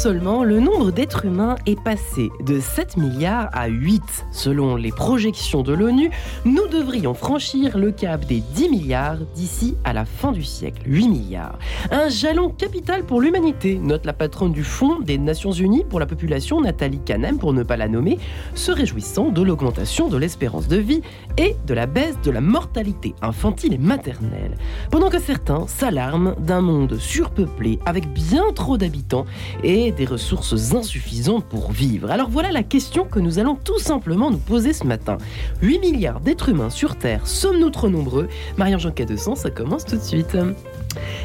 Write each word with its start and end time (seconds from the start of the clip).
seulement, 0.00 0.44
le 0.44 0.60
nombre 0.60 0.92
d'êtres 0.92 1.26
humains 1.26 1.56
est 1.66 1.78
passé 1.78 2.30
de 2.46 2.58
7 2.58 2.96
milliards 2.96 3.50
à 3.52 3.66
8. 3.66 4.00
Selon 4.32 4.76
les 4.76 4.92
projections 4.92 5.62
de 5.62 5.74
l'ONU, 5.74 6.10
nous 6.46 6.66
devrions 6.68 7.12
franchir 7.12 7.76
le 7.76 7.92
cap 7.92 8.24
des 8.24 8.40
10 8.54 8.70
milliards 8.70 9.18
d'ici 9.34 9.76
à 9.84 9.92
la 9.92 10.06
fin 10.06 10.32
du 10.32 10.42
siècle. 10.42 10.80
8 10.86 11.06
milliards. 11.06 11.58
Un 11.90 12.08
jalon 12.08 12.48
capital 12.48 13.04
pour 13.04 13.20
l'humanité, 13.20 13.74
note 13.74 14.06
la 14.06 14.14
patronne 14.14 14.52
du 14.52 14.64
Fonds 14.64 15.00
des 15.00 15.18
Nations 15.18 15.52
Unies 15.52 15.84
pour 15.84 16.00
la 16.00 16.06
population, 16.06 16.62
Nathalie 16.62 17.00
Canem, 17.04 17.36
pour 17.36 17.52
ne 17.52 17.62
pas 17.62 17.76
la 17.76 17.88
nommer, 17.88 18.18
se 18.54 18.72
réjouissant 18.72 19.28
de 19.28 19.42
l'augmentation 19.42 20.08
de 20.08 20.16
l'espérance 20.16 20.66
de 20.66 20.78
vie 20.78 21.02
et 21.36 21.56
de 21.66 21.74
la 21.74 21.84
baisse 21.84 22.18
de 22.22 22.30
la 22.30 22.40
mortalité 22.40 23.14
infantile 23.20 23.74
et 23.74 23.78
maternelle. 23.78 24.56
Pendant 24.90 25.10
que 25.10 25.20
certains 25.20 25.66
s'alarment 25.66 26.36
d'un 26.38 26.62
monde 26.62 26.96
surpeuplé 26.96 27.78
avec 27.84 28.10
bien 28.14 28.44
trop 28.54 28.78
d'habitants 28.78 29.26
et 29.62 29.89
des 29.92 30.04
ressources 30.04 30.74
insuffisantes 30.74 31.44
pour 31.44 31.72
vivre. 31.72 32.10
Alors 32.10 32.30
voilà 32.30 32.50
la 32.50 32.62
question 32.62 33.04
que 33.04 33.18
nous 33.18 33.38
allons 33.38 33.54
tout 33.54 33.78
simplement 33.78 34.30
nous 34.30 34.38
poser 34.38 34.72
ce 34.72 34.84
matin. 34.84 35.18
8 35.62 35.78
milliards 35.80 36.20
d'êtres 36.20 36.48
humains 36.48 36.70
sur 36.70 36.96
Terre, 36.96 37.26
sommes-nous 37.26 37.70
trop 37.70 37.88
nombreux? 37.88 38.28
Marie-Jean 38.56 38.90
Cadescent, 38.90 39.34
ça 39.34 39.50
commence 39.50 39.84
tout 39.84 39.96
de 39.96 40.02
suite. 40.02 40.36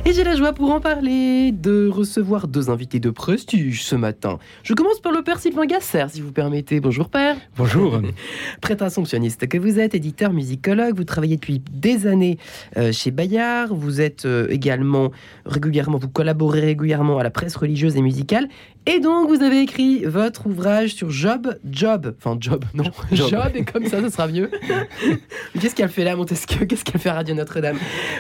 Et 0.05 0.13
j'ai 0.13 0.23
la 0.23 0.35
joie 0.35 0.53
pour 0.53 0.71
en 0.71 0.80
parler 0.80 1.52
de 1.52 1.88
recevoir 1.88 2.47
deux 2.47 2.69
invités 2.69 2.99
de 2.99 3.09
prestige 3.09 3.83
ce 3.83 3.95
matin. 3.95 4.38
Je 4.63 4.73
commence 4.73 4.99
par 4.99 5.11
le 5.11 5.23
père 5.23 5.39
Sylvain 5.39 5.66
Gasser, 5.66 6.05
si 6.09 6.22
vous 6.22 6.31
permettez. 6.31 6.80
Bonjour 6.80 7.09
père. 7.09 7.38
Bonjour. 7.57 7.99
Prêtre 8.61 8.83
assomptionniste 8.83 9.47
que 9.47 9.57
vous 9.57 9.80
êtes, 9.80 9.95
éditeur, 9.95 10.31
musicologue, 10.31 10.95
vous 10.95 11.05
travaillez 11.05 11.38
depuis 11.38 11.61
des 11.72 12.05
années 12.05 12.38
euh, 12.77 12.91
chez 12.91 13.09
Bayard, 13.09 13.73
vous 13.73 14.02
êtes 14.02 14.25
euh, 14.25 14.47
également 14.49 15.11
régulièrement, 15.45 15.97
vous 15.97 16.09
collaborez 16.09 16.61
régulièrement 16.61 17.17
à 17.17 17.23
la 17.23 17.31
presse 17.31 17.55
religieuse 17.55 17.95
et 17.95 18.02
musicale, 18.02 18.47
et 18.86 19.00
donc 19.00 19.28
vous 19.30 19.41
avez 19.41 19.61
écrit 19.61 20.05
votre 20.05 20.47
ouvrage 20.47 20.94
sur 20.94 21.09
Job, 21.09 21.58
Job, 21.64 22.16
enfin 22.17 22.38
Job, 22.39 22.64
non, 22.73 22.83
Job, 23.11 23.30
Job 23.30 23.52
et 23.55 23.64
comme 23.64 23.86
ça, 23.86 24.02
ce 24.02 24.09
sera 24.09 24.28
mieux. 24.28 24.52
Qu'est-ce 25.59 25.75
qu'elle 25.75 25.89
fait 25.89 26.03
là, 26.03 26.16
Montesquieu? 26.16 26.66
Qu'est-ce 26.66 26.83
qu'elle 26.83 27.02
fait 27.02 27.09
à 27.09 27.16
Radio 27.16 27.36
Notre-Dame? 27.36 27.78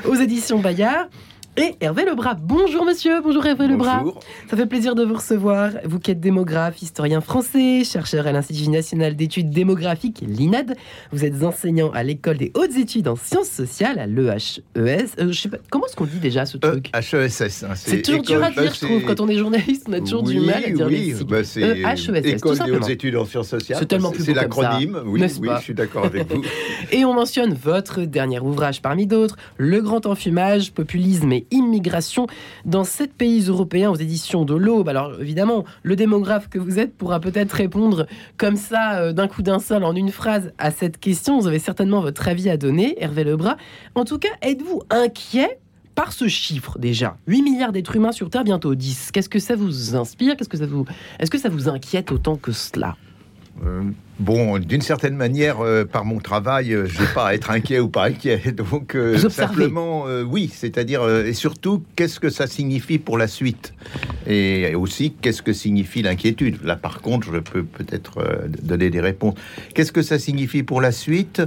Aux 0.07 0.15
éditions 0.15 0.59
Bayard 0.59 1.07
et 1.57 1.75
Hervé 1.79 2.03
Lebras. 2.05 2.35
Bonjour 2.35 2.85
monsieur, 2.85 3.21
bonjour 3.21 3.45
Hervé 3.45 3.67
Lebras. 3.67 4.03
Ça 4.49 4.57
fait 4.57 4.65
plaisir 4.65 4.95
de 4.95 5.03
vous 5.03 5.15
recevoir. 5.15 5.71
Vous 5.85 5.99
qui 5.99 6.11
êtes 6.11 6.19
démographe, 6.19 6.81
historien 6.81 7.21
français, 7.21 7.83
chercheur 7.83 8.27
à 8.27 8.31
l'Institut 8.31 8.69
national 8.69 9.15
d'études 9.15 9.51
démographiques, 9.51 10.23
l'INAD. 10.27 10.75
Vous 11.11 11.23
êtes 11.23 11.43
enseignant 11.43 11.91
à 11.91 12.03
l'école 12.03 12.37
des 12.37 12.51
hautes 12.55 12.75
études 12.77 13.07
en 13.07 13.15
sciences 13.15 13.49
sociales, 13.49 13.99
à 13.99 14.07
l'EHES. 14.07 14.61
Euh, 14.77 15.31
je 15.31 15.39
sais 15.39 15.49
pas, 15.49 15.57
comment 15.69 15.85
est-ce 15.85 15.95
qu'on 15.95 16.05
dit 16.05 16.19
déjà 16.19 16.45
ce 16.45 16.57
truc 16.57 16.91
HESS. 16.93 17.63
Hein, 17.63 17.75
c'est 17.75 18.01
toujours 18.01 18.21
dur 18.21 18.43
à 18.43 18.51
dire, 18.51 18.73
je 18.73 18.85
trouve. 18.85 19.03
Quand 19.05 19.19
on 19.21 19.29
est 19.29 19.37
journaliste, 19.37 19.85
on 19.87 19.93
a 19.93 19.99
toujours 19.99 20.23
du 20.23 20.39
mal 20.39 20.63
à 20.65 20.69
dire 20.69 20.87
oui, 20.87 21.13
les 21.17 21.23
bah 21.23 21.43
c'est 21.43 21.61
HESS, 21.61 22.09
École 22.25 22.59
des 22.59 22.71
hautes 22.71 22.89
études 22.89 23.15
en 23.15 23.25
sciences 23.25 23.49
sociales. 23.49 23.79
C'est 23.79 23.85
tellement 23.85 24.11
plus 24.11 24.25
C'est 24.25 24.33
l'acronyme, 24.33 24.99
oui, 25.05 25.21
oui, 25.39 25.49
je 25.57 25.63
suis 25.63 25.73
d'accord 25.73 26.05
avec 26.05 26.31
vous. 26.33 26.43
et 26.91 27.05
on 27.05 27.13
mentionne 27.13 27.53
votre 27.53 28.01
dernier 28.01 28.39
ouvrage 28.39 28.81
parmi 28.81 29.07
d'autres, 29.07 29.37
Le 29.57 29.81
grand 29.81 30.05
enfumage, 30.05 30.73
populisme 30.73 31.31
et 31.31 31.44
immigration 31.51 32.27
dans 32.65 32.83
sept 32.83 33.13
pays 33.13 33.47
européens 33.47 33.91
aux 33.91 33.95
éditions 33.95 34.45
de 34.45 34.53
l'Aube. 34.53 34.89
Alors 34.89 35.19
évidemment, 35.19 35.65
le 35.83 35.95
démographe 35.95 36.49
que 36.49 36.59
vous 36.59 36.79
êtes 36.79 36.95
pourra 36.95 37.19
peut-être 37.19 37.53
répondre 37.53 38.07
comme 38.37 38.55
ça, 38.55 38.99
euh, 38.99 39.13
d'un 39.13 39.27
coup 39.27 39.41
d'un 39.41 39.59
seul, 39.59 39.83
en 39.83 39.95
une 39.95 40.11
phrase, 40.11 40.51
à 40.57 40.71
cette 40.71 40.99
question. 40.99 41.39
Vous 41.39 41.47
avez 41.47 41.59
certainement 41.59 42.01
votre 42.01 42.27
avis 42.27 42.49
à 42.49 42.57
donner, 42.57 42.95
Hervé 43.01 43.23
Lebras. 43.23 43.57
En 43.95 44.05
tout 44.05 44.19
cas, 44.19 44.29
êtes-vous 44.41 44.81
inquiet 44.89 45.59
par 45.95 46.11
ce 46.11 46.27
chiffre 46.27 46.77
déjà? 46.77 47.17
8 47.27 47.41
milliards 47.41 47.71
d'êtres 47.71 47.95
humains 47.95 48.11
sur 48.11 48.29
Terre, 48.29 48.43
bientôt 48.43 48.75
10. 48.75 49.11
Qu'est-ce 49.11 49.29
que 49.29 49.39
ça 49.39 49.55
vous 49.55 49.95
inspire? 49.95 50.35
Qu'est-ce 50.35 50.49
que 50.49 50.57
ça 50.57 50.65
vous 50.65 50.85
Est-ce 51.19 51.31
que 51.31 51.37
ça 51.37 51.49
vous 51.49 51.69
inquiète 51.69 52.11
autant 52.11 52.35
que 52.35 52.51
cela? 52.51 52.95
Euh, 53.63 53.83
Bon, 54.19 54.59
d'une 54.59 54.81
certaine 54.81 55.15
manière, 55.15 55.59
euh, 55.59 55.83
par 55.83 56.05
mon 56.05 56.19
travail, 56.19 56.73
euh, 56.73 56.85
je 56.85 57.01
n'ai 57.01 57.07
pas 57.07 57.27
à 57.27 57.33
être 57.33 57.51
inquiet 57.51 57.79
ou 57.79 57.89
pas 57.89 58.05
inquiet. 58.05 58.41
Donc, 58.55 58.97
simplement, 59.29 60.05
oui, 60.25 60.49
c'est-à-dire, 60.53 61.07
et 61.07 61.33
surtout, 61.33 61.83
qu'est-ce 61.95 62.19
que 62.19 62.29
ça 62.29 62.47
signifie 62.47 62.97
pour 62.97 63.17
la 63.17 63.27
suite? 63.27 63.73
Et 64.27 64.73
aussi, 64.75 65.13
qu'est-ce 65.21 65.41
que 65.41 65.53
signifie 65.53 66.01
l'inquiétude? 66.01 66.63
Là, 66.63 66.75
par 66.75 67.01
contre, 67.01 67.31
je 67.33 67.39
peux 67.39 67.63
peut-être 67.63 68.47
donner 68.63 68.89
des 68.89 69.01
réponses. 69.01 69.35
Qu'est-ce 69.73 69.91
que 69.91 70.01
ça 70.01 70.17
signifie 70.17 70.63
pour 70.63 70.81
la 70.81 70.91
suite? 70.91 71.41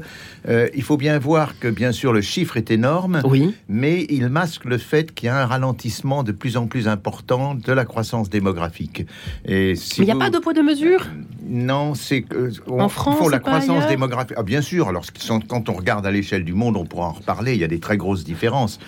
Il 0.48 0.82
faut 0.82 0.96
bien 0.96 1.18
voir 1.18 1.58
que, 1.58 1.68
bien 1.68 1.92
sûr, 1.92 2.12
le 2.12 2.20
chiffre 2.20 2.56
est 2.56 2.70
énorme, 2.70 3.22
oui. 3.24 3.54
mais 3.68 4.06
il 4.10 4.28
masque 4.28 4.64
le 4.64 4.78
fait 4.78 5.14
qu'il 5.14 5.26
y 5.26 5.30
a 5.30 5.40
un 5.40 5.46
ralentissement 5.46 6.22
de 6.22 6.32
plus 6.32 6.56
en 6.56 6.66
plus 6.66 6.88
important 6.88 7.54
de 7.54 7.72
la 7.72 7.84
croissance 7.84 8.28
démographique. 8.30 9.06
Et 9.44 9.74
si 9.74 10.00
mais 10.00 10.06
il 10.06 10.14
n'y 10.14 10.20
a 10.20 10.24
pas 10.24 10.30
de 10.30 10.38
poids 10.38 10.54
de 10.54 10.62
mesure? 10.62 11.06
Non, 11.48 11.94
c'est 11.94 12.22
que 12.22 12.50
en 12.66 12.88
France, 12.88 13.30
la 13.30 13.38
croissance 13.38 13.86
démographique. 13.86 14.36
Ah, 14.36 14.42
bien 14.42 14.62
sûr. 14.62 14.88
Alors, 14.88 15.04
quand 15.48 15.68
on 15.68 15.72
regarde 15.72 16.06
à 16.06 16.10
l'échelle 16.10 16.44
du 16.44 16.52
monde, 16.52 16.76
on 16.76 16.84
pourra 16.84 17.08
en 17.08 17.12
reparler. 17.12 17.54
Il 17.54 17.60
y 17.60 17.64
a 17.64 17.68
des 17.68 17.80
très 17.80 17.96
grosses 17.96 18.24
différences. 18.24 18.78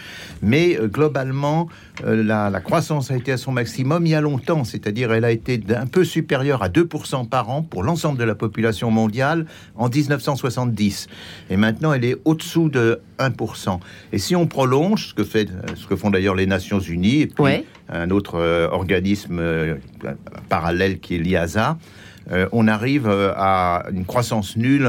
Mais 0.43 0.79
euh, 0.79 0.89
globalement, 0.89 1.69
euh, 2.05 2.23
la, 2.23 2.61
croissance 2.61 3.11
a 3.11 3.17
été 3.17 3.33
à 3.33 3.37
son 3.37 3.53
maximum 3.53 4.07
il 4.07 4.11
y 4.11 4.15
a 4.15 4.21
longtemps. 4.21 4.65
C'est-à-dire, 4.65 5.13
elle 5.13 5.25
a 5.25 5.31
été 5.31 5.61
un 5.75 5.87
peu 5.87 6.05
supérieure 6.05 6.63
à 6.63 6.69
2% 6.69 7.29
par 7.29 7.51
an 7.51 7.63
pour 7.63 7.83
l'ensemble 7.83 8.19
de 8.19 8.25
la 8.25 8.35
population 8.35 8.91
mondiale 8.91 9.47
en 9.77 9.89
1970. 9.89 11.09
Et 11.51 11.57
maintenant, 11.57 11.93
elle 11.93 12.05
est 12.05 12.17
au-dessous 12.25 12.69
de 12.69 13.01
1%. 13.19 13.81
Et 14.13 14.19
si 14.19 14.37
on 14.37 14.47
prolonge, 14.47 15.09
ce 15.09 15.15
que, 15.15 15.25
fait, 15.25 15.49
ce 15.75 15.87
que 15.87 15.97
font 15.97 16.11
d'ailleurs 16.11 16.35
les 16.35 16.47
Nations 16.47 16.81
Unies, 16.81 17.23
et 17.23 17.27
puis 17.27 17.65
un 17.89 18.11
autre 18.11 18.37
euh, 18.37 18.69
organisme 18.71 19.43
parallèle 20.49 21.01
qui 21.01 21.17
est 21.17 21.19
l'IASA, 21.19 21.77
euh, 22.31 22.49
on 22.53 22.69
arrive 22.69 23.09
euh, 23.09 23.33
à 23.37 23.85
une 23.93 24.05
croissance 24.05 24.57
nulle. 24.57 24.89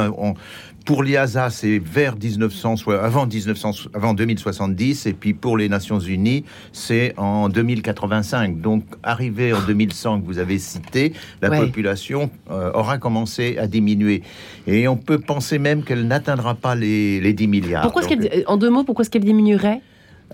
pour 0.86 1.04
l'IASA, 1.04 1.50
c'est 1.50 1.80
vers 1.80 2.16
1900, 2.16 2.76
avant, 3.02 3.28
1900, 3.28 3.90
avant 3.94 4.14
2070, 4.14 5.06
et 5.06 5.14
puis 5.14 5.34
pour 5.34 5.58
les 5.58 5.70
Nations 5.70 6.00
Unies, 6.00 6.44
c'est 6.72 7.14
en 7.18 7.50
2085. 7.50 8.62
Donc, 8.62 8.84
arrivé 9.04 9.54
en 9.54 9.62
2100 9.62 10.22
que 10.22 10.26
vous 10.26 10.40
avez 10.40 10.60
cité, 10.60 11.14
la 11.42 11.50
population 11.50 12.30
euh, 12.50 12.72
aura 12.74 12.98
commencé 12.98 13.58
à 13.58 13.68
diminuer. 13.68 14.24
Et 14.68 14.88
on 14.88 14.98
peut 14.98 15.20
penser 15.20 15.60
même 15.60 15.84
qu'elle 15.84 16.08
n'atteindra 16.08 16.56
pas 16.56 16.76
les, 16.76 17.20
les 17.20 17.34
10 17.34 17.48
milliards. 17.48 17.84
Pourquoi 17.84 18.04
en 18.48 18.58
deux 18.58 18.70
mots, 18.70 18.84
pourquoi 18.84 19.04
est-ce 19.04 19.10
qu'elle 19.10 19.24
diminuerait? 19.24 19.82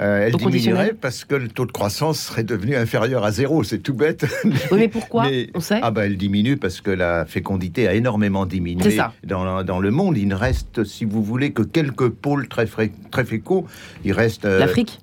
Euh, 0.01 0.27
elle 0.27 0.33
diminuerait 0.33 0.93
parce 0.93 1.25
que 1.25 1.35
le 1.35 1.47
taux 1.47 1.65
de 1.65 1.71
croissance 1.71 2.19
serait 2.19 2.43
devenu 2.43 2.75
inférieur 2.75 3.23
à 3.23 3.31
zéro. 3.31 3.63
C'est 3.63 3.79
tout 3.79 3.93
bête. 3.93 4.25
Oui, 4.71 4.79
mais 4.79 4.87
pourquoi 4.87 5.27
On 5.55 5.59
sait 5.59 5.79
Ah 5.81 5.91
bah 5.91 6.05
elle 6.05 6.17
diminue 6.17 6.57
parce 6.57 6.81
que 6.81 6.91
la 6.91 7.25
fécondité 7.25 7.87
a 7.87 7.93
énormément 7.93 8.45
diminué 8.45 8.97
dans, 9.23 9.63
dans, 9.63 9.79
le 9.79 9.91
monde. 9.91 10.17
Il 10.17 10.27
ne 10.27 10.35
reste, 10.35 10.83
si 10.83 11.05
vous 11.05 11.23
voulez, 11.23 11.51
que 11.51 11.61
quelques 11.61 12.09
pôles 12.09 12.47
très, 12.47 12.67
très 13.11 13.25
féconds. 13.25 13.65
Il 14.03 14.11
reste 14.13 14.45
euh, 14.45 14.59
l'Afrique? 14.59 14.99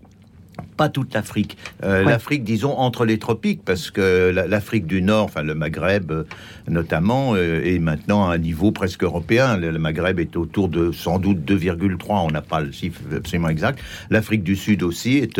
Pas 0.77 0.89
toute 0.89 1.15
l'Afrique. 1.15 1.57
Euh, 1.83 2.05
L'Afrique, 2.05 2.45
disons, 2.45 2.77
entre 2.77 3.05
les 3.05 3.19
tropiques, 3.19 3.63
parce 3.65 3.91
que 3.91 4.31
l'Afrique 4.31 4.87
du 4.87 5.03
Nord, 5.03 5.25
enfin 5.25 5.43
le 5.43 5.55
Maghreb 5.55 6.11
euh, 6.11 6.25
notamment, 6.69 7.35
euh, 7.35 7.63
est 7.65 7.79
maintenant 7.79 8.29
à 8.29 8.35
un 8.35 8.39
niveau 8.39 8.73
presque 8.73 9.05
européen. 9.05 9.57
Le, 9.57 9.79
Maghreb 9.79 10.19
est 10.19 10.37
autour 10.37 10.69
de 10.69 10.93
sans 10.93 11.19
doute 11.19 11.39
2,3, 11.39 12.27
on 12.27 12.31
n'a 12.31 12.43
pas 12.43 12.61
le 12.61 12.73
chiffre 12.73 13.01
absolument 13.15 13.49
exact. 13.49 13.81
L'Afrique 14.11 14.43
du 14.43 14.57
Sud 14.57 14.83
aussi 14.83 15.19
est 15.19 15.39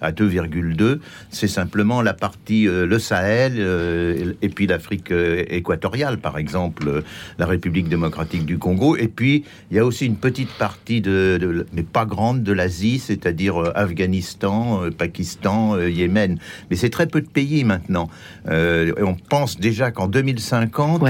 à 0.00 0.12
2,2. 0.12 0.98
C'est 1.30 1.48
simplement 1.48 2.02
la 2.02 2.14
partie, 2.14 2.64
le 2.64 2.98
Sahel, 2.98 4.36
et 4.42 4.48
puis 4.48 4.66
l'Afrique 4.66 5.12
équatoriale, 5.12 6.18
par 6.18 6.38
exemple, 6.38 7.02
la 7.38 7.46
République 7.46 7.88
démocratique 7.88 8.44
du 8.44 8.58
Congo. 8.58 8.96
Et 8.96 9.08
puis, 9.08 9.44
il 9.70 9.76
y 9.76 9.80
a 9.80 9.84
aussi 9.84 10.06
une 10.06 10.16
petite 10.16 10.50
partie, 10.58 11.00
de 11.00 11.66
mais 11.72 11.82
pas 11.82 12.04
grande, 12.04 12.42
de 12.42 12.52
l'Asie, 12.52 12.98
c'est-à-dire 12.98 13.72
Afghanistan, 13.74 14.65
euh, 14.66 14.90
Pakistan, 14.90 15.74
euh, 15.74 15.90
Yémen. 15.90 16.38
Mais 16.70 16.76
c'est 16.76 16.90
très 16.90 17.06
peu 17.06 17.20
de 17.20 17.28
pays 17.28 17.64
maintenant. 17.64 18.08
Euh, 18.48 18.92
on 19.00 19.14
pense 19.14 19.58
déjà 19.58 19.90
qu'en 19.90 20.08
2050, 20.08 21.02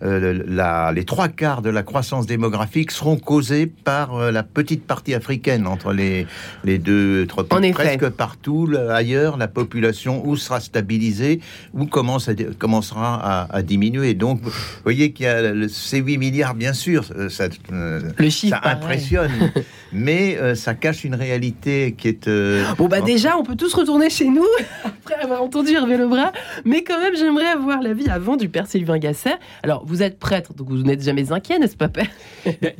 les 0.00 1.04
trois 1.04 1.28
quarts 1.28 1.62
de 1.62 1.70
la 1.70 1.82
croissance 1.82 2.26
démographique 2.26 2.90
seront 2.90 3.16
causés 3.16 3.66
par 3.66 4.30
la 4.30 4.42
petite 4.42 4.86
partie 4.86 5.14
africaine 5.14 5.66
entre 5.66 5.92
les, 5.92 6.26
les 6.64 6.78
deux 6.78 7.26
tropiques. 7.26 7.74
Presque 7.74 8.08
partout 8.10 8.70
ailleurs, 8.90 9.36
la 9.36 9.48
population 9.48 10.26
ou 10.26 10.36
sera 10.36 10.60
stabilisée 10.60 11.40
ou 11.74 11.86
commence 11.86 12.30
commencera 12.58 13.46
à, 13.50 13.62
diminuer. 13.62 14.14
Donc, 14.14 14.40
vous 14.42 14.52
voyez 14.84 15.12
qu'il 15.12 15.26
y 15.26 15.28
a 15.28 15.68
ces 15.68 15.98
8 15.98 16.18
milliards, 16.18 16.54
bien 16.54 16.72
sûr, 16.72 17.04
ça, 17.28 17.48
Le 17.72 18.30
chiffre, 18.30 18.58
ça 18.62 18.70
impressionne, 18.70 19.52
mais 19.92 20.54
ça 20.54 20.74
cache 20.74 21.04
une 21.04 21.14
réalité 21.14 21.94
qui 21.96 22.08
est... 22.08 22.28
Bon, 22.76 22.88
bah, 22.88 22.97
bah 23.00 23.06
déjà, 23.06 23.38
on 23.38 23.42
peut 23.42 23.56
tous 23.56 23.72
retourner 23.74 24.10
chez 24.10 24.28
nous 24.28 24.46
après 24.84 25.14
avoir 25.14 25.42
entendu 25.42 25.72
Hervé 25.72 25.96
Lebras, 25.96 26.32
mais 26.64 26.82
quand 26.82 27.00
même, 27.00 27.14
j'aimerais 27.16 27.46
avoir 27.46 27.80
l'avis 27.80 28.08
avant 28.08 28.36
du 28.36 28.48
père 28.48 28.66
Sylvain 28.66 28.98
Gasser. 28.98 29.34
Alors, 29.62 29.84
vous 29.86 30.02
êtes 30.02 30.18
prêtre, 30.18 30.54
donc 30.54 30.68
vous 30.68 30.82
n'êtes 30.82 31.02
jamais 31.02 31.32
inquiet, 31.32 31.58
n'est-ce 31.58 31.76
pas, 31.76 31.88
père? 31.88 32.08
Ben, 32.60 32.72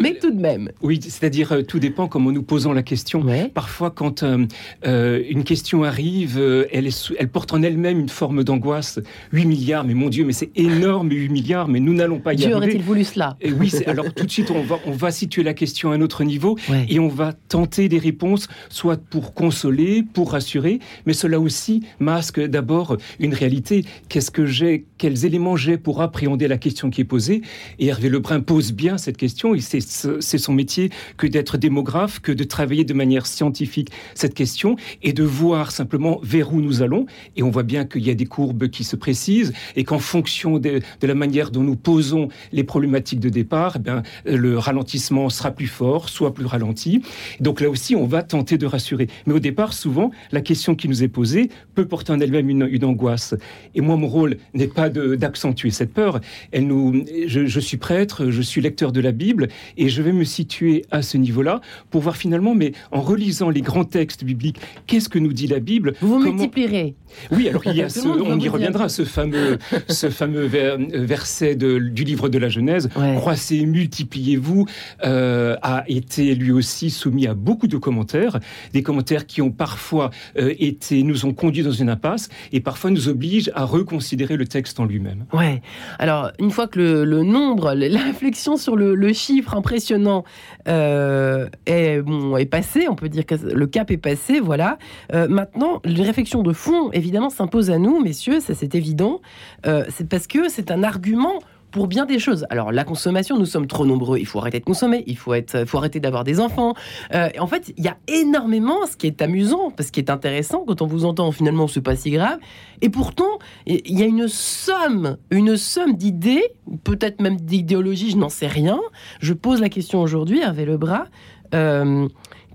Mais 0.00 0.14
tout 0.14 0.30
de 0.30 0.40
même. 0.40 0.70
Oui, 0.82 1.00
c'est-à-dire, 1.02 1.52
euh, 1.52 1.62
tout 1.62 1.78
dépend 1.78 2.08
comment 2.08 2.32
nous 2.32 2.42
posons 2.42 2.72
la 2.72 2.82
question. 2.82 3.24
Parfois, 3.54 3.90
quand 3.90 4.22
euh, 4.22 4.46
euh, 4.86 5.22
une 5.28 5.44
question 5.44 5.84
arrive, 5.84 6.38
elle, 6.72 6.88
elle 7.18 7.28
porte 7.28 7.52
en 7.52 7.62
elle-même 7.62 8.00
une 8.00 8.08
forme 8.08 8.44
d'angoisse. 8.44 9.00
8 9.32 9.46
milliards, 9.46 9.84
mais 9.84 9.94
mon 9.94 10.08
Dieu, 10.08 10.24
mais 10.24 10.32
c'est 10.32 10.50
énorme, 10.54 11.10
8 11.10 11.28
milliards, 11.28 11.68
mais 11.68 11.80
nous 11.80 11.94
n'allons 11.94 12.18
pas 12.18 12.34
y 12.34 12.36
Dieu 12.36 12.54
aurait-il 12.54 12.82
voulu 12.82 13.04
cela? 13.04 13.36
Et 13.40 13.52
Oui, 13.52 13.72
alors 13.86 14.12
tout 14.14 14.24
de 14.24 14.30
suite, 14.30 14.50
on 14.50 14.62
va, 14.62 14.78
on 14.86 14.92
va 14.92 15.10
situer 15.10 15.42
la 15.42 15.54
question 15.54 15.90
à 15.90 15.94
un 15.94 16.00
autre 16.00 16.24
niveau 16.24 16.56
et 16.88 16.98
on 16.98 17.08
va 17.08 17.32
tenter 17.32 17.88
des 17.88 17.98
réponses, 17.98 18.48
soit 18.68 18.96
pour 18.96 19.34
consoler, 19.34 19.65
pour 20.12 20.32
rassurer, 20.32 20.80
mais 21.06 21.12
cela 21.12 21.40
aussi 21.40 21.82
masque 21.98 22.40
d'abord 22.40 22.96
une 23.18 23.34
réalité. 23.34 23.84
Qu'est-ce 24.08 24.30
que 24.30 24.46
j'ai, 24.46 24.84
quels 24.98 25.24
éléments 25.24 25.56
j'ai 25.56 25.76
pour 25.76 26.02
appréhender 26.02 26.48
la 26.48 26.58
question 26.58 26.90
qui 26.90 27.00
est 27.00 27.04
posée? 27.04 27.42
Et 27.78 27.86
Hervé 27.86 28.08
Lebrun 28.08 28.40
pose 28.40 28.72
bien 28.72 28.98
cette 28.98 29.16
question, 29.16 29.54
et 29.54 29.60
c'est 29.60 30.38
son 30.38 30.52
métier 30.52 30.90
que 31.16 31.26
d'être 31.26 31.56
démographe, 31.58 32.20
que 32.20 32.32
de 32.32 32.44
travailler 32.44 32.84
de 32.84 32.94
manière 32.94 33.26
scientifique 33.26 33.90
cette 34.14 34.34
question 34.34 34.76
et 35.02 35.12
de 35.12 35.24
voir 35.24 35.70
simplement 35.70 36.20
vers 36.22 36.52
où 36.52 36.60
nous 36.60 36.82
allons. 36.82 37.06
Et 37.36 37.42
on 37.42 37.50
voit 37.50 37.62
bien 37.62 37.84
qu'il 37.84 38.06
y 38.06 38.10
a 38.10 38.14
des 38.14 38.26
courbes 38.26 38.68
qui 38.68 38.84
se 38.84 38.96
précisent 38.96 39.52
et 39.74 39.84
qu'en 39.84 39.98
fonction 39.98 40.58
de, 40.58 40.80
la 41.02 41.14
manière 41.14 41.50
dont 41.50 41.62
nous 41.62 41.76
posons 41.76 42.28
les 42.52 42.64
problématiques 42.64 43.20
de 43.20 43.28
départ, 43.28 43.78
eh 44.26 44.36
le 44.36 44.58
ralentissement 44.58 45.28
sera 45.28 45.50
plus 45.50 45.66
fort, 45.66 46.08
soit 46.08 46.34
plus 46.34 46.46
ralenti. 46.46 47.02
Donc 47.40 47.60
là 47.60 47.68
aussi, 47.68 47.96
on 47.96 48.06
va 48.06 48.22
tenter 48.22 48.58
de 48.58 48.66
rassurer. 48.66 49.08
Mais 49.26 49.34
au 49.34 49.40
départ, 49.40 49.55
souvent, 49.72 50.10
la 50.32 50.40
question 50.40 50.74
qui 50.74 50.88
nous 50.88 51.02
est 51.02 51.08
posée 51.08 51.50
peut 51.74 51.86
porter 51.86 52.12
en 52.12 52.20
elle-même 52.20 52.48
une, 52.48 52.68
une, 52.70 52.84
angoisse. 52.84 53.34
Et 53.74 53.80
moi, 53.80 53.96
mon 53.96 54.06
rôle 54.06 54.36
n'est 54.54 54.66
pas 54.68 54.88
d'accentuer 54.88 55.70
cette 55.70 55.92
peur. 55.92 56.20
Elle 56.52 56.66
nous, 56.66 57.04
je, 57.26 57.46
je, 57.46 57.60
suis 57.60 57.76
prêtre, 57.76 58.30
je 58.30 58.42
suis 58.42 58.60
lecteur 58.60 58.92
de 58.92 59.00
la 59.00 59.12
Bible, 59.12 59.48
et 59.76 59.88
je 59.88 60.02
vais 60.02 60.12
me 60.12 60.24
situer 60.24 60.84
à 60.90 61.02
ce 61.02 61.16
niveau-là 61.16 61.60
pour 61.90 62.02
voir 62.02 62.16
finalement, 62.16 62.54
mais 62.54 62.72
en 62.90 63.00
relisant 63.00 63.50
les 63.50 63.62
grands 63.62 63.84
textes 63.84 64.24
bibliques, 64.24 64.58
qu'est-ce 64.86 65.08
que 65.08 65.18
nous 65.18 65.32
dit 65.32 65.46
la 65.46 65.60
Bible? 65.60 65.94
Vous 66.00 66.08
vous 66.08 66.18
multiplierez. 66.20 66.94
Oui, 67.30 67.48
alors 67.48 67.62
il 67.66 67.76
y 67.76 67.82
a 67.82 67.88
ce, 67.88 68.06
on 68.06 68.38
y 68.38 68.48
reviendra, 68.48 68.88
ce 68.88 69.04
fameux, 69.04 69.58
ce 69.88 70.10
fameux 70.10 70.46
verset 70.46 71.56
de, 71.56 71.78
du 71.78 72.04
livre 72.04 72.28
de 72.28 72.38
la 72.38 72.48
Genèse, 72.48 72.88
croissez, 73.16 73.64
multipliez-vous, 73.66 74.66
euh, 75.04 75.56
a 75.62 75.84
été 75.88 76.34
lui 76.34 76.52
aussi 76.52 76.90
soumis 76.90 77.26
à 77.26 77.34
beaucoup 77.34 77.66
de 77.66 77.76
commentaires, 77.76 78.38
des 78.72 78.82
commentaires 78.82 79.26
qui 79.26 79.42
ont 79.42 79.45
parfois 79.50 80.10
euh, 80.38 80.54
nous 80.90 81.26
ont 81.26 81.32
conduits 81.32 81.62
dans 81.62 81.70
une 81.70 81.88
impasse 81.88 82.28
et 82.52 82.60
parfois 82.60 82.90
nous 82.90 83.08
obligent 83.08 83.50
à 83.54 83.64
reconsidérer 83.64 84.36
le 84.36 84.46
texte 84.46 84.80
en 84.80 84.84
lui-même. 84.84 85.26
Ouais. 85.32 85.62
Alors 85.98 86.30
une 86.38 86.50
fois 86.50 86.66
que 86.66 86.80
le, 86.80 87.22
nombre, 87.22 87.74
la 87.74 88.02
réflexion 88.04 88.56
sur 88.56 88.76
le, 88.76 89.12
chiffre 89.12 89.54
impressionnant 89.54 90.24
euh, 90.68 91.48
est 91.64 92.02
bon 92.02 92.36
est 92.36 92.44
passé, 92.46 92.86
on 92.88 92.96
peut 92.96 93.08
dire 93.08 93.24
que 93.24 93.34
le 93.34 93.66
cap 93.66 93.90
est 93.90 93.96
passé, 93.96 94.40
voilà. 94.40 94.78
maintenant, 95.12 95.80
les 95.84 96.02
réflexions 96.02 96.42
de 96.42 96.52
fond, 96.52 96.90
évidemment, 96.92 97.30
s'impose 97.30 97.70
à 97.70 97.78
nous, 97.78 98.00
messieurs, 98.02 98.40
ça 98.40 98.54
c'est 98.54 98.74
évident. 98.74 99.20
Euh, 99.66 99.84
c'est 99.88 100.08
parce 100.08 100.26
que 100.26 100.48
c'est 100.48 100.70
un 100.70 100.82
argument 100.82 101.38
pour 101.76 101.88
bien 101.88 102.06
des 102.06 102.18
choses. 102.18 102.46
Alors 102.48 102.72
la 102.72 102.84
consommation, 102.84 103.36
nous 103.36 103.44
sommes 103.44 103.66
trop 103.66 103.84
nombreux, 103.84 104.18
il 104.18 104.24
faut 104.24 104.38
arrêter 104.38 104.60
de 104.60 104.64
consommer, 104.64 105.04
il 105.06 105.18
faut, 105.18 105.34
être, 105.34 105.66
faut 105.66 105.76
arrêter 105.76 106.00
d'avoir 106.00 106.24
des 106.24 106.40
enfants. 106.40 106.72
Euh, 107.14 107.28
en 107.38 107.46
fait, 107.46 107.70
il 107.76 107.84
y 107.84 107.88
a 107.88 107.98
énormément, 108.08 108.86
ce 108.86 108.96
qui 108.96 109.06
est 109.06 109.20
amusant, 109.20 109.70
parce 109.70 109.90
qui 109.90 110.00
est 110.00 110.08
intéressant, 110.08 110.64
quand 110.66 110.80
on 110.80 110.86
vous 110.86 111.04
entend, 111.04 111.30
finalement, 111.32 111.68
c'est 111.68 111.82
pas 111.82 111.94
si 111.94 112.10
grave. 112.10 112.38
Et 112.80 112.88
pourtant, 112.88 113.38
il 113.66 113.98
y 113.98 114.02
a 114.02 114.06
une 114.06 114.26
somme, 114.26 115.18
une 115.30 115.58
somme 115.58 115.96
d'idées, 115.96 116.44
peut-être 116.82 117.20
même 117.20 117.36
d'idéologies, 117.36 118.12
je 118.12 118.16
n'en 118.16 118.30
sais 118.30 118.46
rien. 118.46 118.80
Je 119.20 119.34
pose 119.34 119.60
la 119.60 119.68
question 119.68 120.00
aujourd'hui, 120.00 120.40
Hervé 120.40 120.64
Lebras, 120.64 121.04
euh, 121.52 122.08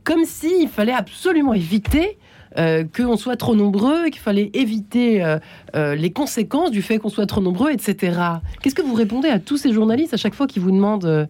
comme 0.04 0.26
s'il 0.26 0.68
fallait 0.68 0.94
absolument 0.94 1.54
éviter 1.54 2.18
euh, 2.58 2.84
qu'on 2.84 3.16
soit 3.16 3.38
trop 3.38 3.56
nombreux, 3.56 4.10
qu'il 4.10 4.20
fallait 4.20 4.52
éviter 4.54 5.24
euh, 5.24 5.40
euh, 5.76 5.96
les 5.96 6.12
conséquences 6.12 6.72
du 6.72 6.82
fait 6.82 6.98
qu'on 6.98 7.10
soit 7.10 7.26
trop 7.26 7.40
nombreux, 7.40 7.72
etc. 7.72 8.20
Qu'est-ce 8.62 8.76
que 8.76 8.82
vous 8.82 8.94
répondez 8.94 9.30
à 9.30 9.40
tous 9.40 9.56
ces 9.56 9.72
journalistes 9.72 10.14
à 10.14 10.18
chaque 10.18 10.34
fois 10.34 10.48
qui 10.48 10.60
vous 10.60 10.72
demandent 10.72 11.30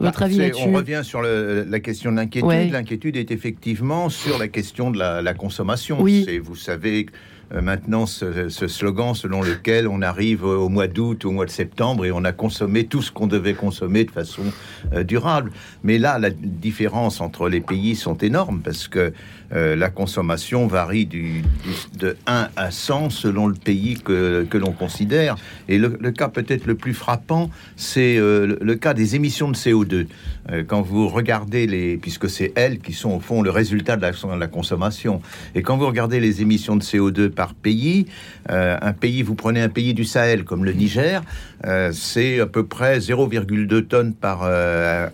votre 0.00 0.20
bah, 0.20 0.24
avis 0.24 0.38
là-dessus 0.38 0.64
On 0.66 0.72
revient 0.72 1.02
sur 1.02 1.20
la 1.20 1.80
question 1.80 2.10
de 2.10 2.16
l'inquiétude. 2.16 2.72
L'inquiétude 2.72 3.16
est 3.16 3.30
effectivement 3.30 4.08
sur 4.08 4.38
la 4.38 4.48
question 4.48 4.90
de 4.90 4.98
la, 4.98 5.34
consommation. 5.34 6.00
Oui. 6.00 6.40
Vous 6.42 6.56
savez 6.56 7.06
maintenant 7.50 8.06
ce, 8.06 8.48
slogan 8.48 9.14
selon 9.14 9.42
lequel 9.42 9.86
on 9.86 10.00
arrive 10.00 10.42
au 10.42 10.70
mois 10.70 10.86
d'août, 10.86 11.26
au 11.26 11.32
mois 11.32 11.44
de 11.44 11.50
septembre 11.50 12.06
et 12.06 12.12
on 12.12 12.24
a 12.24 12.32
consommé 12.32 12.84
tout 12.84 13.02
ce 13.02 13.12
qu'on 13.12 13.26
devait 13.26 13.52
consommer 13.52 14.04
de 14.04 14.10
façon 14.10 14.42
durable. 15.04 15.52
Mais 15.84 15.98
là, 15.98 16.18
la 16.18 16.30
différence 16.30 17.20
entre 17.20 17.50
les 17.50 17.60
pays 17.60 17.94
sont 17.94 18.16
énormes 18.16 18.62
parce 18.64 18.88
que 18.88 19.12
euh, 19.54 19.76
la 19.76 19.90
consommation 19.90 20.66
varie 20.66 21.06
de 21.06 22.16
1 22.26 22.48
à 22.56 22.70
100 22.70 23.10
selon 23.10 23.46
le 23.46 23.54
pays 23.54 23.98
que, 24.02 24.46
que 24.48 24.56
l'on 24.56 24.72
considère. 24.72 25.36
Et 25.68 25.78
le, 25.78 25.90
cas 26.10 26.28
peut-être 26.28 26.66
le 26.66 26.74
plus 26.74 26.94
frappant, 26.94 27.50
c'est 27.76 28.16
euh, 28.16 28.56
le, 28.60 28.74
cas 28.76 28.94
des 28.94 29.14
émissions 29.14 29.50
de 29.50 29.56
CO2. 29.56 30.06
Euh, 30.50 30.64
quand 30.66 30.80
vous 30.82 31.08
regardez 31.08 31.66
les, 31.66 31.96
puisque 31.98 32.30
c'est 32.30 32.52
elles 32.56 32.78
qui 32.78 32.92
sont 32.92 33.10
au 33.10 33.20
fond 33.20 33.42
le 33.42 33.50
résultat 33.50 33.96
de 33.96 34.02
la, 34.02 34.12
de 34.12 34.40
la 34.40 34.46
consommation, 34.46 35.20
et 35.54 35.62
quand 35.62 35.76
vous 35.76 35.86
regardez 35.86 36.18
les 36.20 36.40
émissions 36.40 36.76
de 36.76 36.82
CO2 36.82 37.28
par 37.28 37.54
pays, 37.54 38.06
un 38.48 38.92
pays, 38.92 39.22
vous 39.22 39.34
prenez 39.34 39.60
un 39.60 39.68
pays 39.68 39.94
du 39.94 40.04
Sahel 40.04 40.44
comme 40.44 40.64
le 40.64 40.72
Niger, 40.72 41.22
c'est 41.92 42.40
à 42.40 42.46
peu 42.46 42.64
près 42.66 42.98
0,2 42.98 43.86
tonnes 43.86 44.14
par 44.14 44.42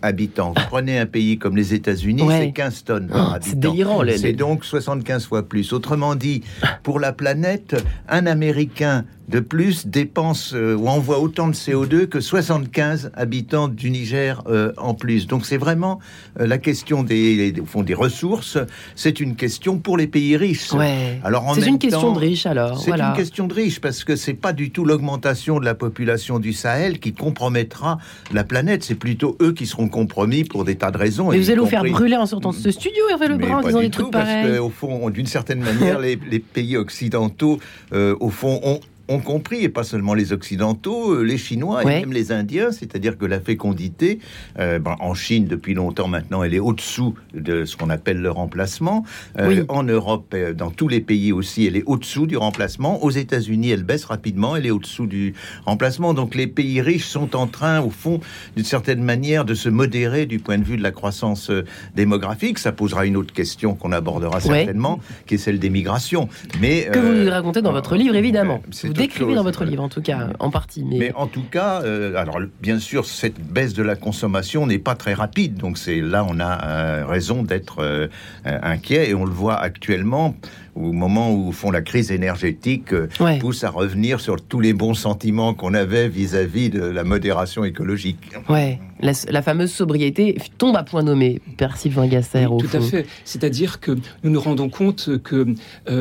habitant. 0.03 0.55
Vous 0.57 0.65
prenez 0.69 0.99
un 0.99 1.07
pays 1.07 1.39
comme 1.39 1.57
les 1.57 1.75
États-Unis, 1.75 2.25
c'est 2.29 2.53
15 2.53 2.85
tonnes 2.85 3.09
par 3.09 3.35
habitant. 3.35 3.51
C'est 3.51 3.61
délirant, 3.61 4.03
les, 4.03 4.27
et 4.27 4.33
donc 4.33 4.65
75 4.65 5.27
fois 5.27 5.49
plus. 5.49 5.73
Autrement 5.73 6.15
dit, 6.15 6.43
pour 6.83 7.01
la 7.01 7.13
planète, 7.13 7.77
un 8.09 8.27
Américain 8.27 9.05
de 9.29 9.41
plus 9.41 9.87
dépense 9.87 10.53
euh, 10.55 10.75
ou 10.75 10.89
envoie 10.89 11.21
autant 11.21 11.49
de 11.49 11.53
CO2 11.53 12.07
que 12.07 12.21
75 12.21 13.11
habitants 13.15 13.69
du 13.69 13.91
Niger 13.91 14.43
euh, 14.49 14.73
en 14.79 14.95
plus. 14.95 15.27
Donc 15.27 15.45
c'est 15.45 15.59
vraiment 15.59 16.01
euh, 16.41 16.47
la 16.47 16.59
question 16.59 17.03
des, 17.03 17.53
fond, 17.67 17.83
des 17.83 17.95
ressources. 17.95 18.59
C'est 18.95 19.21
une 19.21 19.37
question 19.37 19.79
pour 19.79 19.99
les 19.99 20.07
pays 20.07 20.37
riches. 20.37 20.73
Ouais. 20.73 21.21
Alors 21.25 21.55
c'est 21.55 21.67
une 21.67 21.79
question 21.79 22.13
de 22.13 22.19
riches 22.19 22.47
alors. 22.47 22.81
C'est 22.81 22.93
une 22.93 23.13
question 23.15 23.47
de 23.47 23.55
riches 23.55 23.81
parce 23.81 24.03
que 24.03 24.17
c'est 24.17 24.35
pas 24.35 24.53
du 24.53 24.71
tout 24.71 24.85
l'augmentation 24.85 25.61
de 25.61 25.65
la 25.65 25.75
population 25.75 26.39
du 26.39 26.53
Sahel 26.55 26.99
qui 26.99 27.13
compromettra 27.13 27.99
la 28.33 28.45
planète. 28.45 28.83
C'est 28.83 28.95
plutôt 28.95 29.37
eux 29.43 29.53
qui 29.53 29.67
seront 29.67 29.89
compromis 29.89 30.45
pour 30.45 30.65
des 30.65 30.77
tas 30.77 30.91
de 30.91 30.99
raisons. 30.99 31.31
Mais 31.31 31.39
vous 31.39 31.51
allez 31.51 31.61
vous 31.61 31.67
faire 31.67 31.85
brûler 31.85 32.17
en 32.17 32.27
sortant 32.27 32.51
de 32.51 32.57
ce 32.57 32.71
studio, 32.71 33.03
Hervé 33.11 33.29
Lebrun, 33.29 33.59
en 33.59 33.63
disant 33.63 33.81
des 33.81 33.91
trucs 33.91 34.11
pareils. 34.11 34.47
Parce 34.49 34.59
qu'au 34.59 34.71
fond, 34.71 35.11
d'une 35.11 35.27
certaine 35.27 35.61
manière, 35.61 35.99
les, 36.01 36.19
les, 36.31 36.39
pays 36.39 36.77
occidentaux, 36.77 37.59
au 37.93 38.31
fond, 38.31 38.61
ont 38.63 38.81
ont 39.09 39.21
compris, 39.21 39.65
et 39.65 39.69
pas 39.69 39.85
seulement 39.85 40.15
les 40.15 40.33
Occidentaux, 40.33 41.15
euh, 41.15 41.23
les 41.23 41.39
Chinois 41.39 41.83
et 41.83 41.87
même 41.87 42.13
les 42.13 42.31
Indiens, 42.31 42.71
c'est-à-dire 42.71 43.17
que 43.17 43.25
la 43.25 43.41
fécondité, 43.41 44.19
euh, 44.59 44.79
ben, 44.79 44.97
en 45.01 45.15
Chine 45.15 45.47
depuis 45.47 45.75
longtemps 45.75 46.09
maintenant, 46.09 46.43
elle 46.43 46.55
est 46.55 46.59
au-dessous 46.59 47.15
de 47.35 47.65
ce 47.65 47.77
qu'on 47.77 47.91
appelle 47.91 48.21
le 48.21 48.31
remplacement. 48.31 49.05
Euh, 49.39 49.65
en 49.69 49.83
Europe, 49.83 50.35
dans 50.57 50.71
tous 50.71 50.89
les 50.89 51.01
pays 51.01 51.33
aussi, 51.33 51.67
elle 51.67 51.77
est 51.77 51.85
au-dessous 51.87 52.27
du 52.27 52.37
remplacement. 52.37 53.03
Aux 53.03 53.11
États-Unis, 53.11 53.71
elle 53.71 53.83
baisse 53.83 54.05
rapidement, 54.05 54.57
elle 54.57 54.67
est 54.67 54.71
au-dessous 54.71 55.07
du 55.07 55.35
remplacement. 55.65 56.13
Donc 56.13 56.35
les 56.35 56.47
pays 56.47 56.81
riches 56.81 57.07
sont 57.07 57.35
en 57.35 57.47
train, 57.47 57.81
au 57.81 57.91
fond, 57.91 58.21
d'une 58.57 58.65
certaine 58.65 59.03
manière, 59.03 59.45
de 59.45 59.55
se 59.55 59.69
modérer 59.69 60.27
du 60.27 60.39
point 60.39 60.59
de 60.59 60.65
vue 60.65 60.77
de 60.77 60.83
la 60.83 60.91
croissance 60.91 61.51
démographique. 61.97 62.59
Ça 62.59 62.73
posera 62.73 63.07
une 63.07 63.17
autre 63.17 63.33
question 63.33 63.75
qu'on 63.75 63.93
abordera 63.93 64.41
certainement, 64.41 65.01
qui 65.27 65.35
est 65.35 65.39
celle 65.39 65.59
des 65.59 65.71
migrations. 65.71 66.29
Mais 66.61 66.89
que 66.93 66.99
vous 66.99 67.25
nous 67.25 67.31
racontez 67.31 67.63
dans 67.63 67.73
votre 67.73 67.97
livre, 67.97 68.15
évidemment 68.15 68.63
décrivez 68.99 69.35
dans 69.35 69.43
votre 69.43 69.65
livre, 69.65 69.83
en 69.83 69.89
tout 69.89 70.03
cas, 70.03 70.29
en 70.39 70.51
partie. 70.51 70.85
Mais, 70.85 71.13
en 71.15 71.27
tout 71.27 71.45
cas, 71.51 71.83
euh, 71.83 72.17
alors 72.17 72.41
bien 72.61 72.79
sûr, 72.79 73.05
cette 73.07 73.41
baisse 73.41 73.75
de 73.75 73.83
la 73.83 73.97
consommation 73.97 74.67
n'est 74.67 74.79
pas 74.79 74.95
très 74.95 75.15
rapide. 75.15 75.57
Donc 75.57 75.79
c'est 75.79 76.01
là, 76.01 76.27
on 76.29 76.41
a 76.41 76.65
euh, 76.65 77.07
raison 77.07 77.43
d'être 77.43 77.79
euh, 77.81 78.09
inquiet 78.45 79.11
et 79.11 79.15
on 79.15 79.25
le 79.25 79.33
voit 79.33 79.57
actuellement 79.57 80.35
au 80.75 80.93
moment 80.93 81.35
où 81.35 81.51
font 81.51 81.73
la 81.73 81.81
crise 81.81 82.13
énergétique 82.13 82.95
pousse 83.41 83.65
à 83.65 83.71
revenir 83.71 84.21
sur 84.21 84.41
tous 84.41 84.61
les 84.61 84.73
bons 84.73 84.95
sentiments 84.95 85.53
qu'on 85.53 85.75
avait 85.75 86.09
vis-à-vis 86.09 86.71
de 86.71 86.83
la 86.83 87.03
modération 87.03 87.65
écologique. 87.65 88.31
Ouais, 88.49 88.79
la, 89.01 89.43
fameuse 89.43 89.73
sobriété 89.73 90.39
tombe 90.57 90.77
à 90.77 90.85
point 90.85 91.03
nommé, 91.03 91.41
Père 91.57 91.77
Sylvain 91.77 92.07
Gasser. 92.07 92.47
tout 92.47 92.77
à 92.77 92.81
fait. 92.81 93.07
C'est-à-dire 93.25 93.81
que 93.81 93.91
nous 94.23 94.31
nous 94.31 94.41
rendons 94.41 94.69
compte 94.69 95.21
que 95.25 95.47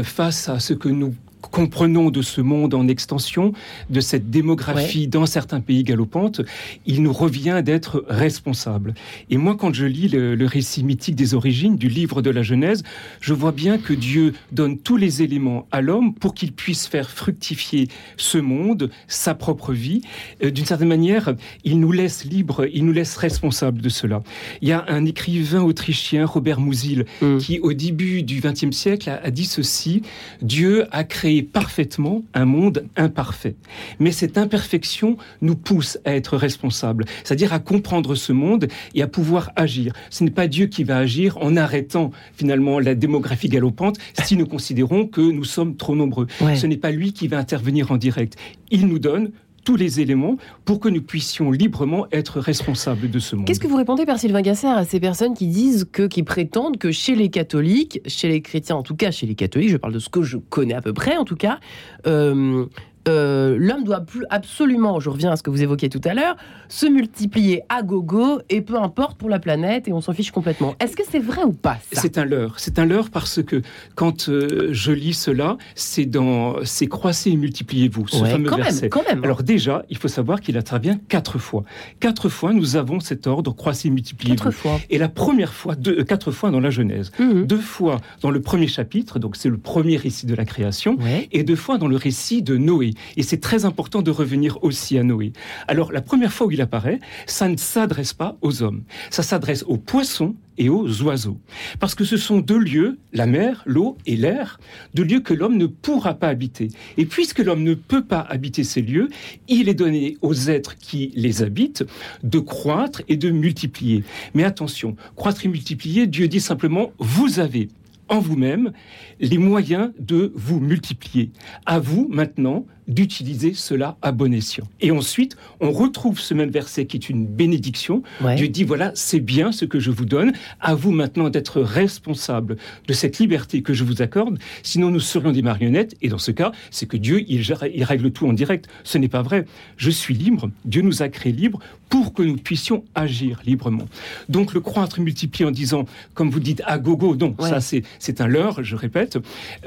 face 0.03 0.47
à 0.47 0.59
ce 0.59 0.75
que 0.75 0.89
nous 0.89 1.15
comprenons 1.49 2.09
de 2.09 2.21
ce 2.21 2.41
monde 2.41 2.73
en 2.73 2.87
extension, 2.87 3.53
de 3.89 3.99
cette 3.99 4.29
démographie 4.29 5.07
dans 5.07 5.25
certains 5.25 5.61
pays 5.61 5.83
galopantes, 5.83 6.41
il 6.85 7.03
nous 7.03 7.13
revient 7.13 7.61
d'être 7.63 8.05
responsables. 8.07 8.93
Et 9.29 9.37
moi, 9.37 9.55
quand 9.57 9.73
je 9.73 9.85
lis 9.85 10.07
le, 10.07 10.47
récit 10.47 10.83
mythique 10.83 11.15
des 11.15 11.33
origines 11.33 11.77
du 11.77 11.89
livre 11.89 12.21
de 12.21 12.29
la 12.29 12.41
Genèse, 12.41 12.83
je 13.19 13.33
vois 13.33 13.51
bien 13.51 13.77
que 13.77 13.93
Dieu 13.93 14.33
donne 14.51 14.77
tous 14.77 14.97
les 14.97 15.21
éléments 15.21 15.67
à 15.71 15.81
l'homme 15.81 16.13
pour 16.13 16.33
qu'il 16.33 16.53
puisse 16.53 16.87
faire 16.87 17.09
fructifier 17.09 17.89
ce 18.15 18.37
monde, 18.37 18.89
sa 19.07 19.35
propre 19.35 19.73
vie. 19.73 20.01
Euh, 20.43 20.51
d'une 20.51 20.65
certaine 20.65 20.87
manière, 20.87 21.35
il 21.63 21.79
nous 21.79 21.91
laisse 21.91 22.23
libres, 22.23 22.65
il 22.73 22.85
nous 22.85 22.93
laisse 22.93 23.17
responsables 23.17 23.81
de 23.81 23.89
cela. 23.89 24.23
Il 24.61 24.69
y 24.69 24.71
a 24.71 24.85
un 24.87 25.05
écrivain 25.05 25.61
autrichien, 25.61 26.25
Robert 26.25 26.61
Musil, 26.61 27.05
mm. 27.21 27.37
qui 27.39 27.59
au 27.59 27.73
début 27.73 28.23
du 28.23 28.39
XXe 28.39 28.75
siècle 28.75 29.09
a, 29.09 29.21
a 29.21 29.31
dit 29.31 29.45
ceci 29.45 30.01
Dieu 30.41 30.85
a 30.91 31.03
créé 31.03 31.36
parfaitement 31.43 32.23
un 32.33 32.45
monde 32.45 32.85
imparfait. 32.95 33.55
Mais 33.99 34.11
cette 34.11 34.37
imperfection 34.37 35.17
nous 35.41 35.55
pousse 35.55 35.97
à 36.05 36.15
être 36.15 36.37
responsables, 36.37 37.05
c'est-à-dire 37.23 37.53
à 37.53 37.59
comprendre 37.59 38.15
ce 38.15 38.31
monde 38.33 38.67
et 38.95 39.01
à 39.01 39.07
pouvoir 39.07 39.51
agir. 39.55 39.93
Ce 40.09 40.23
n'est 40.23 40.31
pas 40.31 40.47
Dieu 40.47 40.67
qui 40.67 40.83
va 40.83 40.97
agir 40.97 41.37
en 41.37 41.55
arrêtant 41.55 42.11
finalement 42.33 42.79
la 42.79 42.95
démographie 42.95 43.49
galopante 43.49 43.97
si 44.23 44.37
nous 44.37 44.45
considérons 44.45 45.05
que 45.07 45.21
nous 45.21 45.43
sommes 45.43 45.75
trop 45.75 45.95
nombreux. 45.95 46.27
Ce 46.55 46.65
n'est 46.65 46.77
pas 46.77 46.91
lui 46.91 47.13
qui 47.13 47.27
va 47.27 47.37
intervenir 47.37 47.91
en 47.91 47.97
direct. 47.97 48.37
Il 48.71 48.87
nous 48.87 48.99
donne 48.99 49.31
tous 49.67 49.75
les 49.75 49.99
éléments 49.99 50.37
pour 50.63 50.79
que 50.79 50.87
nous 50.87 51.01
puissions 51.01 51.51
librement 51.51 52.07
être 52.13 52.39
responsables 52.39 53.11
de 53.11 53.19
ce 53.19 53.35
monde. 53.35 53.45
Qu'est-ce 53.45 53.59
que 53.59 53.67
vous 53.67 53.75
répondez, 53.75 54.05
Père 54.05 54.17
Sylvain 54.17 54.41
Gasser, 54.41 54.67
à 54.67 54.85
ces 54.85 55.01
personnes 55.01 55.33
qui 55.33 55.47
disent 55.47 55.85
que, 55.91 56.03
qui 56.03 56.23
prétendent 56.23 56.77
que 56.77 56.91
chez 56.91 57.15
les 57.15 57.27
catholiques, 57.27 57.99
chez 58.07 58.29
les 58.29 58.41
chrétiens, 58.41 58.77
en 58.77 58.83
tout 58.83 58.95
cas 58.95 59.11
chez 59.11 59.25
les 59.25 59.35
catholiques, 59.35 59.71
je 59.71 59.75
parle 59.75 59.91
de 59.91 59.99
ce 59.99 60.07
que 60.07 60.21
je 60.21 60.37
connais 60.37 60.73
à 60.73 60.81
peu 60.81 60.93
près, 60.93 61.17
en 61.17 61.25
tout 61.25 61.35
cas, 61.35 61.59
euh, 62.05 62.65
euh, 63.07 63.57
l'homme 63.59 63.83
doit 63.83 64.01
plus 64.01 64.25
absolument, 64.29 64.99
je 64.99 65.09
reviens 65.09 65.31
à 65.31 65.35
ce 65.35 65.43
que 65.43 65.49
vous 65.49 65.61
évoquiez 65.61 65.89
tout 65.89 66.01
à 66.03 66.13
l'heure, 66.13 66.35
se 66.67 66.85
multiplier 66.85 67.63
à 67.69 67.81
gogo 67.81 68.39
et 68.49 68.61
peu 68.61 68.75
importe 68.75 69.17
pour 69.17 69.29
la 69.29 69.39
planète 69.39 69.87
et 69.87 69.93
on 69.93 70.01
s'en 70.01 70.13
fiche 70.13 70.31
complètement. 70.31 70.75
Est-ce 70.79 70.95
que 70.95 71.03
c'est 71.09 71.19
vrai 71.19 71.43
ou 71.43 71.53
pas 71.53 71.77
C'est 71.91 72.17
un 72.17 72.25
leurre. 72.25 72.55
C'est 72.57 72.79
un 72.79 72.85
leurre 72.85 73.09
parce 73.09 73.41
que 73.41 73.61
quand 73.95 74.29
euh, 74.29 74.69
je 74.71 74.91
lis 74.91 75.13
cela, 75.13 75.57
c'est 75.75 76.05
dans 76.05 76.55
c'est 76.63 76.87
croissez 76.87 77.31
et 77.31 77.35
multipliez-vous, 77.35 78.07
ce 78.07 78.23
fameux 78.23 78.49
verset. 78.49 78.89
Alors 79.23 79.43
déjà, 79.43 79.85
il 79.89 79.97
faut 79.97 80.07
savoir 80.07 80.41
qu'il 80.41 80.57
intervient 80.57 80.97
quatre 81.07 81.39
fois. 81.39 81.63
Quatre 81.99 82.29
fois, 82.29 82.53
nous 82.53 82.75
avons 82.75 82.99
cet 82.99 83.27
ordre 83.27 83.55
croissez 83.55 83.87
et 83.87 83.91
multipliez-vous. 83.91 84.43
Quatre 84.43 84.51
fois. 84.51 84.79
Et 84.89 84.97
la 84.97 85.09
première 85.09 85.53
fois, 85.53 85.75
deux, 85.75 85.99
euh, 85.99 86.03
quatre 86.03 86.31
fois 86.31 86.51
dans 86.51 86.59
la 86.59 86.69
Genèse, 86.69 87.11
mhm. 87.19 87.45
deux 87.45 87.59
fois 87.59 87.99
dans 88.21 88.31
le 88.31 88.41
premier 88.41 88.67
chapitre, 88.67 89.19
donc 89.19 89.35
c'est 89.35 89.49
le 89.49 89.57
premier 89.57 89.97
récit 89.97 90.25
de 90.25 90.35
la 90.35 90.45
création, 90.45 90.97
et 91.31 91.43
deux 91.43 91.55
fois 91.55 91.77
dans 91.77 91.87
le 91.87 91.95
récit 91.95 92.41
de 92.41 92.57
Noé. 92.57 92.93
Et 93.15 93.23
c'est 93.23 93.39
très 93.39 93.65
important 93.65 94.01
de 94.01 94.11
revenir 94.11 94.63
aussi 94.63 94.97
à 94.97 95.03
Noé. 95.03 95.33
Alors, 95.67 95.91
la 95.91 96.01
première 96.01 96.33
fois 96.33 96.47
où 96.47 96.51
il 96.51 96.61
apparaît, 96.61 96.99
ça 97.25 97.47
ne 97.47 97.57
s'adresse 97.57 98.13
pas 98.13 98.37
aux 98.41 98.63
hommes. 98.63 98.83
Ça 99.09 99.23
s'adresse 99.23 99.63
aux 99.67 99.77
poissons 99.77 100.35
et 100.57 100.69
aux 100.69 101.01
oiseaux. 101.03 101.39
Parce 101.79 101.95
que 101.95 102.03
ce 102.03 102.17
sont 102.17 102.39
deux 102.39 102.57
lieux, 102.57 102.97
la 103.13 103.25
mer, 103.25 103.63
l'eau 103.65 103.97
et 104.05 104.15
l'air, 104.15 104.59
deux 104.93 105.03
lieux 105.03 105.19
que 105.19 105.33
l'homme 105.33 105.57
ne 105.57 105.67
pourra 105.67 106.15
pas 106.15 106.29
habiter. 106.29 106.69
Et 106.97 107.05
puisque 107.05 107.39
l'homme 107.39 107.63
ne 107.63 107.73
peut 107.73 108.03
pas 108.03 108.21
habiter 108.21 108.63
ces 108.63 108.81
lieux, 108.81 109.09
il 109.47 109.69
est 109.69 109.73
donné 109.73 110.17
aux 110.21 110.49
êtres 110.49 110.77
qui 110.77 111.11
les 111.15 111.43
habitent 111.43 111.85
de 112.23 112.39
croître 112.39 113.01
et 113.07 113.17
de 113.17 113.29
multiplier. 113.29 114.03
Mais 114.33 114.43
attention, 114.43 114.95
croître 115.15 115.45
et 115.45 115.49
multiplier, 115.49 116.07
Dieu 116.07 116.27
dit 116.27 116.41
simplement, 116.41 116.91
vous 116.99 117.39
avez 117.39 117.69
en 118.09 118.19
vous-même 118.19 118.71
les 119.19 119.37
moyens 119.37 119.91
de 119.99 120.31
vous 120.35 120.59
multiplier. 120.59 121.31
À 121.65 121.79
vous 121.79 122.07
maintenant 122.09 122.65
d'utiliser 122.87 123.53
cela 123.53 123.97
à 124.01 124.11
bon 124.11 124.33
escient. 124.33 124.67
Et 124.81 124.91
ensuite, 124.91 125.37
on 125.59 125.71
retrouve 125.71 126.19
ce 126.19 126.33
même 126.33 126.49
verset 126.49 126.85
qui 126.85 126.97
est 126.97 127.09
une 127.09 127.25
bénédiction. 127.25 128.03
Dieu 128.35 128.47
dit, 128.47 128.63
voilà, 128.63 128.91
c'est 128.95 129.19
bien 129.19 129.51
ce 129.51 129.65
que 129.65 129.79
je 129.79 129.91
vous 129.91 130.05
donne. 130.05 130.33
À 130.59 130.75
vous 130.75 130.91
maintenant 130.91 131.29
d'être 131.29 131.61
responsable 131.61 132.57
de 132.87 132.93
cette 132.93 133.19
liberté 133.19 133.61
que 133.61 133.73
je 133.73 133.83
vous 133.83 134.01
accorde. 134.01 134.39
Sinon, 134.63 134.89
nous 134.89 134.99
serions 134.99 135.31
des 135.31 135.41
marionnettes. 135.41 135.95
Et 136.01 136.09
dans 136.09 136.17
ce 136.17 136.31
cas, 136.31 136.51
c'est 136.71 136.85
que 136.85 136.97
Dieu, 136.97 137.23
il, 137.27 137.43
il 137.73 137.83
règle 137.83 138.11
tout 138.11 138.27
en 138.27 138.33
direct. 138.33 138.67
Ce 138.83 138.97
n'est 138.97 139.09
pas 139.09 139.21
vrai. 139.21 139.45
Je 139.77 139.89
suis 139.89 140.13
libre. 140.13 140.49
Dieu 140.65 140.81
nous 140.81 141.01
a 141.01 141.09
créés 141.09 141.33
libres 141.33 141.59
pour 141.89 142.13
que 142.13 142.21
nous 142.21 142.37
puissions 142.37 142.83
agir 142.95 143.41
librement. 143.45 143.87
Donc, 144.29 144.53
le 144.53 144.59
croître 144.59 144.99
multiplié 144.99 145.45
en 145.45 145.51
disant, 145.51 145.85
comme 146.13 146.29
vous 146.29 146.39
dites, 146.39 146.61
à 146.65 146.77
gogo, 146.77 147.15
non, 147.15 147.35
ça 147.39 147.59
c'est 147.61 148.21
un 148.21 148.27
leurre, 148.27 148.63
je 148.63 148.75
répète. 148.75 149.17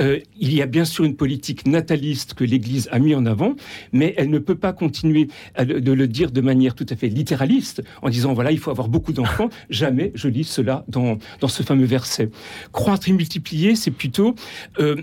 Euh, 0.01 0.19
il 0.39 0.55
y 0.55 0.63
a 0.63 0.67
bien 0.67 0.85
sûr 0.85 1.05
une 1.05 1.17
politique 1.17 1.67
nataliste 1.67 2.35
que 2.35 2.45
l'Église 2.45 2.89
a 2.93 2.99
mis 3.11 3.15
en 3.15 3.27
avant, 3.27 3.55
mais 3.93 4.15
elle 4.17 4.31
ne 4.31 4.39
peut 4.39 4.55
pas 4.55 4.73
continuer 4.73 5.29
de 5.59 5.93
le 5.93 6.07
dire 6.07 6.31
de 6.31 6.41
manière 6.41 6.75
tout 6.75 6.87
à 6.89 6.97
fait 6.97 7.09
littéraliste, 7.09 7.83
en 8.03 8.09
disant 8.09 8.33
voilà, 8.33 8.53
il 8.53 8.59
faut 8.59 8.71
avoir 8.71 8.89
beaucoup 8.89 9.13
d'enfants. 9.13 9.51
Jamais 9.71 10.13
je 10.15 10.29
lis 10.29 10.45
cela 10.45 10.85
dans, 10.89 11.19
dans 11.41 11.49
ce 11.49 11.63
fameux 11.63 11.87
verset. 11.87 12.31
Croître 12.73 13.09
et 13.09 13.13
multiplier, 13.13 13.75
c'est 13.75 13.91
plutôt 13.91 14.35
euh, 14.79 14.97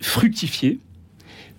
fructifier, 0.00 0.80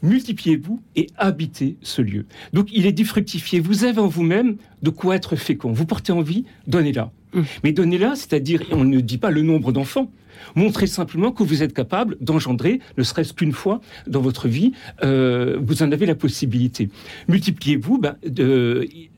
multipliez-vous 0.04 0.82
et 0.96 1.08
habitez 1.18 1.78
ce 1.82 2.02
lieu. 2.02 2.26
Donc 2.54 2.68
il 2.72 2.86
est 2.86 2.92
dit 2.92 3.06
fructifier. 3.06 3.60
Vous 3.60 3.84
avez 3.84 4.00
en 4.00 4.08
vous-même 4.08 4.58
de 4.82 4.90
quoi 4.90 5.16
être 5.16 5.36
fécond. 5.36 5.72
Vous 5.72 5.86
portez 5.86 6.12
envie, 6.12 6.46
donnez-la. 6.68 7.12
Mmh. 7.34 7.42
Mais 7.64 7.72
donnez-la, 7.72 8.16
c'est-à-dire, 8.16 8.62
on 8.72 8.84
ne 8.84 9.00
dit 9.00 9.18
pas 9.18 9.32
le 9.32 9.42
nombre 9.42 9.72
d'enfants. 9.72 10.12
Montrez 10.56 10.88
simplement 10.88 11.32
que 11.32 11.44
vous 11.44 11.64
êtes 11.64 11.74
capable 11.74 12.18
d'engendrer, 12.22 12.80
ne 12.98 13.04
serait-ce 13.04 13.34
qu'une 13.34 13.54
fois 13.54 13.82
dans 14.08 14.22
votre 14.22 14.48
vie, 14.48 14.74
euh, 15.04 15.58
vous 15.62 15.84
en 15.84 15.92
avez 15.92 16.06
la 16.06 16.16
possibilité. 16.16 16.90
Multipliez-vous, 17.28 18.00
ben, 18.00 18.16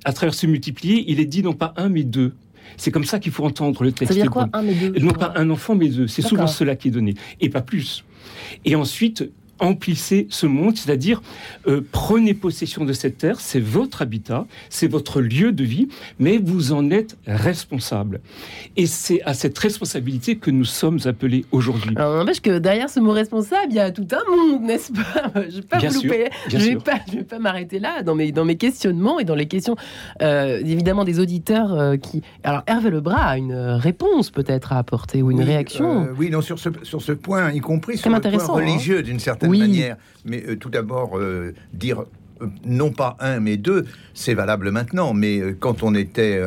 à 0.06 0.14
travers 0.14 0.34
ce 0.34 0.48
multiplier, 0.48 1.06
il 1.08 1.20
est 1.20 1.26
dit 1.26 1.44
non 1.44 1.54
pas 1.54 1.74
un, 1.78 1.90
mais 1.90 2.04
deux. 2.04 2.34
C'est 2.78 2.92
comme 2.92 3.04
ça 3.04 3.20
qu'il 3.20 3.32
faut 3.32 3.46
entendre 3.46 3.84
le 3.84 3.92
texte. 3.92 4.14
Ça 4.14 4.16
veut 4.16 4.22
dire 4.22 4.32
quoi, 4.32 4.50
un 4.54 4.62
mais 4.62 4.74
deux? 4.74 5.00
Non 5.00 5.14
pas 5.14 5.34
un 5.36 5.50
enfant, 5.50 5.76
mais 5.76 5.90
deux. 5.90 6.08
C'est 6.08 6.22
souvent 6.22 6.48
cela 6.48 6.76
qui 6.76 6.88
est 6.88 6.92
donné, 6.92 7.14
et 7.42 7.50
pas 7.50 7.62
plus. 7.62 8.04
Et 8.66 8.76
ensuite, 8.76 9.30
emplissez 9.64 10.28
ce 10.30 10.46
monde, 10.46 10.78
c'est-à-dire 10.78 11.22
euh, 11.68 11.82
prenez 11.92 12.34
possession 12.34 12.84
de 12.84 12.94
cette 12.94 13.18
terre, 13.18 13.40
c'est 13.40 13.62
votre 13.62 14.02
habitat, 14.02 14.46
c'est 14.70 14.88
votre 14.88 15.22
lieu 15.22 15.52
de 15.52 15.64
vie, 15.64 15.88
mais 16.20 16.38
vous 16.38 16.74
en 16.74 16.92
êtes 16.92 17.18
responsable. 17.26 18.20
Et 18.76 18.86
c'est 18.86 19.22
à 19.24 19.34
cette 19.34 19.58
responsabilité 19.58 20.36
que 20.36 20.52
nous 20.52 20.66
sommes 20.66 21.00
appelés 21.06 21.46
aujourd'hui. 21.52 21.96
N'empêche 21.96 22.42
que 22.42 22.60
derrière 22.60 22.90
ce 22.90 23.00
mot 23.00 23.12
responsable, 23.12 23.68
il 23.70 23.76
y 23.76 23.80
a 23.80 23.92
tout 23.92 24.08
un 24.12 24.36
monde, 24.36 24.64
n'est-ce 24.64 24.92
pas? 24.92 25.32
Je 25.36 25.58
ne 25.58 25.62
vais 25.62 25.62
pas 25.62 25.80
je 26.50 26.58
vais 26.58 27.24
pas, 27.24 27.40
m'arrêter 27.40 27.80
là 27.80 28.04
dans 28.04 28.16
mes, 28.16 28.32
dans 28.32 28.46
mes 28.46 28.58
questionnements 28.58 29.20
et 29.20 29.24
dans 29.24 29.36
les 29.36 29.48
questions, 29.48 29.76
euh, 30.22 30.60
évidemment, 30.60 31.06
des 31.06 31.20
auditeurs 31.20 31.74
euh, 31.74 31.96
qui... 31.96 32.22
Alors, 32.44 32.64
Hervé 32.68 32.90
Lebras 32.90 33.30
a 33.30 33.38
une 33.38 33.54
réponse 33.54 34.30
peut-être 34.30 34.74
à 34.74 34.78
apporter 34.78 35.22
ou 35.22 35.32
une 35.32 35.42
réaction. 35.42 36.08
oui, 36.18 36.30
non, 36.30 36.42
sur 36.42 36.60
ce, 36.60 36.70
sur 36.84 37.02
ce 37.02 37.14
point, 37.14 37.52
y 37.52 37.60
compris 37.60 37.98
sur 37.98 38.10
le 38.10 38.20
point 38.20 38.32
hein. 38.32 38.48
religieux, 38.48 39.04
d'une 39.04 39.20
certaine 39.20 39.53
manière. 39.58 39.98
Mais 40.26 40.44
euh, 40.48 40.56
tout 40.56 40.70
d'abord, 40.70 41.18
euh, 41.18 41.54
dire 41.74 42.02
euh, 42.42 42.48
non 42.66 42.92
pas 42.92 43.16
un 43.20 43.40
mais 43.40 43.58
deux, 43.58 43.86
c'est 44.14 44.34
valable 44.34 44.72
maintenant. 44.72 45.14
Mais 45.14 45.42
quand 45.60 45.84
on 45.84 45.96
était 45.96 46.42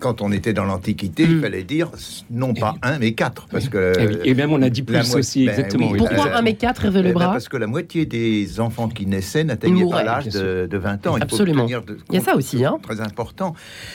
quand 0.00 0.22
on 0.22 0.30
était 0.30 0.52
dans 0.52 0.64
l'Antiquité, 0.64 1.24
il 1.24 1.36
mm. 1.36 1.40
fallait 1.40 1.62
dire 1.64 1.90
non 2.30 2.54
pas 2.54 2.76
un 2.82 2.98
mais 2.98 3.12
quatre, 3.12 3.46
parce 3.50 3.68
que 3.68 3.92
eh 3.98 4.30
et, 4.30 4.34
même 4.34 4.52
on 4.52 4.62
a 4.62 4.70
dit 4.70 4.82
plus 4.82 5.14
aussi 5.14 5.46
ben 5.46 5.52
exactement. 5.52 5.92
Pourquoi 5.96 6.36
un 6.36 6.42
mais 6.42 6.54
quatre, 6.54 6.84
Hervé 6.84 7.02
le 7.02 7.12
bras 7.12 7.32
Parce 7.32 7.48
que 7.48 7.56
la 7.56 7.66
moitié 7.66 8.06
des 8.06 8.60
enfants 8.60 8.88
qui 8.88 9.06
naissaient 9.06 9.44
n'atteignaient 9.44 9.88
pas 9.88 10.04
l'âge 10.04 10.28
de, 10.28 10.76
20 10.76 11.06
ans. 11.06 11.16
Absolument. 11.20 11.66
Il, 11.66 11.80
il 12.10 12.14
y 12.14 12.18
a 12.18 12.20
ça 12.20 12.36
aussi, 12.36 12.64
hein. 12.64 12.78
Très 12.82 13.00
important. 13.00 13.54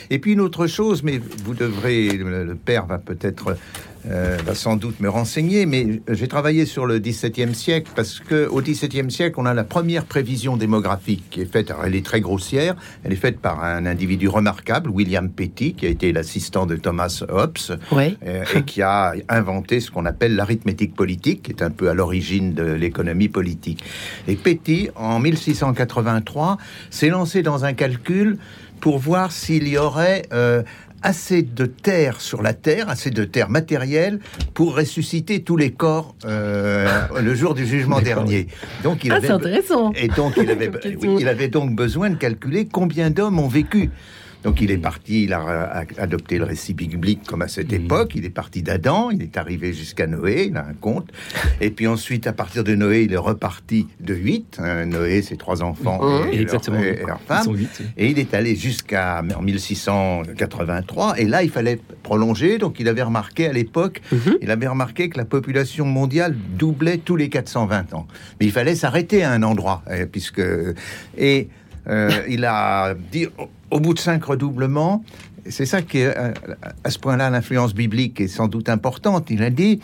Et 0.09 0.19
puis 0.19 0.33
une 0.33 0.41
autre 0.41 0.67
chose, 0.67 1.03
mais 1.03 1.19
vous 1.43 1.53
devrez, 1.53 2.09
le 2.09 2.55
père 2.55 2.85
va 2.85 2.97
peut-être 2.97 3.55
euh, 4.05 4.37
va 4.45 4.55
sans 4.55 4.75
doute 4.75 4.99
me 4.99 5.09
renseigner, 5.09 5.65
mais 5.65 6.01
j'ai 6.09 6.27
travaillé 6.27 6.65
sur 6.65 6.85
le 6.85 6.99
XVIIe 6.99 7.53
siècle 7.53 7.91
parce 7.95 8.19
que 8.19 8.47
au 8.47 8.61
XVIIe 8.61 9.11
siècle, 9.11 9.35
on 9.37 9.45
a 9.45 9.53
la 9.53 9.63
première 9.63 10.05
prévision 10.05 10.57
démographique 10.57 11.25
qui 11.29 11.41
est 11.41 11.51
faite. 11.51 11.73
elle 11.83 11.95
est 11.95 12.05
très 12.05 12.21
grossière. 12.21 12.75
Elle 13.03 13.13
est 13.13 13.17
faite 13.17 13.39
par 13.39 13.63
un 13.63 13.85
individu 13.85 14.27
remarquable, 14.27 14.89
William 14.89 15.29
Petty, 15.29 15.73
qui 15.73 15.85
a 15.85 15.89
été 15.89 16.11
l'assistant 16.13 16.65
de 16.65 16.75
Thomas 16.75 17.23
Hobbes 17.29 17.79
euh, 17.93 18.45
et 18.55 18.63
qui 18.63 18.81
a 18.81 19.13
inventé 19.27 19.79
ce 19.79 19.91
qu'on 19.91 20.05
appelle 20.05 20.35
l'arithmétique 20.35 20.95
politique, 20.95 21.43
qui 21.43 21.51
est 21.51 21.61
un 21.61 21.71
peu 21.71 21.89
à 21.89 21.93
l'origine 21.93 22.53
de 22.53 22.63
l'économie 22.63 23.29
politique. 23.29 23.83
Et 24.27 24.35
Petty, 24.35 24.89
en 24.95 25.19
1683, 25.19 26.57
s'est 26.89 27.09
lancé 27.09 27.41
dans 27.41 27.65
un 27.65 27.73
calcul 27.73 28.37
pour 28.79 28.97
voir 28.97 29.31
s'il 29.31 29.67
y 29.67 29.77
aurait 29.77 30.23
euh, 30.33 30.63
assez 31.03 31.41
de 31.41 31.65
terre 31.65 32.21
sur 32.21 32.41
la 32.41 32.53
terre, 32.53 32.89
assez 32.89 33.09
de 33.09 33.23
terre 33.23 33.49
matérielle 33.49 34.19
pour 34.53 34.75
ressusciter 34.75 35.43
tous 35.43 35.57
les 35.57 35.71
corps 35.71 36.15
euh, 36.25 36.87
le 37.21 37.35
jour 37.35 37.53
du 37.53 37.65
jugement 37.65 38.01
dernier. 38.01 38.47
Donc 38.83 39.03
il 39.03 39.11
ah, 39.11 39.15
avait, 39.15 39.31
intéressant. 39.31 39.91
Et 39.93 40.07
donc 40.07 40.33
il 40.37 40.49
avait, 40.51 40.71
il 41.19 41.27
avait 41.27 41.47
donc 41.47 41.75
besoin 41.75 42.09
de 42.09 42.15
calculer 42.15 42.67
combien 42.71 43.09
d'hommes 43.09 43.39
ont 43.39 43.47
vécu 43.47 43.89
Donc 44.43 44.61
il 44.61 44.71
est 44.71 44.77
parti, 44.77 45.23
il 45.23 45.33
a 45.33 45.85
adopté 45.97 46.37
le 46.37 46.45
récit 46.45 46.73
biblique 46.73 47.23
comme 47.25 47.41
à 47.41 47.47
cette 47.47 47.71
mhm. 47.71 47.85
époque. 47.85 48.11
Il 48.15 48.25
est 48.25 48.29
parti 48.29 48.61
d'Adam, 48.61 49.09
il 49.11 49.21
est 49.21 49.37
arrivé 49.37 49.73
jusqu'à 49.73 50.07
Noé, 50.07 50.47
il 50.49 50.57
a 50.57 50.65
un 50.65 50.73
conte. 50.73 51.09
Et 51.59 51.71
puis 51.71 51.87
ensuite, 51.87 52.27
à 52.27 52.33
partir 52.33 52.63
de 52.63 52.73
Noé, 52.75 53.03
il 53.03 53.13
est 53.13 53.17
reparti 53.17 53.87
de 53.99 54.13
8. 54.13 54.59
Hein, 54.59 54.85
Noé, 54.85 55.21
ses 55.21 55.35
trois 55.35 55.61
enfants 55.61 55.99
et, 56.31 56.45
Leur, 56.45 57.21
femme. 57.21 57.47
Et 57.97 58.09
il 58.09 58.19
est 58.19 58.33
allé 58.33 58.55
jusqu'à 58.55 59.21
1683. 59.21 61.19
Et 61.19 61.25
là, 61.25 61.43
il 61.43 61.49
fallait 61.49 61.79
prolonger. 62.03 62.57
Donc 62.57 62.79
il 62.79 62.87
avait 62.87 63.03
remarqué 63.03 63.47
à 63.47 63.53
l'époque, 63.53 64.01
mhm. 64.11 64.37
il 64.41 64.51
avait 64.51 64.67
remarqué 64.67 65.09
que 65.09 65.17
la 65.17 65.25
population 65.25 65.85
mondiale 65.85 66.35
doublait 66.57 66.97
tous 66.97 67.15
les 67.15 67.29
420 67.29 67.93
ans. 67.93 68.07
Mais 68.39 68.45
il 68.45 68.51
fallait 68.51 68.75
s'arrêter 68.75 69.23
à 69.23 69.31
un 69.31 69.43
endroit, 69.43 69.83
euh, 69.89 70.05
puisque... 70.05 70.41
Et 71.17 71.49
euh, 71.87 72.09
il 72.27 72.45
a 72.45 72.93
dit, 72.93 73.27
au 73.71 73.79
bout 73.79 73.93
de 73.93 73.99
cinq 73.99 74.23
redoublements, 74.23 75.03
c'est 75.47 75.65
ça 75.65 75.81
qui 75.81 75.99
est, 75.99 76.17
euh, 76.17 76.33
à 76.83 76.89
ce 76.89 76.99
point-là, 76.99 77.29
l'influence 77.29 77.73
biblique 77.73 78.19
est 78.21 78.27
sans 78.27 78.47
doute 78.47 78.69
importante. 78.69 79.29
Il 79.29 79.43
a 79.43 79.49
dit, 79.49 79.79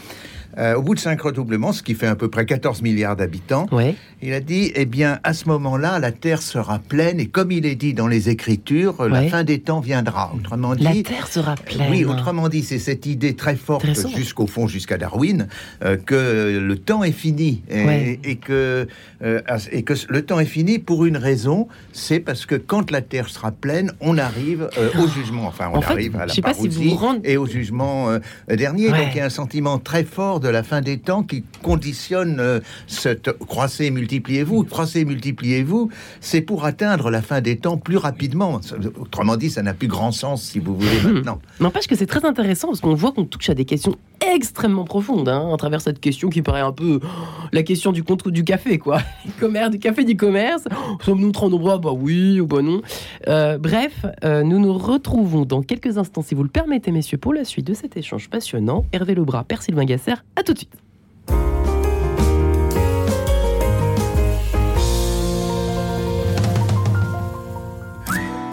euh, 0.57 0.75
au 0.75 0.81
bout 0.81 0.95
de 0.95 0.99
cinq 0.99 1.21
redoublements, 1.21 1.73
ce 1.73 1.83
qui 1.83 1.95
fait 1.95 2.07
à 2.07 2.15
peu 2.15 2.29
près 2.29 2.45
14 2.45 2.81
milliards 2.81 3.15
d'habitants, 3.15 3.67
il 4.21 4.33
a 4.33 4.39
dit, 4.39 4.71
eh 4.75 4.85
bien, 4.85 5.19
à 5.23 5.33
ce 5.33 5.47
moment-là, 5.49 5.99
la 5.99 6.11
Terre 6.11 6.41
sera 6.41 6.79
pleine, 6.79 7.19
et 7.19 7.27
comme 7.27 7.51
il 7.51 7.65
est 7.65 7.75
dit 7.75 7.93
dans 7.93 8.07
les 8.07 8.29
Écritures, 8.29 9.07
la 9.07 9.23
fin 9.23 9.43
des 9.43 9.59
temps 9.59 9.79
viendra. 9.79 10.33
Autrement 10.35 10.75
dit... 10.75 10.83
La 10.83 11.03
Terre 11.03 11.27
sera 11.27 11.55
pleine. 11.55 11.91
Oui, 11.91 12.05
autrement 12.05 12.49
dit, 12.49 12.63
c'est 12.63 12.79
cette 12.79 13.05
idée 13.05 13.35
très 13.35 13.55
forte, 13.55 13.85
jusqu'au 14.15 14.47
fond, 14.47 14.67
jusqu'à 14.67 14.97
Darwin, 14.97 15.47
euh, 15.83 15.97
que 15.97 16.59
le 16.59 16.77
temps 16.77 17.03
est 17.03 17.11
fini, 17.11 17.61
et, 17.69 18.37
que, 18.37 18.87
euh, 19.23 19.41
et 19.71 19.83
que 19.83 19.93
le 20.09 20.21
temps 20.25 20.39
est 20.39 20.45
fini 20.45 20.79
pour 20.79 21.05
une 21.05 21.17
raison, 21.17 21.67
c'est 21.91 22.19
parce 22.19 22.45
que 22.45 22.55
quand 22.55 22.91
la 22.91 23.01
Terre 23.01 23.29
sera 23.29 23.51
pleine, 23.51 23.91
on 23.99 24.17
arrive 24.17 24.69
au 24.97 25.07
jugement, 25.07 25.47
enfin, 25.47 25.69
on 25.73 25.81
arrive 25.81 26.15
à 26.15 26.25
la 26.25 26.33
parousie 26.41 26.95
et 27.23 27.37
au 27.37 27.45
jugement 27.45 28.17
dernier. 28.47 28.89
Donc 28.89 29.07
il 29.11 29.17
y 29.17 29.19
a 29.19 29.25
un 29.25 29.29
sentiment 29.29 29.79
très 29.79 30.03
fort 30.03 30.39
de 30.39 30.44
la 30.49 30.63
fin 30.63 30.81
des 30.81 30.97
temps 30.97 31.23
qui 31.23 31.43
conditionne 31.61 32.39
euh, 32.39 32.59
cette 32.87 33.31
croissez 33.31 33.91
multipliez-vous. 33.91 34.63
Croissez 34.63 35.05
multipliez-vous, 35.05 35.89
c'est 36.21 36.41
pour 36.41 36.65
atteindre 36.65 37.09
la 37.09 37.21
fin 37.21 37.41
des 37.41 37.57
temps 37.57 37.77
plus 37.77 37.97
rapidement. 37.97 38.59
Autrement 38.99 39.37
dit, 39.37 39.49
ça 39.49 39.61
n'a 39.61 39.73
plus 39.73 39.87
grand 39.87 40.11
sens 40.11 40.43
si 40.43 40.59
vous 40.59 40.75
voulez 40.77 40.99
hmm. 41.01 41.13
maintenant. 41.13 41.39
N'empêche 41.59 41.87
que 41.87 41.95
c'est 41.95 42.05
très 42.05 42.25
intéressant 42.25 42.67
parce 42.67 42.81
qu'on 42.81 42.95
voit 42.95 43.11
qu'on 43.11 43.25
touche 43.25 43.49
à 43.49 43.53
des 43.53 43.65
questions 43.65 43.95
extrêmement 44.33 44.85
profondes 44.85 45.29
hein, 45.29 45.51
à 45.53 45.57
travers 45.57 45.81
cette 45.81 45.99
question 45.99 46.29
qui 46.29 46.41
paraît 46.41 46.61
un 46.61 46.71
peu 46.71 46.99
la 47.51 47.63
question 47.63 47.91
du 47.91 48.03
contre 48.03 48.31
du 48.31 48.43
café, 48.43 48.77
quoi. 48.77 48.99
commerce, 49.39 49.71
du 49.71 49.79
café, 49.79 50.03
du 50.03 50.17
commerce. 50.17 50.63
Sommes-nous 51.01 51.31
trop 51.31 51.49
nombreux? 51.49 51.79
Bah 51.79 51.91
oui 51.93 52.39
ou 52.39 52.47
bah 52.47 52.61
non. 52.61 52.81
Euh, 53.27 53.57
bref, 53.57 54.05
euh, 54.23 54.43
nous 54.43 54.59
nous 54.59 54.77
retrouvons 54.77 55.45
dans 55.45 55.61
quelques 55.61 55.97
instants, 55.97 56.21
si 56.21 56.35
vous 56.35 56.43
le 56.43 56.49
permettez, 56.49 56.91
messieurs, 56.91 57.17
pour 57.17 57.33
la 57.33 57.43
suite 57.43 57.67
de 57.67 57.73
cet 57.73 57.97
échange 57.97 58.29
passionnant. 58.29 58.85
Hervé 58.91 59.15
Lebras, 59.15 59.43
Père 59.43 59.61
Sylvain 59.61 59.85
Gasser, 59.85 60.15
à 60.35 60.43
tout 60.43 60.53
de 60.53 60.59
suite. 60.59 60.71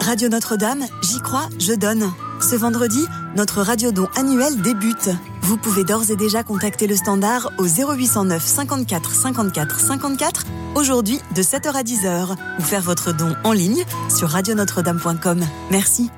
Radio 0.01 0.27
Notre-Dame, 0.27 0.83
j'y 1.01 1.19
crois, 1.21 1.47
je 1.59 1.73
donne. 1.73 2.11
Ce 2.41 2.55
vendredi, 2.55 3.05
notre 3.37 3.61
radio 3.61 3.91
don 3.91 4.07
annuel 4.15 4.61
débute. 4.61 5.09
Vous 5.41 5.57
pouvez 5.57 5.83
d'ores 5.85 6.11
et 6.11 6.15
déjà 6.15 6.43
contacter 6.43 6.87
le 6.87 6.95
standard 6.95 7.51
au 7.57 7.65
0809 7.65 8.43
54 8.43 9.11
54 9.11 9.79
54 9.79 10.45
aujourd'hui 10.75 11.19
de 11.35 11.41
7h 11.41 11.71
à 11.73 11.83
10h 11.83 12.35
ou 12.59 12.61
faire 12.61 12.81
votre 12.81 13.13
don 13.13 13.33
en 13.43 13.53
ligne 13.53 13.83
sur 14.09 14.29
radionotre-dame.com. 14.29 15.41
Merci. 15.71 16.11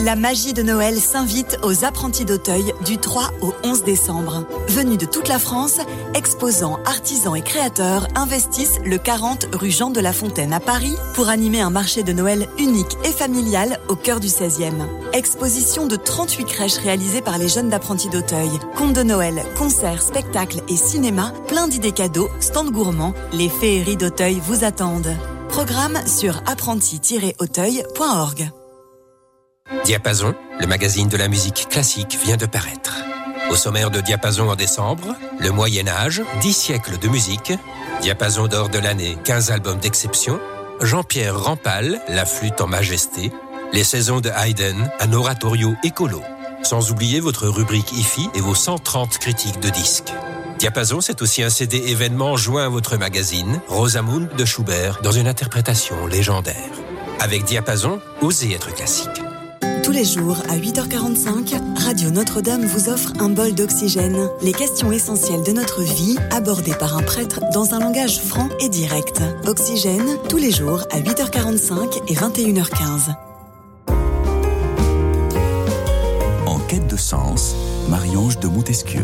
La 0.00 0.16
magie 0.16 0.54
de 0.54 0.62
Noël 0.62 0.98
s'invite 0.98 1.58
aux 1.62 1.84
apprentis 1.84 2.24
d'Auteuil 2.24 2.72
du 2.84 2.98
3 2.98 3.30
au 3.42 3.52
11 3.64 3.84
décembre. 3.84 4.46
Venus 4.68 4.96
de 4.96 5.06
toute 5.06 5.28
la 5.28 5.38
France, 5.38 5.78
exposants, 6.14 6.78
artisans 6.86 7.36
et 7.36 7.42
créateurs 7.42 8.06
investissent 8.14 8.80
le 8.84 8.96
40 8.96 9.48
rue 9.52 9.70
Jean 9.70 9.90
de 9.90 10.00
la 10.00 10.12
Fontaine 10.12 10.52
à 10.52 10.60
Paris 10.60 10.94
pour 11.14 11.28
animer 11.28 11.60
un 11.60 11.70
marché 11.70 12.02
de 12.02 12.12
Noël 12.12 12.46
unique 12.58 12.96
et 13.04 13.12
familial 13.12 13.78
au 13.88 13.96
cœur 13.96 14.20
du 14.20 14.28
16e. 14.28 14.86
Exposition 15.12 15.86
de 15.86 15.96
38 15.96 16.44
crèches 16.44 16.78
réalisées 16.78 17.22
par 17.22 17.36
les 17.36 17.48
jeunes 17.48 17.68
d'apprentis 17.68 18.08
d'Auteuil. 18.08 18.50
Contes 18.76 18.94
de 18.94 19.02
Noël, 19.02 19.42
concerts, 19.58 20.02
spectacles 20.02 20.62
et 20.68 20.76
cinéma, 20.76 21.32
plein 21.48 21.68
d'idées 21.68 21.92
cadeaux, 21.92 22.30
stands 22.40 22.70
gourmands, 22.70 23.14
les 23.32 23.48
féeries 23.48 23.96
d'Auteuil 23.96 24.40
vous 24.42 24.64
attendent. 24.64 25.14
Programme 25.48 25.98
sur 26.06 26.40
apprenti-auteuil.org. 26.46 28.50
Diapason, 29.84 30.34
le 30.60 30.66
magazine 30.66 31.08
de 31.08 31.16
la 31.16 31.28
musique 31.28 31.68
classique, 31.68 32.18
vient 32.24 32.36
de 32.36 32.46
paraître. 32.46 32.94
Au 33.50 33.56
sommaire 33.56 33.90
de 33.90 34.00
Diapason 34.00 34.48
en 34.48 34.56
décembre, 34.56 35.14
le 35.38 35.50
Moyen 35.50 35.88
Âge, 35.88 36.22
10 36.40 36.52
siècles 36.52 36.98
de 36.98 37.08
musique, 37.08 37.52
Diapason 38.00 38.46
d'or 38.46 38.68
de 38.68 38.78
l'année, 38.78 39.16
15 39.24 39.50
albums 39.50 39.78
d'exception, 39.78 40.40
Jean-Pierre 40.80 41.38
Rampal, 41.38 42.00
La 42.08 42.24
flûte 42.24 42.60
en 42.60 42.66
majesté, 42.66 43.32
les 43.72 43.84
saisons 43.84 44.20
de 44.20 44.30
Haydn, 44.30 44.90
un 45.00 45.12
oratorio 45.12 45.74
écolo. 45.84 46.22
Sans 46.62 46.90
oublier 46.90 47.20
votre 47.20 47.46
rubrique 47.48 47.92
IFI 47.92 48.28
et 48.34 48.40
vos 48.40 48.54
130 48.54 49.18
critiques 49.18 49.60
de 49.60 49.68
disques. 49.68 50.12
Diapason, 50.58 51.00
c'est 51.00 51.22
aussi 51.22 51.42
un 51.42 51.50
CD 51.50 51.76
événement 51.86 52.36
joint 52.36 52.64
à 52.64 52.68
votre 52.68 52.96
magazine, 52.96 53.60
Rosamund 53.68 54.28
de 54.34 54.44
Schubert, 54.44 55.00
dans 55.02 55.12
une 55.12 55.28
interprétation 55.28 56.06
légendaire. 56.06 56.70
Avec 57.20 57.44
Diapason, 57.44 58.00
osez 58.22 58.52
être 58.52 58.74
classique. 58.74 59.22
Tous 59.88 59.94
les 59.94 60.04
jours 60.04 60.36
à 60.50 60.58
8h45, 60.58 61.58
Radio 61.82 62.10
Notre-Dame 62.10 62.66
vous 62.66 62.90
offre 62.90 63.14
un 63.20 63.30
bol 63.30 63.54
d'oxygène. 63.54 64.28
Les 64.42 64.52
questions 64.52 64.92
essentielles 64.92 65.42
de 65.42 65.52
notre 65.52 65.80
vie 65.80 66.18
abordées 66.30 66.74
par 66.78 66.98
un 66.98 67.02
prêtre 67.02 67.40
dans 67.54 67.72
un 67.72 67.78
langage 67.78 68.20
franc 68.20 68.50
et 68.60 68.68
direct. 68.68 69.22
Oxygène, 69.46 70.18
tous 70.28 70.36
les 70.36 70.50
jours 70.50 70.82
à 70.90 71.00
8h45 71.00 72.02
et 72.06 72.14
21h15. 72.14 73.14
En 76.44 76.58
quête 76.68 76.86
de 76.86 76.96
sens, 76.98 77.56
Marie-Ange 77.88 78.38
de 78.40 78.48
Montesquieu. 78.48 79.00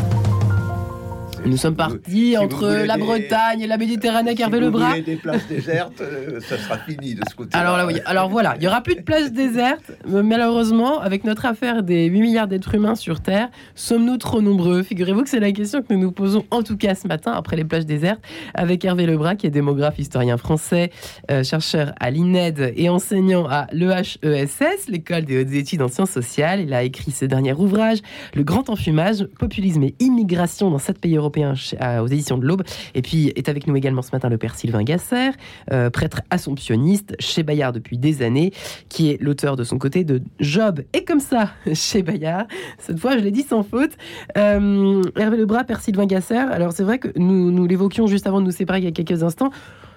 Nous 1.46 1.56
sommes 1.56 1.76
partis 1.76 2.36
entre 2.38 2.84
la 2.86 2.96
Bretagne 2.96 3.60
et 3.60 3.66
la 3.66 3.76
Méditerranée, 3.76 4.34
si 4.34 4.42
le 4.42 4.60
le 4.60 4.70
bras. 4.70 4.98
des 4.98 5.16
places 5.16 5.46
désertes, 5.46 6.00
euh, 6.00 6.40
ça 6.40 6.56
sera 6.56 6.78
fini 6.78 7.14
de 7.14 7.22
ce 7.28 7.34
côté. 7.34 7.56
Alors 7.56 7.76
là, 7.76 7.86
oui. 7.86 8.00
Alors 8.06 8.28
voilà, 8.30 8.54
il 8.56 8.60
n'y 8.60 8.66
aura 8.66 8.80
plus 8.80 8.94
de 8.94 9.02
places 9.02 9.32
désertes. 9.32 9.92
Malheureusement, 10.06 11.00
avec 11.00 11.24
notre 11.24 11.44
affaire 11.44 11.82
des 11.82 12.06
8 12.06 12.20
milliards 12.20 12.48
d'êtres 12.48 12.74
humains 12.74 12.94
sur 12.94 13.20
Terre, 13.20 13.50
sommes-nous 13.74 14.16
trop 14.16 14.40
nombreux? 14.40 14.82
Figurez-vous 14.82 15.22
que 15.22 15.28
c'est 15.28 15.40
la 15.40 15.52
question 15.52 15.82
que 15.82 15.92
nous 15.92 16.00
nous 16.00 16.12
posons 16.12 16.44
en 16.50 16.62
tout 16.62 16.76
cas 16.76 16.94
ce 16.94 17.06
matin 17.06 17.32
après 17.32 17.56
les 17.56 17.64
plages 17.64 17.86
désertes 17.86 18.20
avec 18.54 18.84
Hervé 18.84 19.06
Lebras, 19.06 19.34
qui 19.34 19.46
est 19.46 19.50
démographe, 19.50 19.98
historien 19.98 20.36
français, 20.36 20.90
euh, 21.30 21.44
chercheur 21.44 21.92
à 22.00 22.10
l'INED 22.10 22.72
et 22.76 22.88
enseignant 22.88 23.46
à 23.48 23.66
l'EHESS, 23.72 24.88
l'école 24.88 25.24
des 25.24 25.40
hautes 25.40 25.52
études 25.52 25.82
en 25.82 25.88
sciences 25.88 26.10
sociales. 26.10 26.60
Il 26.60 26.72
a 26.72 26.82
écrit 26.82 27.10
ce 27.10 27.24
dernier 27.24 27.52
ouvrage, 27.52 27.98
Le 28.34 28.44
grand 28.44 28.70
enfumage, 28.70 29.24
populisme 29.38 29.82
et 29.82 29.94
immigration 30.00 30.70
dans 30.70 30.78
sept 30.78 30.98
pays 30.98 31.16
européens 31.16 31.33
aux 31.36 32.06
éditions 32.06 32.38
de 32.38 32.46
l'Aube. 32.46 32.62
Et 32.94 33.02
puis 33.02 33.32
est 33.36 33.48
avec 33.48 33.66
nous 33.66 33.76
également 33.76 34.02
ce 34.02 34.10
matin 34.12 34.28
le 34.28 34.38
père 34.38 34.54
Sylvain 34.54 34.82
Gasser, 34.82 35.30
euh, 35.72 35.90
prêtre 35.90 36.20
assomptionniste 36.30 37.16
chez 37.18 37.42
Bayard 37.42 37.74
depuis 37.74 37.98
des 37.98 38.22
années, 38.22 38.52
qui 38.88 39.10
est 39.10 39.20
l'auteur 39.20 39.56
de 39.56 39.64
son 39.64 39.78
côté 39.78 40.04
de 40.04 40.22
Job 40.40 40.82
et 40.92 41.04
comme 41.04 41.20
ça 41.20 41.50
chez 41.74 42.02
Bayard. 42.02 42.46
Cette 42.78 42.98
fois, 42.98 43.16
je 43.16 43.22
l'ai 43.22 43.30
dit 43.30 43.42
sans 43.42 43.62
faute. 43.62 43.92
Euh, 44.36 45.02
Hervé 45.16 45.36
Lebras, 45.36 45.64
père 45.64 45.80
Sylvain 45.80 46.06
Gasser. 46.06 46.34
Alors 46.34 46.72
c'est 46.72 46.84
vrai 46.84 46.98
que 46.98 47.08
nous, 47.16 47.50
nous 47.50 47.66
l'évoquions 47.66 48.06
juste 48.06 48.26
avant 48.26 48.40
de 48.40 48.46
nous 48.46 48.52
séparer 48.52 48.78
il 48.80 48.84
y 48.84 48.88
a 48.88 48.92
quelques 48.92 49.22
instants. 49.22 49.50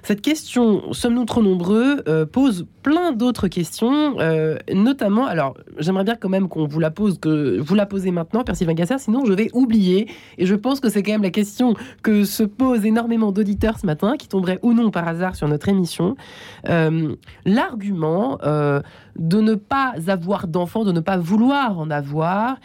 Cette 0.04 0.22
question, 0.22 0.94
sommes-nous 0.94 1.26
trop 1.26 1.42
nombreux, 1.42 2.04
euh, 2.08 2.26
pose 2.26 2.66
plein 2.82 3.12
d'autres 3.12 3.48
questions, 3.48 4.16
euh, 4.20 4.58
notamment, 4.74 5.26
alors 5.26 5.58
j'aimerais 5.78 6.06
bien 6.06 6.16
quand 6.16 6.30
même 6.30 6.48
qu'on 6.48 6.66
vous 6.66 6.80
la 6.80 6.92
pose, 6.92 7.20
que 7.20 7.60
vous 7.60 7.76
la 7.76 7.86
posez 7.86 8.12
maintenant, 8.12 8.44
Percy 8.44 8.66
Gasser, 8.66 9.00
sinon 9.00 9.26
je 9.26 9.34
vais 9.34 9.50
oublier. 9.54 10.08
Et 10.38 10.46
je 10.46 10.56
pense 10.56 10.80
que 10.80 10.90
c'est 10.90 11.04
quand 11.04 11.12
même 11.12 11.24
la 11.24 11.30
question 11.30 11.74
que 12.04 12.24
se 12.24 12.44
posent 12.44 12.86
énormément 12.86 13.32
d'auditeurs 13.32 13.80
ce 13.80 13.86
matin, 13.86 14.16
qui 14.18 14.28
tomberaient 14.28 14.60
ou 14.62 14.74
non 14.74 14.92
par 14.92 15.08
hasard 15.08 15.36
sur 15.36 15.48
notre 15.48 15.68
émission. 15.68 16.16
Euh, 16.70 17.16
l'argument 17.46 18.38
de 19.18 19.42
ne 19.42 19.56
pas 19.56 19.94
avoir 20.08 20.48
d'enfants, 20.48 20.84
de 20.84 20.92
ne 20.92 21.00
pas 21.00 21.18
vouloir 21.18 21.80
en 21.80 21.90
avoir, 21.90 22.58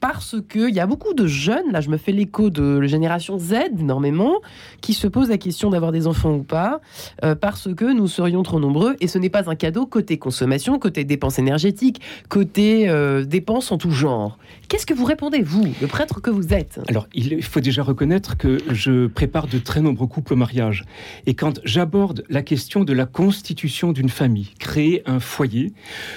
parce 0.00 0.36
qu'il 0.50 0.74
y 0.74 0.80
a 0.80 0.86
beaucoup 0.86 1.14
de 1.14 1.26
jeunes, 1.26 1.72
là 1.72 1.80
je 1.80 1.90
me 1.90 1.96
fais 1.96 2.12
l'écho 2.12 2.50
de 2.50 2.78
la 2.78 2.86
génération 2.86 3.38
Z 3.38 3.54
énormément, 3.78 4.36
qui 4.80 4.94
se 4.94 5.06
posent 5.06 5.30
la 5.30 5.38
question 5.38 5.70
d'avoir 5.70 5.92
des 5.92 6.06
enfants 6.06 6.34
ou 6.34 6.42
pas, 6.42 6.80
euh, 7.24 7.34
parce 7.34 7.68
que 7.74 7.92
nous 7.92 8.06
serions 8.08 8.42
trop 8.42 8.60
nombreux, 8.60 8.96
et 9.00 9.08
ce 9.08 9.18
n'est 9.18 9.30
pas 9.30 9.50
un 9.50 9.54
cadeau 9.54 9.86
côté 9.86 10.18
consommation, 10.18 10.78
côté 10.78 11.04
dépenses 11.04 11.38
énergétiques, 11.38 12.00
côté 12.28 12.88
euh, 12.88 13.24
dépenses 13.24 13.72
en 13.72 13.78
tout 13.78 13.90
genre. 13.90 14.38
Qu'est-ce 14.68 14.86
que 14.86 14.94
vous 14.94 15.04
répondez, 15.04 15.42
vous, 15.42 15.66
le 15.80 15.86
prêtre 15.86 16.20
que 16.20 16.30
vous 16.30 16.52
êtes? 16.52 16.80
Alors, 16.88 17.06
il 17.14 17.42
faut 17.42 17.60
déjà 17.60 17.82
reconnaître 17.82 18.36
que 18.36 18.58
je 18.70 19.06
prépare 19.06 19.46
de 19.46 19.58
très 19.58 19.80
nombreux 19.80 20.06
couples 20.06 20.34
au 20.34 20.36
mariage, 20.36 20.84
et 21.26 21.34
quand 21.34 21.60
j'aborde 21.64 22.24
la 22.28 22.42
question 22.42 22.84
de 22.84 22.92
la 22.92 23.06
constitution 23.06 23.92
d'une 23.92 24.10
famille, 24.10 24.50
créer 24.58 25.02
un 25.06 25.20
foyer, 25.20 25.57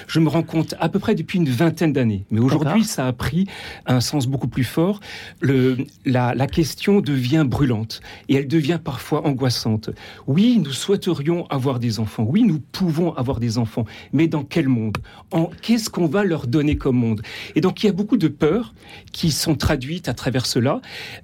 Je 0.06 0.20
me 0.20 0.28
rends 0.28 0.42
compte 0.42 0.74
à 0.80 0.88
peu 0.88 0.98
près 0.98 1.14
depuis 1.14 1.38
une 1.38 1.48
vingtaine 1.48 1.92
d'années, 1.92 2.24
mais 2.30 2.40
aujourd'hui 2.40 2.84
ça 2.84 3.06
a 3.06 3.12
pris 3.12 3.46
un 3.86 4.00
sens 4.00 4.26
beaucoup 4.26 4.48
plus 4.48 4.64
fort. 4.64 5.00
Le, 5.40 5.76
la, 6.04 6.34
la 6.34 6.46
question 6.46 7.00
devient 7.00 7.44
brûlante 7.46 8.00
et 8.28 8.34
elle 8.36 8.48
devient 8.48 8.80
parfois 8.82 9.26
angoissante. 9.26 9.90
Oui, 10.26 10.60
nous 10.64 10.72
souhaiterions 10.72 11.46
avoir 11.48 11.78
des 11.78 11.98
enfants. 11.98 12.26
Oui, 12.28 12.42
nous 12.42 12.60
pouvons 12.78 13.14
avoir 13.14 13.38
des 13.40 13.58
enfants. 13.58 13.86
Mais 14.12 14.28
dans 14.28 14.44
quel 14.44 14.68
monde? 14.68 14.98
En 15.30 15.50
qu'est-ce 15.62 15.88
qu'on 15.90 16.06
va 16.06 16.24
leur 16.24 16.46
donner 16.46 16.76
comme 16.76 16.96
monde? 16.96 17.22
Et 17.56 17.60
donc 17.60 17.82
il 17.82 17.86
y 17.86 17.88
a 17.88 17.92
beaucoup 18.00 18.16
de 18.16 18.28
peurs 18.28 18.74
qui 19.12 19.30
sont 19.30 19.54
traduites 19.54 20.08
à 20.08 20.14
travers 20.14 20.46
cela. 20.46 20.80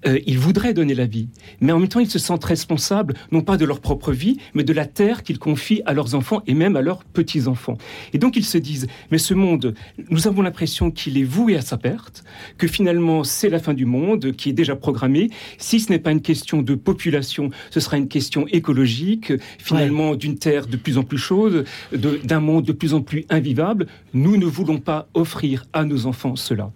Euh, 0.06 0.18
ils 0.26 0.38
voudraient 0.38 0.74
donner 0.74 0.94
la 0.94 1.06
vie, 1.06 1.28
mais 1.60 1.72
en 1.72 1.78
même 1.78 1.88
temps 1.88 2.00
ils 2.00 2.10
se 2.10 2.18
sentent 2.18 2.44
responsables 2.44 3.14
non 3.32 3.42
pas 3.42 3.56
de 3.56 3.64
leur 3.64 3.80
propre 3.80 4.12
vie, 4.12 4.38
mais 4.54 4.64
de 4.64 4.72
la 4.72 4.86
terre 4.86 5.22
qu'ils 5.22 5.38
confient 5.38 5.82
à 5.86 5.92
leurs 5.92 6.14
enfants 6.14 6.42
et 6.46 6.54
même 6.54 6.76
à 6.76 6.82
leurs 6.82 7.04
petits-enfants. 7.04 7.78
Et 8.12 8.18
donc 8.18 8.36
ils 8.36 8.44
se 8.44 8.58
disent, 8.58 8.86
mais 9.10 9.18
ce 9.18 9.34
monde, 9.34 9.74
nous 10.10 10.26
avons 10.26 10.42
l'impression 10.42 10.90
qu'il 10.90 11.18
est 11.18 11.24
voué 11.24 11.56
à 11.56 11.60
sa 11.60 11.76
perte, 11.76 12.24
que 12.56 12.66
finalement 12.66 13.24
c'est 13.24 13.48
la 13.48 13.58
fin 13.58 13.74
du 13.74 13.84
monde, 13.84 14.32
qui 14.32 14.50
est 14.50 14.52
déjà 14.52 14.76
programmée. 14.76 15.30
Si 15.58 15.80
ce 15.80 15.90
n'est 15.92 15.98
pas 15.98 16.12
une 16.12 16.22
question 16.22 16.62
de 16.62 16.74
population, 16.74 17.50
ce 17.70 17.80
sera 17.80 17.96
une 17.96 18.08
question 18.08 18.46
écologique, 18.48 19.32
finalement 19.58 20.14
d'une 20.14 20.38
terre 20.38 20.66
de 20.66 20.76
plus 20.76 20.98
en 20.98 21.02
plus 21.02 21.18
chaude, 21.18 21.64
d'un 21.92 22.40
monde 22.40 22.64
de 22.64 22.72
plus 22.72 22.94
en 22.94 23.00
plus 23.00 23.24
invivable. 23.30 23.86
Nous 24.14 24.36
ne 24.36 24.46
voulons 24.46 24.78
pas 24.78 25.08
offrir 25.14 25.64
à 25.72 25.84
nos 25.84 26.06
enfants 26.06 26.36
cela. 26.36 26.70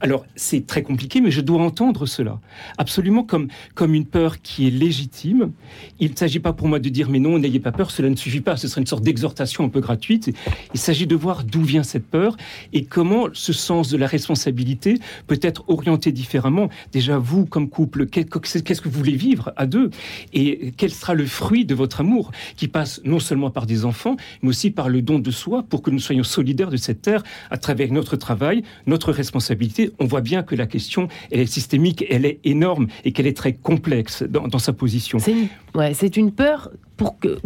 Alors 0.00 0.26
c'est 0.36 0.66
très 0.66 0.82
compliqué, 0.82 1.20
mais 1.20 1.30
je 1.30 1.40
dois 1.40 1.60
entendre 1.62 2.06
cela 2.06 2.38
absolument 2.78 3.22
comme 3.22 3.48
comme 3.74 3.94
une 3.94 4.06
peur 4.06 4.42
qui 4.42 4.66
est 4.66 4.70
légitime. 4.70 5.52
Il 6.00 6.10
ne 6.10 6.16
s'agit 6.16 6.40
pas 6.40 6.52
pour 6.52 6.68
moi 6.68 6.78
de 6.78 6.88
dire 6.88 7.08
mais 7.08 7.18
non, 7.18 7.38
n'ayez 7.38 7.60
pas 7.60 7.72
peur, 7.72 7.90
cela 7.90 8.10
ne 8.10 8.16
suffit 8.16 8.40
pas. 8.40 8.56
Ce 8.56 8.68
serait 8.68 8.80
une 8.80 8.86
sorte 8.86 9.02
d'exhortation 9.02 9.64
un 9.64 9.68
peu 9.68 9.80
gratuite. 9.80 10.34
Il 10.76 10.78
s'agit 10.78 11.06
de 11.06 11.16
voir 11.16 11.42
d'où 11.42 11.62
vient 11.62 11.82
cette 11.82 12.04
peur 12.04 12.36
et 12.74 12.84
comment 12.84 13.28
ce 13.32 13.54
sens 13.54 13.88
de 13.88 13.96
la 13.96 14.06
responsabilité 14.06 14.98
peut 15.26 15.38
être 15.40 15.64
orienté 15.68 16.12
différemment. 16.12 16.68
Déjà 16.92 17.16
vous 17.16 17.46
comme 17.46 17.70
couple, 17.70 18.04
qu'est-ce 18.04 18.82
que 18.82 18.88
vous 18.90 18.98
voulez 18.98 19.16
vivre 19.16 19.54
à 19.56 19.64
deux? 19.64 19.88
Et 20.34 20.74
quel 20.76 20.90
sera 20.90 21.14
le 21.14 21.24
fruit 21.24 21.64
de 21.64 21.74
votre 21.74 22.00
amour 22.00 22.30
qui 22.58 22.68
passe 22.68 23.00
non 23.06 23.20
seulement 23.20 23.50
par 23.50 23.64
des 23.64 23.86
enfants, 23.86 24.16
mais 24.42 24.50
aussi 24.50 24.70
par 24.70 24.90
le 24.90 25.00
don 25.00 25.18
de 25.18 25.30
soi 25.30 25.62
pour 25.62 25.80
que 25.80 25.90
nous 25.90 25.98
soyons 25.98 26.24
solidaires 26.24 26.68
de 26.68 26.76
cette 26.76 27.00
terre 27.00 27.22
à 27.50 27.56
travers 27.56 27.90
notre 27.90 28.16
travail, 28.16 28.62
notre 28.86 29.12
responsabilité? 29.12 29.92
On 29.98 30.04
voit 30.04 30.20
bien 30.20 30.42
que 30.42 30.54
la 30.54 30.66
question, 30.66 31.08
elle 31.30 31.40
est 31.40 31.46
systémique, 31.46 32.04
elle 32.10 32.26
est 32.26 32.38
énorme 32.44 32.88
et 33.06 33.12
qu'elle 33.12 33.26
est 33.26 33.36
très 33.36 33.54
complexe 33.54 34.24
dans, 34.24 34.58
sa 34.58 34.74
position. 34.74 35.16
C'est 35.94 36.16
une 36.18 36.32
peur 36.32 36.70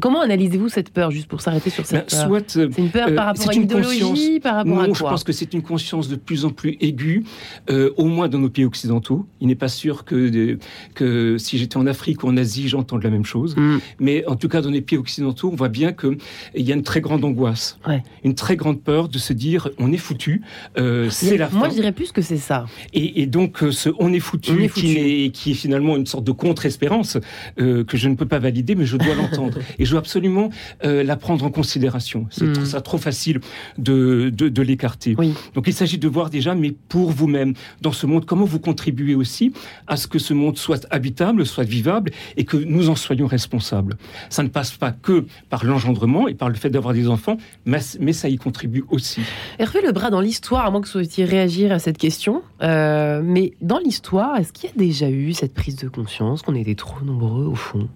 comment 0.00 0.20
analysez-vous 0.20 0.68
cette 0.68 0.90
peur, 0.90 1.10
juste 1.10 1.26
pour 1.26 1.40
s'arrêter 1.40 1.70
sur 1.70 1.84
cette 1.84 2.14
ben, 2.14 2.28
peur 2.28 2.42
C'est 2.46 2.78
une 2.78 2.90
peur 2.90 3.14
par 3.14 3.24
euh, 3.24 3.30
rapport 3.32 3.50
à 3.50 3.54
une 3.54 3.62
idéologie, 3.62 4.40
par 4.40 4.56
rapport 4.56 4.74
non, 4.74 4.80
à 4.80 4.86
quoi 4.86 4.94
je 4.94 5.02
pense 5.02 5.24
que 5.24 5.32
c'est 5.32 5.52
une 5.54 5.62
conscience 5.62 6.08
de 6.08 6.16
plus 6.16 6.44
en 6.44 6.50
plus 6.50 6.76
aiguë, 6.80 7.24
euh, 7.68 7.90
au 7.96 8.06
moins 8.06 8.28
dans 8.28 8.38
nos 8.38 8.50
pays 8.50 8.64
occidentaux. 8.64 9.26
Il 9.40 9.48
n'est 9.48 9.54
pas 9.54 9.68
sûr 9.68 10.04
que, 10.04 10.58
que 10.94 11.36
si 11.38 11.58
j'étais 11.58 11.76
en 11.76 11.86
Afrique 11.86 12.22
ou 12.22 12.28
en 12.28 12.36
Asie, 12.36 12.68
j'entende 12.68 13.02
la 13.02 13.10
même 13.10 13.24
chose. 13.24 13.56
Mm. 13.56 13.78
Mais 13.98 14.24
en 14.26 14.36
tout 14.36 14.48
cas, 14.48 14.60
dans 14.60 14.70
les 14.70 14.82
pays 14.82 14.98
occidentaux, 14.98 15.50
on 15.52 15.56
voit 15.56 15.68
bien 15.68 15.92
qu'il 15.92 16.18
y 16.54 16.72
a 16.72 16.74
une 16.74 16.82
très 16.82 17.00
grande 17.00 17.24
angoisse, 17.24 17.78
une 18.24 18.34
très 18.34 18.56
grande 18.56 18.80
peur 18.80 19.08
de 19.08 19.18
se 19.18 19.32
dire 19.32 19.68
on 19.78 19.92
est 19.92 19.96
foutu, 19.96 20.42
euh, 20.78 21.10
c'est 21.10 21.36
la 21.36 21.48
fin. 21.48 21.58
Moi, 21.58 21.68
je 21.70 21.74
dirais 21.74 21.92
plus 21.92 22.12
que 22.12 22.22
c'est 22.22 22.36
ça. 22.36 22.66
Et, 22.92 23.26
donc, 23.26 23.58
ce 23.70 23.90
on 23.98 24.12
est 24.12 24.20
foutu, 24.20 24.70
Qui, 24.74 24.96
est, 24.96 25.30
qui 25.30 25.52
est 25.52 25.54
finalement 25.54 25.96
une 25.96 26.06
sorte 26.06 26.24
de 26.24 26.32
contre-espérance 26.32 27.18
que 27.56 27.96
je 27.96 28.08
ne 28.08 28.14
peux 28.14 28.26
pas 28.26 28.38
valider, 28.38 28.74
mais 28.74 28.86
je 28.86 28.96
dois 28.96 29.14
l'entendre. 29.14 29.39
Et 29.78 29.84
je 29.84 29.92
veux 29.92 29.98
absolument 29.98 30.50
euh, 30.84 31.02
la 31.02 31.16
prendre 31.16 31.44
en 31.44 31.50
considération. 31.50 32.26
C'est 32.30 32.44
mm. 32.44 32.64
ça 32.66 32.80
trop 32.80 32.98
facile 32.98 33.40
de, 33.78 34.30
de, 34.30 34.62
l'écarter. 34.62 35.16
Donc 35.54 35.66
il 35.66 35.72
s'agit 35.72 35.98
de 35.98 36.08
voir 36.08 36.30
déjà, 36.30 36.54
mais 36.54 36.74
pour 36.88 37.10
vous-même, 37.10 37.54
dans 37.80 37.92
ce 37.92 38.06
monde, 38.06 38.26
comment 38.26 38.44
vous 38.44 38.60
contribuez 38.60 39.14
aussi 39.14 39.52
à 39.86 39.96
ce 39.96 40.06
que 40.06 40.18
ce 40.18 40.34
monde 40.34 40.58
soit 40.58 40.86
habitable, 40.90 41.46
soit 41.46 41.64
vivable, 41.64 42.10
et 42.36 42.44
que 42.44 42.56
nous 42.56 42.90
en 42.90 42.94
soyons 42.94 43.26
responsables. 43.26 43.96
Ça 44.28 44.42
ne 44.42 44.48
passe 44.48 44.72
pas 44.72 44.92
que 44.92 45.24
par 45.48 45.64
l'engendrement 45.64 46.28
et 46.28 46.34
par 46.34 46.48
le 46.48 46.54
fait 46.54 46.70
d'avoir 46.70 46.94
des 46.94 47.08
enfants, 47.08 47.36
mais, 47.64 47.80
mais, 48.00 48.12
ça 48.12 48.28
y 48.28 48.36
contribue 48.36 48.84
aussi. 48.90 49.22
Hervé 49.58 49.80
bras 49.92 50.10
dans 50.10 50.20
l'histoire, 50.20 50.66
à 50.66 50.70
moins 50.70 50.80
que 50.80 50.86
vous 50.86 50.92
souhaitiez 50.92 51.24
réagir 51.24 51.72
à 51.72 51.78
cette 51.78 51.98
question, 51.98 52.42
euh, 52.62 53.22
mais 53.24 53.52
dans 53.60 53.78
l'histoire, 53.78 54.36
est-ce 54.36 54.52
qu'il 54.52 54.68
y 54.68 54.72
a 54.72 54.76
déjà 54.76 55.08
eu 55.08 55.32
cette 55.32 55.54
prise 55.54 55.76
de 55.76 55.88
conscience 55.88 56.42
qu'on 56.42 56.54
était 56.54 56.74
trop 56.74 57.04
nombreux 57.04 57.46
au 57.46 57.54
fond? 57.54 57.88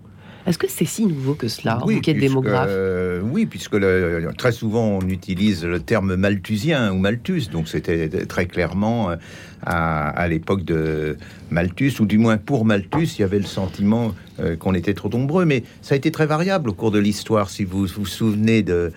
Est-ce 0.47 0.59
que 0.59 0.69
c'est 0.69 0.85
si 0.85 1.07
nouveau 1.07 1.35
que 1.35 1.49
cela, 1.49 1.81
oui, 1.87 2.01
puisque, 2.01 2.19
démographe? 2.19 2.69
euh, 2.71 3.21
Oui, 3.23 3.47
puisque 3.47 3.77
très 4.37 4.53
souvent 4.53 4.99
on 5.03 5.09
utilise 5.09 5.65
le 5.65 5.81
terme 5.81 6.17
malthusien 6.17 6.93
ou 6.93 6.99
Malthus, 6.99 7.49
donc 7.51 7.69
c'était 7.69 8.09
très 8.27 8.47
clairement 8.47 9.11
euh, 9.11 9.17
à, 9.63 10.29
l'époque 10.29 10.65
de 10.65 11.17
Malthus, 11.51 11.95
ou 12.01 12.07
du 12.07 12.19
moins 12.19 12.37
pour 12.37 12.67
Malthus, 12.67 13.17
il 13.17 13.21
y 13.21 13.25
avait 13.25 13.39
le 13.39 13.47
sentiment 13.47 14.15
euh, 14.41 14.57
qu'on 14.57 14.75
était 14.75 14.93
trop 14.93 15.09
nombreux, 15.09 15.47
mais 15.47 15.65
ça 15.81 15.95
a 15.95 15.97
été 15.97 16.11
très 16.11 16.27
variable 16.27 16.69
au 16.69 16.75
cours 16.75 16.91
de 16.91 16.99
l'histoire. 16.99 17.49
Si 17.49 17.65
vous 17.65 17.87
vous 17.87 18.07
souvenez 18.07 18.63
de 18.63 18.93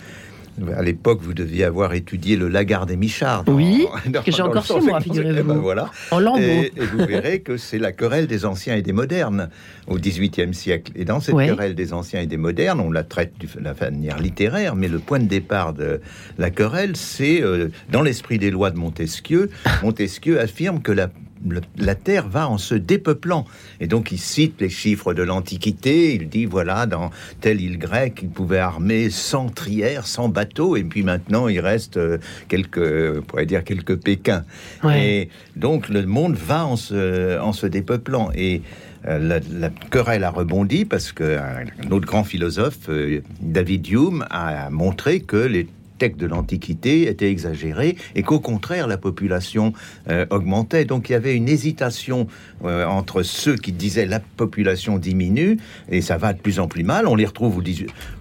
à 0.75 0.81
l'époque, 0.81 1.19
vous 1.21 1.33
deviez 1.33 1.63
avoir 1.63 1.93
étudié 1.93 2.35
le 2.35 2.47
Lagarde 2.47 2.89
et 2.91 2.95
Michard. 2.95 3.43
oui, 3.47 3.85
que 4.25 4.31
j'ai 4.31 4.41
encore 4.41 4.65
chez 4.65 4.79
moi, 4.79 4.99
figurez-vous. 4.99 5.53
Ben 5.53 5.59
voilà. 5.59 5.91
En 6.11 6.37
et, 6.37 6.71
et, 6.75 6.85
vous 6.85 7.05
verrez 7.05 7.41
que 7.41 7.57
c'est 7.57 7.79
la 7.79 7.91
querelle 7.91 8.27
des 8.27 8.45
anciens 8.45 8.75
et 8.75 8.81
des 8.81 8.93
modernes 8.93 9.49
au 9.87 9.97
XVIIIe 9.97 10.53
siècle. 10.53 10.91
Et 10.95 11.05
dans 11.05 11.19
cette 11.19 11.35
querelle 11.35 11.75
des 11.75 11.93
anciens 11.93 12.21
et 12.21 12.27
des 12.27 12.37
modernes, 12.37 12.79
on 12.79 12.91
la 12.91 13.03
traite 13.03 13.33
de 13.39 13.47
la 13.61 13.73
manière 13.73 14.19
littéraire, 14.19 14.75
mais 14.75 14.87
le 14.87 14.99
point 14.99 15.19
de 15.19 15.25
départ 15.25 15.73
de 15.73 16.01
la 16.37 16.49
querelle, 16.49 16.95
c'est 16.95 17.41
euh, 17.41 17.69
dans 17.91 18.01
l'esprit 18.01 18.39
des 18.39 18.51
lois 18.51 18.71
de 18.71 18.77
Montesquieu. 18.77 19.49
Montesquieu 19.83 20.39
affirme 20.39 20.81
que 20.81 20.91
la 20.91 21.09
la 21.77 21.95
Terre 21.95 22.27
va 22.27 22.49
en 22.49 22.57
se 22.57 22.75
dépeuplant. 22.75 23.45
Et 23.79 23.87
donc 23.87 24.11
il 24.11 24.17
cite 24.17 24.61
les 24.61 24.69
chiffres 24.69 25.13
de 25.13 25.23
l'Antiquité, 25.23 26.15
il 26.15 26.29
dit, 26.29 26.45
voilà, 26.45 26.85
dans 26.85 27.11
telle 27.41 27.61
île 27.61 27.77
grecque, 27.77 28.19
il 28.23 28.29
pouvait 28.29 28.59
armer 28.59 29.09
100 29.09 29.49
trières, 29.49 30.07
100 30.07 30.29
bateaux, 30.29 30.75
et 30.75 30.83
puis 30.83 31.03
maintenant 31.03 31.47
il 31.47 31.59
reste 31.59 31.97
euh, 31.97 32.17
quelques, 32.47 33.17
on 33.17 33.21
pourrait 33.21 33.45
dire 33.45 33.63
quelques 33.63 33.95
Pékins. 33.97 34.45
Et 34.95 35.29
donc 35.55 35.89
le 35.89 36.05
monde 36.05 36.35
va 36.35 36.65
en 36.65 36.75
se, 36.75 37.39
en 37.39 37.53
se 37.53 37.67
dépeuplant. 37.67 38.29
Et 38.35 38.61
euh, 39.07 39.39
la, 39.59 39.69
querelle 39.91 40.23
a 40.23 40.31
rebondi 40.31 40.85
parce 40.85 41.11
que 41.11 41.37
un 41.37 41.91
autre 41.91 42.05
grand 42.05 42.23
philosophe, 42.23 42.89
euh, 42.89 43.21
David 43.41 43.87
Hume, 43.87 44.25
a 44.29 44.69
montré 44.69 45.21
que 45.21 45.37
les 45.37 45.67
textes 45.97 46.19
de 46.19 46.27
l'Antiquité 46.27 47.07
étaient 47.07 47.29
exagérés 47.29 47.95
et 48.15 48.23
qu'au 48.23 48.39
contraire 48.39 48.87
la 48.87 48.97
population 48.97 49.73
euh, 50.09 50.25
augmentait. 50.29 50.85
Donc 50.85 51.09
il 51.09 51.13
y 51.13 51.15
avait 51.15 51.35
une 51.35 51.49
hésitation 51.49 52.27
euh, 52.63 52.85
entre 52.85 53.23
ceux 53.23 53.55
qui 53.55 53.71
disaient 53.71 54.05
la 54.05 54.19
population 54.19 54.97
diminue 54.97 55.57
et 55.89 56.01
ça 56.01 56.17
va 56.17 56.33
de 56.33 56.39
plus 56.39 56.59
en 56.59 56.67
plus 56.67 56.83
mal. 56.83 57.07
On 57.07 57.15
les 57.15 57.25
retrouve 57.25 57.57
au, 57.57 57.63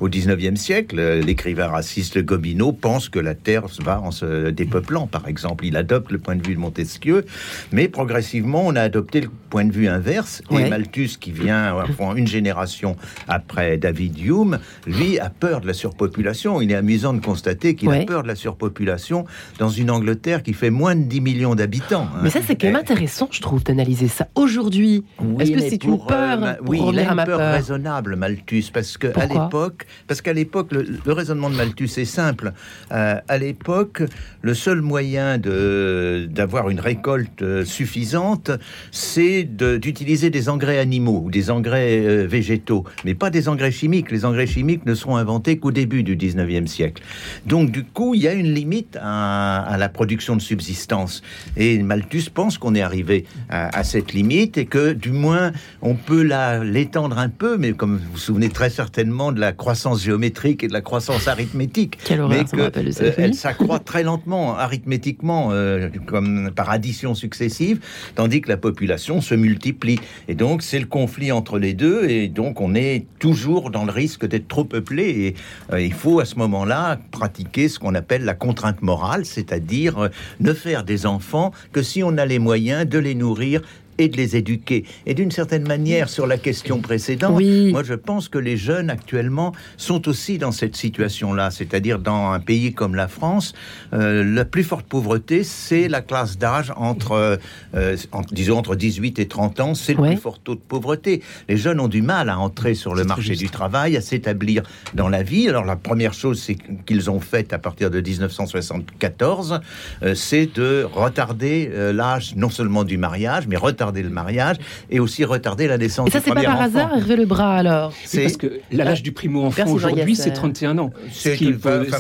au 0.01 0.09
19e 0.09 0.57
siècle. 0.57 1.01
L'écrivain 1.21 1.69
raciste 1.69 2.19
Gobineau 2.19 2.73
pense 2.73 3.09
que 3.09 3.19
la 3.19 3.35
Terre 3.35 3.67
va 3.81 4.01
en 4.01 4.11
se 4.11 4.51
dépeuplant, 4.51 5.07
par 5.07 5.29
exemple. 5.29 5.65
Il 5.67 5.77
adopte 5.77 6.11
le 6.11 6.19
point 6.19 6.37
de 6.37 6.47
vue 6.47 6.55
de 6.55 6.61
Montesquieu, 6.61 7.25
mais 7.73 7.89
progressivement 7.89 8.63
on 8.67 8.77
a 8.77 8.83
adopté 8.83 9.21
le 9.21 9.29
point 9.51 9.65
de 9.65 9.73
vue 9.73 9.89
inverse. 9.89 10.43
Et 10.51 10.69
Malthus, 10.69 11.17
qui 11.21 11.33
vient 11.33 11.75
une 12.17 12.27
génération 12.27 12.97
après 13.29 13.77
David 13.77 14.19
Hume, 14.19 14.59
lui 14.87 15.19
a 15.19 15.31
peur 15.31 15.61
de 15.61 15.67
la 15.67 15.75
surpopulation. 15.75 16.61
Il 16.61 16.71
est 16.71 16.77
amusant 16.77 17.13
de 17.13 17.25
constater 17.25 17.66
qu'il 17.75 17.91
a 17.91 18.05
peur 18.05 18.23
de 18.23 18.29
la 18.29 18.35
surpopulation 18.35 19.25
dans 19.59 19.69
une 19.69 19.91
Angleterre 19.91 20.43
qui 20.43 20.53
fait 20.53 20.71
moins 20.71 20.95
de 20.95 21.03
10 21.03 21.21
millions 21.21 21.55
d'habitants. 21.55 22.09
Hein. 22.15 22.21
Mais 22.23 22.31
ça, 22.31 22.41
c'est 22.47 22.57
quand 22.57 22.69
même 22.69 22.77
intéressant, 22.77 23.29
je 23.31 23.41
trouve, 23.41 23.65
d'analyser 23.65 24.09
ça 24.09 24.29
aujourd'hui. 24.35 25.05
Est-ce 25.41 25.53
que 25.53 25.61
c'est 25.61 25.85
une 25.85 25.99
peur 25.99 26.45
euh, 26.45 26.55
Oui, 26.67 26.81
il 26.89 26.99
a 26.99 27.13
une 27.13 27.25
peur, 27.25 27.39
raisonnable, 27.39 28.17
Malthus, 28.17 28.67
parce 28.73 28.97
que 28.97 29.09
à 29.19 29.27
l'époque, 29.27 29.87
parce 30.07 30.21
qu'à 30.21 30.33
l'époque, 30.33 30.73
le, 30.73 31.13
raisonnement 31.13 31.51
de 31.51 31.57
Malthus 31.57 31.91
est 31.97 32.05
simple. 32.05 32.53
Euh, 32.93 33.19
à 33.27 33.39
l'époque, 33.39 34.03
le 34.43 34.55
seul 34.55 34.81
moyen 34.83 35.39
de 35.39 36.29
d'avoir 36.31 36.69
une 36.71 36.81
récolte 36.81 37.43
euh, 37.43 37.65
suffisante, 37.65 38.51
c'est 38.91 39.45
d'utiliser 39.45 40.31
des 40.31 40.49
engrais 40.49 40.79
animaux 40.79 41.23
ou 41.25 41.31
des 41.31 41.51
engrais 41.51 42.27
végétaux, 42.27 42.85
mais 43.05 43.15
pas 43.15 43.31
des 43.31 43.49
engrais 43.49 43.71
chimiques. 43.71 44.11
Les 44.11 44.25
engrais 44.25 44.47
chimiques 44.47 44.85
ne 44.87 44.95
seront 44.95 45.17
inventés 45.17 45.59
qu'au 45.59 45.73
début 45.73 46.03
du 46.03 46.17
19e 46.17 46.67
siècle. 46.67 47.03
Donc, 47.47 47.56
donc, 47.57 47.71
du 47.71 47.85
coup, 47.85 48.15
il 48.15 48.21
y 48.21 48.29
a 48.29 48.35
une 48.35 48.53
limite 48.53 48.99
à, 49.01 49.77
la 49.79 49.89
production 49.89 50.37
de 50.37 50.43
subsistance. 50.43 51.23
Et 51.57 51.83
Malthus 51.83 52.25
pense 52.29 52.59
qu'on 52.59 52.75
est 52.75 52.83
arrivé 52.83 53.25
à, 53.49 53.83
cette 53.83 54.13
limite 54.13 54.59
et 54.59 54.67
que, 54.67 54.93
du 54.93 55.11
moins, 55.11 55.53
on 55.81 55.95
peut 55.95 56.21
l'étendre 56.63 57.17
un 57.17 57.31
peu, 57.31 57.57
mais 57.57 57.73
comme 57.73 57.97
vous 57.97 58.13
vous 58.13 58.19
souvenez 58.19 58.51
très 58.51 58.69
certainement 58.69 59.33
de 59.33 59.41
la 59.41 59.53
croissance 59.55 60.03
géométrique 60.03 60.65
et 60.65 60.69
de 60.69 60.75
la 60.75 60.83
croissance 60.83 61.29
arithmétique, 61.29 61.97
mais 62.29 62.45
que 62.45 62.61
euh, 62.61 63.13
elle 63.17 63.33
s'accroît 63.33 63.79
très 63.79 64.03
lentement, 64.03 64.59
arithmétiquement, 64.59 65.49
euh, 65.53 65.89
comme 66.05 66.51
par 66.55 66.69
addition 66.69 67.15
successive, 67.15 67.81
tandis 68.17 68.43
que 68.43 68.51
la 68.51 68.59
population 68.59 69.23
se 69.23 69.35
multiplie. 69.35 69.99
Et 70.29 70.35
donc, 70.35 70.61
c'est 70.61 70.79
le 70.79 70.85
conflit 70.85 71.33
entre 71.33 71.59
les 71.59 71.73
deux, 71.73 72.07
et 72.07 72.29
donc 72.29 72.61
on 72.61 72.75
est 72.75 73.07
toujours 73.19 73.71
dans 73.71 73.87
le 73.87 73.93
risque 73.93 74.27
d'être 74.27 74.47
trop 74.47 74.65
peuplé. 74.65 75.05
Et 75.05 75.35
euh, 75.73 75.81
il 75.81 75.95
faut 75.95 76.21
à 76.21 76.27
ce 76.27 76.35
moment-là 76.35 76.99
pratiquer 77.13 77.46
ce 77.55 77.79
qu'on 77.79 77.95
appelle 77.95 78.25
la 78.25 78.35
contrainte 78.35 78.83
morale, 78.83 79.25
c'est-à-dire 79.25 79.99
euh, 79.99 80.09
ne 80.41 80.53
faire 80.53 80.85
des 80.85 81.07
enfants 81.07 81.53
que 81.73 81.83
si 81.83 82.03
on 82.03 82.19
a 82.19 82.27
les 82.27 82.39
moyens 82.39 82.87
de 82.87 82.99
les 82.99 83.15
nourrir 83.15 83.63
et 83.99 84.09
de 84.09 84.17
les 84.17 84.37
éduquer. 84.37 84.85
Et 85.07 85.15
d'une 85.15 85.31
certaine 85.31 85.67
manière, 85.67 86.09
sur 86.09 86.27
la 86.27 86.39
question 86.39 86.81
précédente, 86.81 87.43
moi 87.71 87.83
je 87.83 87.95
pense 87.95 88.29
que 88.29 88.39
les 88.39 88.57
jeunes 88.57 88.91
actuellement 88.91 89.53
sont 89.77 90.09
aussi 90.09 90.39
dans 90.39 90.53
cette 90.53 90.77
situation-là, 90.77 91.51
c'est-à-dire 91.51 91.99
dans 91.99 92.31
un 92.31 92.41
pays 92.41 92.73
comme 92.73 92.95
la 92.95 93.09
France, 93.09 93.55
euh, 93.93 94.25
la 94.25 94.45
plus 94.45 94.65
forte 94.65 94.87
pauvreté, 94.87 95.45
c'est 95.45 95.89
la 95.89 96.03
classe 96.03 96.39
d'âge 96.39 96.73
entre, 96.77 97.39
euh, 97.75 97.97
disons, 98.33 98.59
entre 98.59 98.75
18 98.75 99.19
et 99.19 99.27
30 99.27 99.61
ans, 99.61 99.75
c'est 99.75 99.95
le 99.95 100.03
plus 100.03 100.17
fort 100.17 100.39
taux 100.39 100.55
de 100.55 100.61
pauvreté. 100.61 101.23
Les 101.49 101.57
jeunes 101.57 101.81
ont 101.81 101.89
du 101.89 102.03
mal 102.03 102.29
à 102.29 102.39
entrer 102.39 102.75
sur 102.75 102.95
le 102.95 103.05
marché 103.05 103.35
du 103.35 103.49
travail, 103.49 103.97
à 103.97 104.01
s'établir 104.01 104.63
dans 104.95 105.09
la 105.09 105.23
vie. 105.23 105.49
Alors 105.49 105.65
la 105.65 105.77
première 105.77 106.15
chose 106.15 106.41
c'est 106.41 106.57
qu'ils 106.87 107.11
ont 107.11 107.21
faite 107.21 107.53
à 107.53 107.59
partir 107.59 107.91
de 107.91 108.01
1974, 108.01 109.61
euh, 110.03 110.15
c'est 110.15 110.47
de 110.55 110.87
retarder 110.93 111.71
l'âge 111.93 112.35
non 112.37 112.51
seulement 112.51 112.85
du 112.85 112.99
mariage, 112.99 113.47
mais 113.47 113.57
retarder 113.57 113.86
retarder 113.87 114.03
le 114.03 114.11
mariage 114.11 114.57
et 114.91 115.01
aussi 115.01 115.25
retarder 115.25 115.67
la 115.69 115.79
naissance 115.79 116.09
et 116.09 116.11
ça, 116.11 116.21
c'est 116.25 116.35
pas 116.35 116.43
par 116.43 116.61
hasard, 116.61 116.97
Hervé 116.97 117.17
Lebras, 117.17 117.57
alors 117.57 117.93
C'est 118.05 118.23
parce 118.23 118.37
que 118.37 118.61
l'âge 118.73 119.03
du 119.03 119.13
primo-enfant 119.13 119.69
aujourd'hui, 119.69 120.17
c'est 120.17 120.33
31 120.33 120.79
ans. 120.79 120.91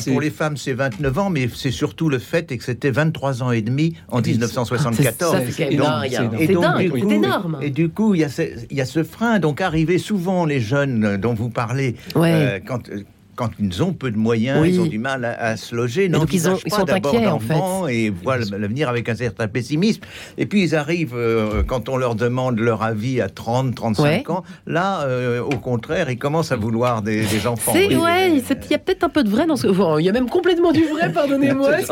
pour 0.06 0.20
les 0.20 0.30
femmes, 0.30 0.56
c'est 0.56 0.72
29 0.72 1.18
ans, 1.18 1.30
mais 1.30 1.48
c'est 1.54 1.70
surtout 1.70 2.08
le 2.08 2.18
fait 2.18 2.56
que 2.56 2.64
c'était 2.64 2.90
23 2.90 3.42
ans 3.42 3.52
et 3.52 3.62
demi 3.62 3.94
en 4.08 4.20
1974. 4.20 5.38
C'est 5.50 5.72
énorme. 5.72 7.58
Et 7.62 7.70
du 7.70 7.88
coup, 7.88 8.14
il 8.14 8.20
y, 8.20 8.24
a 8.24 8.28
ce, 8.28 8.42
il 8.70 8.76
y 8.76 8.80
a 8.80 8.84
ce 8.84 9.02
frein. 9.02 9.38
Donc, 9.38 9.60
arriver 9.60 9.98
souvent, 9.98 10.44
les 10.44 10.60
jeunes 10.60 11.16
dont 11.16 11.34
vous 11.34 11.50
parlez, 11.50 11.96
euh, 12.16 12.58
quand 12.64 12.90
quand 13.36 13.50
ils 13.60 13.82
ont 13.82 13.92
peu 13.92 14.10
de 14.10 14.16
moyens, 14.16 14.66
ils 14.66 14.80
ont 14.80 14.86
du 14.86 14.98
mal 14.98 15.24
à, 15.24 15.56
se 15.56 15.74
loger. 15.74 16.08
Donc 16.08 16.32
ils, 16.32 16.48
ont, 16.48 16.58
ils 16.64 16.72
sont 16.72 16.90
inquiets 16.90 17.26
en 17.26 17.38
fait. 17.38 17.54
Et 17.90 18.10
voient 18.10 18.38
l'avenir 18.38 18.88
avec 18.88 19.08
un 19.08 19.14
certain 19.14 19.46
pessimisme. 19.46 20.00
Et 20.38 20.46
puis 20.46 20.62
ils 20.62 20.74
arrivent, 20.74 21.14
euh, 21.14 21.62
quand 21.62 21.88
on 21.88 21.96
leur 21.96 22.14
demande 22.14 22.58
leur 22.58 22.82
avis 22.82 23.20
à 23.20 23.28
30, 23.28 23.74
35 23.74 24.30
ans, 24.30 24.42
là, 24.66 25.02
euh, 25.02 25.42
au 25.42 25.58
contraire, 25.58 26.10
ils 26.10 26.18
commencent 26.18 26.52
à 26.52 26.56
vouloir 26.56 27.02
des, 27.02 27.26
enfants. 27.46 27.72
C'est, 27.74 27.94
ouais, 27.94 28.32
il 28.32 28.70
y 28.70 28.74
a 28.74 28.78
peut-être 28.78 29.04
un 29.04 29.10
peu 29.10 29.22
de 29.22 29.28
vrai 29.28 29.46
dans 29.46 29.56
ce... 29.56 29.66
il 30.00 30.04
y 30.04 30.08
a 30.08 30.12
même 30.12 30.30
complètement 30.30 30.72
du 30.72 30.84
vrai, 30.86 31.12
pardonnez-moi. 31.12 31.70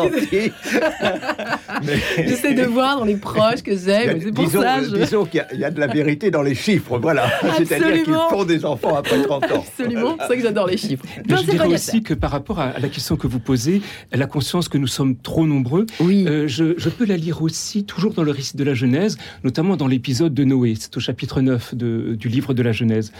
J'essaie 2.16 2.54
de 2.54 2.64
voir 2.64 2.98
dans 2.98 3.04
les 3.04 3.16
proches 3.16 3.62
que 3.62 3.76
c'est, 3.76 4.20
c'est 4.20 4.32
pour 4.32 4.44
disons, 4.44 4.62
ça. 4.62 4.80
Disons 4.80 5.24
qu'il 5.26 5.44
y, 5.52 5.64
a 5.64 5.70
de 5.70 5.80
la 5.80 5.86
vérité 5.86 6.30
dans 6.30 6.42
les 6.42 6.54
chiffres, 6.54 6.98
voilà. 6.98 7.26
C'est-à-dire 7.58 8.02
qu'ils 8.02 8.14
font 8.30 8.44
des 8.44 8.64
enfants 8.64 8.96
après 8.96 9.22
30 9.22 9.44
ans. 9.44 9.64
Absolument, 9.66 10.16
c'est 10.20 10.28
ça 10.28 10.36
que 10.36 10.42
j'adore 10.42 10.66
les 10.66 10.76
chiffres 10.76 11.04
je 11.36 11.50
dirais 11.50 11.72
aussi 11.72 12.02
que 12.02 12.14
par 12.14 12.30
rapport 12.30 12.60
à, 12.60 12.78
la 12.78 12.88
question 12.88 13.16
que 13.16 13.26
vous 13.26 13.40
posez, 13.40 13.82
la 14.12 14.26
conscience 14.26 14.68
que 14.68 14.78
nous 14.78 14.86
sommes 14.86 15.16
trop 15.16 15.46
nombreux, 15.46 15.86
euh, 16.00 16.48
je, 16.48 16.88
peux 16.88 17.04
la 17.04 17.16
lire 17.16 17.42
aussi 17.42 17.84
toujours 17.84 18.14
dans 18.14 18.22
le 18.22 18.30
récit 18.30 18.56
de 18.56 18.64
la 18.64 18.74
Genèse, 18.74 19.18
notamment 19.42 19.76
dans 19.76 19.86
l'épisode 19.86 20.34
de 20.34 20.44
Noé, 20.44 20.74
c'est 20.78 20.96
au 20.96 21.00
chapitre 21.00 21.40
9 21.40 21.74
du 21.74 22.28
livre 22.28 22.54
de 22.54 22.62
la 22.62 22.72
Genèse. 22.72 23.12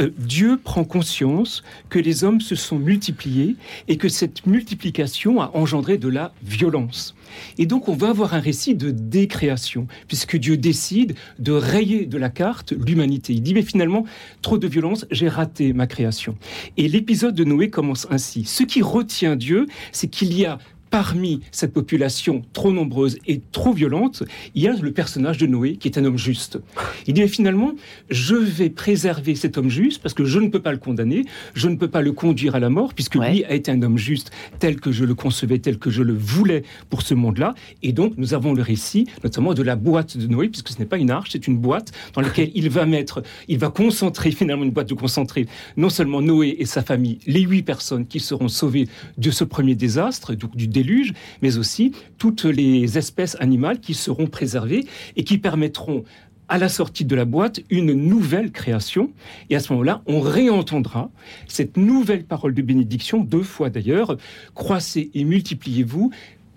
Euh, 0.00 0.10
Dieu 0.18 0.58
prend 0.62 0.84
conscience 0.84 1.62
que 1.88 1.98
les 1.98 2.24
hommes 2.24 2.40
se 2.40 2.54
sont 2.54 2.78
multipliés 2.78 3.56
et 3.88 3.96
que 3.96 4.08
cette 4.08 4.46
multiplication 4.46 5.40
a 5.40 5.50
engendré 5.54 5.98
de 5.98 6.08
la 6.08 6.32
violence. 6.42 7.14
Et 7.58 7.66
donc 7.66 7.88
on 7.88 7.94
va 7.94 8.08
avoir 8.08 8.34
un 8.34 8.40
récit 8.40 8.74
de 8.74 8.90
décréation, 8.90 9.86
puisque 10.08 10.36
Dieu 10.36 10.56
décide 10.56 11.14
de 11.38 11.52
rayer 11.52 12.06
de 12.06 12.18
la 12.18 12.30
carte 12.30 12.72
l'humanité. 12.72 13.32
Il 13.32 13.42
dit 13.42 13.54
mais 13.54 13.62
finalement, 13.62 14.04
trop 14.42 14.58
de 14.58 14.66
violence, 14.66 15.06
j'ai 15.10 15.28
raté 15.28 15.72
ma 15.72 15.86
création. 15.86 16.36
Et 16.76 16.88
l'épisode 16.88 17.34
de 17.34 17.44
Noé 17.44 17.70
commence 17.70 18.06
ainsi. 18.10 18.44
Ce 18.44 18.62
qui 18.62 18.82
retient 18.82 19.36
Dieu, 19.36 19.66
c'est 19.92 20.08
qu'il 20.08 20.36
y 20.36 20.46
a 20.46 20.58
parmi 20.90 21.40
cette 21.52 21.72
population 21.72 22.42
trop 22.52 22.72
nombreuse 22.72 23.18
et 23.26 23.40
trop 23.52 23.72
violente, 23.72 24.22
il 24.54 24.62
y 24.62 24.68
a 24.68 24.72
le 24.72 24.92
personnage 24.92 25.38
de 25.38 25.46
Noé 25.46 25.76
qui 25.76 25.88
est 25.88 25.98
un 25.98 26.04
homme 26.04 26.18
juste. 26.18 26.58
Il 27.06 27.14
dit 27.14 27.20
mais 27.20 27.28
finalement, 27.28 27.72
je 28.10 28.34
vais 28.34 28.70
préserver 28.70 29.34
cet 29.34 29.56
homme 29.56 29.68
juste 29.68 30.02
parce 30.02 30.14
que 30.14 30.24
je 30.24 30.38
ne 30.38 30.48
peux 30.48 30.60
pas 30.60 30.72
le 30.72 30.78
condamner, 30.78 31.24
je 31.54 31.68
ne 31.68 31.76
peux 31.76 31.88
pas 31.88 32.02
le 32.02 32.12
conduire 32.12 32.54
à 32.54 32.60
la 32.60 32.70
mort 32.70 32.94
puisque 32.94 33.14
lui 33.14 33.44
a 33.44 33.54
été 33.54 33.70
un 33.70 33.82
homme 33.82 33.98
juste 33.98 34.30
tel 34.58 34.80
que 34.80 34.92
je 34.92 35.04
le 35.04 35.14
concevais, 35.14 35.58
tel 35.58 35.78
que 35.78 35.90
je 35.90 36.02
le 36.02 36.14
voulais 36.14 36.64
pour 36.88 37.02
ce 37.02 37.14
monde-là. 37.14 37.54
Et 37.82 37.92
donc 37.92 38.14
nous 38.16 38.34
avons 38.34 38.52
le 38.52 38.62
récit 38.62 39.06
notamment 39.22 39.54
de 39.54 39.62
la 39.62 39.76
boîte 39.76 40.16
de 40.16 40.26
Noé 40.26 40.48
puisque 40.48 40.70
ce 40.70 40.78
n'est 40.78 40.86
pas 40.86 40.98
une 40.98 41.10
arche, 41.10 41.30
c'est 41.32 41.46
une 41.46 41.56
boîte 41.56 41.92
dans 42.14 42.20
laquelle 42.20 42.50
il 42.54 42.68
va 42.68 42.86
mettre, 42.86 43.22
il 43.48 43.58
va 43.58 43.68
concentrer 43.70 44.30
finalement 44.40 44.64
une 44.64 44.70
boîte 44.70 44.88
de 44.88 44.94
concentrer 44.94 45.46
non 45.76 45.88
seulement 45.88 46.20
Noé 46.20 46.56
et 46.58 46.66
sa 46.66 46.82
famille, 46.82 47.18
les 47.26 47.42
huit 47.42 47.62
personnes 47.62 48.06
qui 48.06 48.20
seront 48.20 48.48
sauvées 48.48 48.88
de 49.18 49.30
ce 49.30 49.44
premier 49.44 49.74
désastre, 49.74 50.34
donc 50.34 50.56
du 50.56 50.66
mais 51.42 51.58
aussi 51.58 51.92
toutes 52.18 52.44
les 52.44 52.98
espèces 52.98 53.36
animales 53.40 53.80
qui 53.80 53.94
seront 53.94 54.26
préservées 54.26 54.86
et 55.16 55.24
qui 55.24 55.38
permettront 55.38 56.04
à 56.50 56.58
la 56.58 56.68
sortie 56.68 57.04
de 57.04 57.14
la 57.14 57.24
boîte 57.24 57.60
une 57.70 57.92
nouvelle 57.92 58.50
création. 58.50 59.12
Et 59.48 59.56
à 59.56 59.60
ce 59.60 59.72
moment-là, 59.72 60.02
on 60.06 60.20
réentendra 60.20 61.10
cette 61.46 61.76
nouvelle 61.76 62.24
parole 62.24 62.54
de 62.54 62.62
bénédiction, 62.62 63.20
deux 63.20 63.44
fois 63.44 63.70
d'ailleurs, 63.70 64.16
croissez 64.54 65.10
et 65.14 65.24
multipliez-vous, 65.24 66.10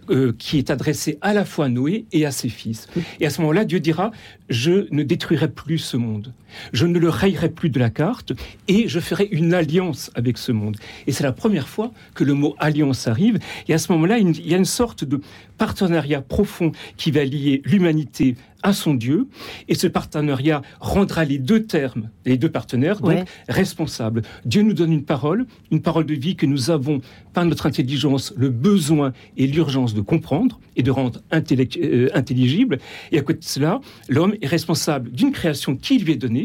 euh, 0.10 0.34
qui 0.38 0.58
est 0.58 0.70
adressée 0.70 1.18
à 1.22 1.34
la 1.34 1.46
fois 1.46 1.66
à 1.66 1.70
Noé 1.70 2.06
et 2.12 2.26
à 2.26 2.32
ses 2.32 2.50
fils. 2.50 2.88
Et 3.22 3.26
à 3.26 3.30
ce 3.30 3.40
moment-là, 3.40 3.64
Dieu 3.64 3.80
dira, 3.80 4.12
je 4.50 4.88
ne 4.92 5.02
détruirai 5.04 5.50
plus 5.50 5.78
ce 5.78 5.96
monde, 5.96 6.34
je 6.72 6.86
ne 6.86 7.00
le 7.00 7.10
rayerai 7.10 7.50
plus 7.50 7.70
de 7.70 7.80
la 7.80 7.90
carte, 7.90 8.34
et 8.68 8.88
je 8.88 9.00
ferai 9.00 9.28
une 9.32 9.54
alliance 9.54 10.12
avec 10.16 10.38
ce 10.38 10.52
monde. 10.52 10.78
Et 11.08 11.12
c'est 11.12 11.24
la 11.24 11.32
première 11.32 11.68
fois 11.68 11.92
que 12.16 12.24
le 12.24 12.34
mot 12.34 12.56
alliance 12.60 13.08
arrive, 13.08 13.40
et 13.68 13.74
à 13.74 13.78
ce 13.78 13.92
moment-là, 13.92 14.18
il 14.18 14.48
y 14.48 14.54
a 14.54 14.58
une 14.58 14.66
sorte 14.66 15.04
de 15.04 15.22
partenariat 15.58 16.22
profond 16.22 16.72
qui 16.98 17.12
va 17.12 17.24
lier 17.24 17.62
l'humanité 17.66 18.36
à 18.64 18.74
son 18.74 18.94
Dieu, 18.94 19.28
et 19.68 19.76
ce 19.76 19.88
partenariat 19.88 20.62
rendra 20.80 21.26
les 21.26 21.38
deux 21.38 21.64
termes, 21.64 22.10
les 22.26 22.38
deux 22.38 22.50
partenaires, 22.50 23.02
donc 23.02 23.28
responsables. 23.50 24.24
Dieu 24.46 24.62
nous 24.62 24.74
donne 24.74 24.94
une 24.94 25.04
parole, 25.04 25.46
une 25.70 25.82
parole 25.82 26.06
de 26.06 26.14
vie 26.14 26.36
que 26.36 26.46
nous 26.46 26.72
avons, 26.72 27.02
par 27.34 27.46
notre 27.46 27.66
intelligence, 27.66 28.34
le 28.38 28.50
besoin 28.50 29.12
et 29.38 29.48
l'urgence 29.48 29.94
de 29.94 30.02
comprendre 30.02 30.60
et 30.76 30.84
de 30.84 30.92
rendre 30.92 31.22
euh, 31.34 32.10
intelligible. 32.14 32.80
Et 33.12 33.20
à 33.20 33.22
côté 33.22 33.40
de 33.40 33.44
cela, 33.44 33.82
l'homme 34.08 34.36
est 34.42 34.48
responsable 34.48 35.12
d'une 35.12 35.32
création 35.32 35.76
qui 35.76 36.00
lui 36.00 36.14
est 36.14 36.18
donnée, 36.18 36.43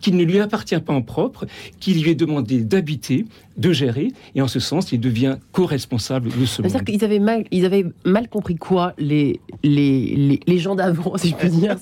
qui 0.00 0.12
ne 0.12 0.24
lui 0.24 0.40
appartient 0.40 0.78
pas 0.78 0.92
en 0.92 1.02
propre, 1.02 1.46
qui 1.80 1.94
lui 1.94 2.10
est 2.10 2.14
demandé 2.14 2.60
d'habiter, 2.60 3.24
de 3.56 3.72
gérer, 3.72 4.08
et 4.34 4.42
en 4.42 4.48
ce 4.48 4.60
sens, 4.60 4.92
il 4.92 5.00
devient 5.00 5.36
co-responsable 5.52 6.28
de 6.28 6.44
ce 6.44 6.60
monde. 6.62 6.70
C'est-à-dire 6.70 6.84
qu'ils 6.84 7.04
avaient 7.04 7.18
mal, 7.18 7.44
ils 7.50 7.64
avaient 7.64 7.86
mal 8.04 8.28
compris 8.28 8.56
quoi, 8.56 8.92
les, 8.98 9.40
les, 9.62 10.40
les, 10.46 10.58
gens 10.58 10.74
d'avant, 10.74 11.16
si 11.16 11.30
je 11.30 11.34
peux 11.36 11.48
dire, 11.48 11.76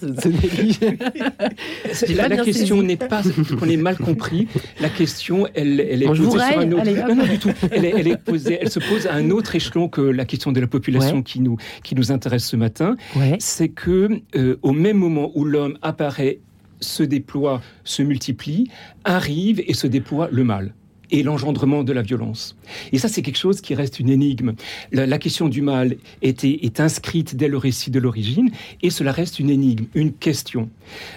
la, 2.16 2.28
la 2.28 2.36
question 2.44 2.82
n'est 2.82 2.96
pas 2.96 3.22
qu'on 3.58 3.68
ait 3.68 3.76
mal 3.76 3.96
compris, 3.96 4.46
la 4.80 4.88
question, 4.88 5.48
elle, 5.54 5.80
elle 5.80 6.02
est 6.02 6.06
posée 6.06 6.30
sur 6.30 6.58
un 6.58 6.72
autre... 6.72 7.08
non, 7.08 7.14
non, 7.16 7.26
du 7.26 7.38
tout. 7.38 7.50
Elle, 7.70 7.84
elle, 7.84 8.08
est 8.08 8.16
posée, 8.16 8.58
elle 8.60 8.70
se 8.70 8.78
pose 8.78 9.06
à 9.06 9.14
un 9.14 9.30
autre 9.30 9.54
échelon 9.56 9.88
que 9.88 10.00
la 10.00 10.24
question 10.24 10.52
de 10.52 10.60
la 10.60 10.66
population 10.66 11.22
qui, 11.22 11.40
nous, 11.40 11.56
qui 11.82 11.94
nous 11.94 12.12
intéresse 12.12 12.44
ce 12.46 12.56
matin. 12.56 12.96
C'est 13.38 13.68
que 13.68 14.08
euh, 14.36 14.56
au 14.62 14.72
même 14.72 14.96
moment 14.96 15.30
où 15.34 15.44
l'homme 15.44 15.78
apparaît 15.82 16.40
se 16.84 17.02
déploie, 17.02 17.60
se 17.84 18.02
multiplie, 18.02 18.70
arrive 19.04 19.62
et 19.66 19.74
se 19.74 19.86
déploie 19.86 20.28
le 20.30 20.44
mal 20.44 20.74
et 21.10 21.22
l'engendrement 21.22 21.84
de 21.84 21.92
la 21.92 22.02
violence. 22.02 22.56
Et 22.92 22.98
ça, 22.98 23.08
c'est 23.08 23.22
quelque 23.22 23.38
chose 23.38 23.60
qui 23.60 23.74
reste 23.74 24.00
une 24.00 24.08
énigme. 24.10 24.54
La, 24.92 25.18
question 25.18 25.48
du 25.48 25.62
mal 25.62 25.96
est, 26.22 26.44
est, 26.44 26.80
inscrite 26.80 27.36
dès 27.36 27.48
le 27.48 27.56
récit 27.56 27.90
de 27.90 28.00
l'origine, 28.00 28.50
et 28.82 28.90
cela 28.90 29.12
reste 29.12 29.38
une 29.38 29.50
énigme, 29.50 29.84
une 29.94 30.12
question. 30.12 30.68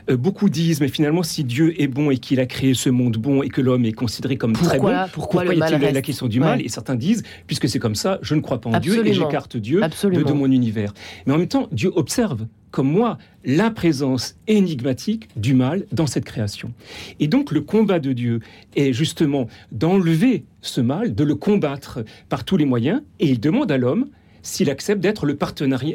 Euh, 0.09 0.17
beaucoup 0.17 0.49
disent, 0.49 0.81
mais 0.81 0.87
finalement, 0.87 1.23
si 1.23 1.43
Dieu 1.43 1.81
est 1.81 1.87
bon 1.87 2.11
et 2.11 2.17
qu'il 2.17 2.39
a 2.39 2.45
créé 2.45 2.73
ce 2.73 2.89
monde 2.89 3.17
bon 3.17 3.41
et 3.41 3.49
que 3.49 3.61
l'homme 3.61 3.85
est 3.85 3.93
considéré 3.93 4.37
comme 4.37 4.53
très 4.53 4.77
bon, 4.77 4.93
pourquoi, 5.13 5.43
pourquoi 5.43 5.45
y 5.45 5.61
a-t-il 5.61 5.93
la 5.93 6.01
question 6.01 6.27
du 6.27 6.39
mal 6.39 6.61
Et 6.61 6.69
certains 6.69 6.95
disent, 6.95 7.23
puisque 7.47 7.67
c'est 7.67 7.79
comme 7.79 7.95
ça, 7.95 8.19
je 8.21 8.35
ne 8.35 8.41
crois 8.41 8.61
pas 8.61 8.69
en 8.69 8.79
Dieu 8.79 9.05
et 9.05 9.13
j'écarte 9.13 9.57
Dieu 9.57 9.81
de, 9.81 10.21
de 10.21 10.33
mon 10.33 10.51
univers. 10.51 10.93
Mais 11.25 11.33
en 11.33 11.37
même 11.37 11.47
temps, 11.47 11.67
Dieu 11.71 11.91
observe 11.95 12.45
comme 12.71 12.91
moi 12.91 13.17
la 13.43 13.71
présence 13.71 14.35
énigmatique 14.47 15.29
du 15.35 15.53
mal 15.53 15.85
dans 15.91 16.07
cette 16.07 16.25
création. 16.25 16.73
Et 17.19 17.27
donc 17.27 17.51
le 17.51 17.61
combat 17.61 17.99
de 17.99 18.13
Dieu 18.13 18.39
est 18.75 18.93
justement 18.93 19.47
d'enlever 19.71 20.43
ce 20.61 20.81
mal, 20.81 21.15
de 21.15 21.23
le 21.23 21.35
combattre 21.35 22.03
par 22.29 22.43
tous 22.43 22.57
les 22.57 22.65
moyens, 22.65 23.01
et 23.19 23.27
il 23.27 23.39
demande 23.39 23.71
à 23.71 23.77
l'homme 23.77 24.07
s'il 24.41 24.69
accepte 24.69 25.01
d'être 25.01 25.25
le, 25.25 25.37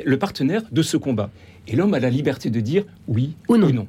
le 0.05 0.19
partenaire 0.19 0.63
de 0.71 0.83
ce 0.83 0.97
combat. 0.97 1.31
Et 1.69 1.77
l'homme 1.77 1.95
a 1.95 2.01
la 2.01 2.11
liberté 2.11 2.51
de 2.51 2.61
dire 2.61 2.85
oui 3.07 3.37
ou 3.49 3.57
non. 3.57 3.87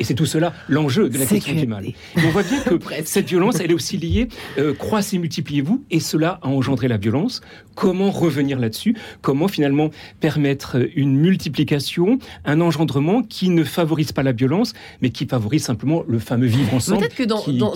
Et 0.00 0.04
c'est 0.04 0.14
tout 0.14 0.26
cela 0.26 0.52
l'enjeu 0.68 1.08
de 1.08 1.18
la 1.18 1.26
question 1.26 1.54
du 1.54 1.66
mal. 1.66 1.86
on 2.16 2.30
voit 2.30 2.42
bien 2.42 2.60
que 2.60 2.74
cette 3.04 3.28
violence, 3.28 3.60
elle 3.60 3.70
est 3.70 3.74
aussi 3.74 3.96
liée, 3.96 4.28
euh, 4.58 4.74
croissez, 4.74 5.18
multipliez-vous, 5.18 5.84
et 5.90 6.00
cela 6.00 6.38
a 6.42 6.48
engendré 6.48 6.88
la 6.88 6.96
violence. 6.96 7.40
Comment 7.74 8.10
revenir 8.10 8.58
là-dessus? 8.58 8.96
Comment 9.22 9.48
finalement 9.48 9.90
permettre 10.20 10.76
une 10.94 11.16
multiplication, 11.16 12.18
un 12.44 12.60
engendrement 12.60 13.22
qui 13.22 13.48
ne 13.48 13.64
favorise 13.64 14.12
pas 14.12 14.22
la 14.22 14.32
violence, 14.32 14.72
mais 15.00 15.10
qui 15.10 15.26
favorise 15.26 15.64
simplement 15.64 16.02
le 16.06 16.18
fameux 16.18 16.46
vivre 16.46 16.74
ensemble, 16.74 17.08
que 17.08 17.22
dans, 17.22 17.40
qui, 17.40 17.56
dans, 17.58 17.72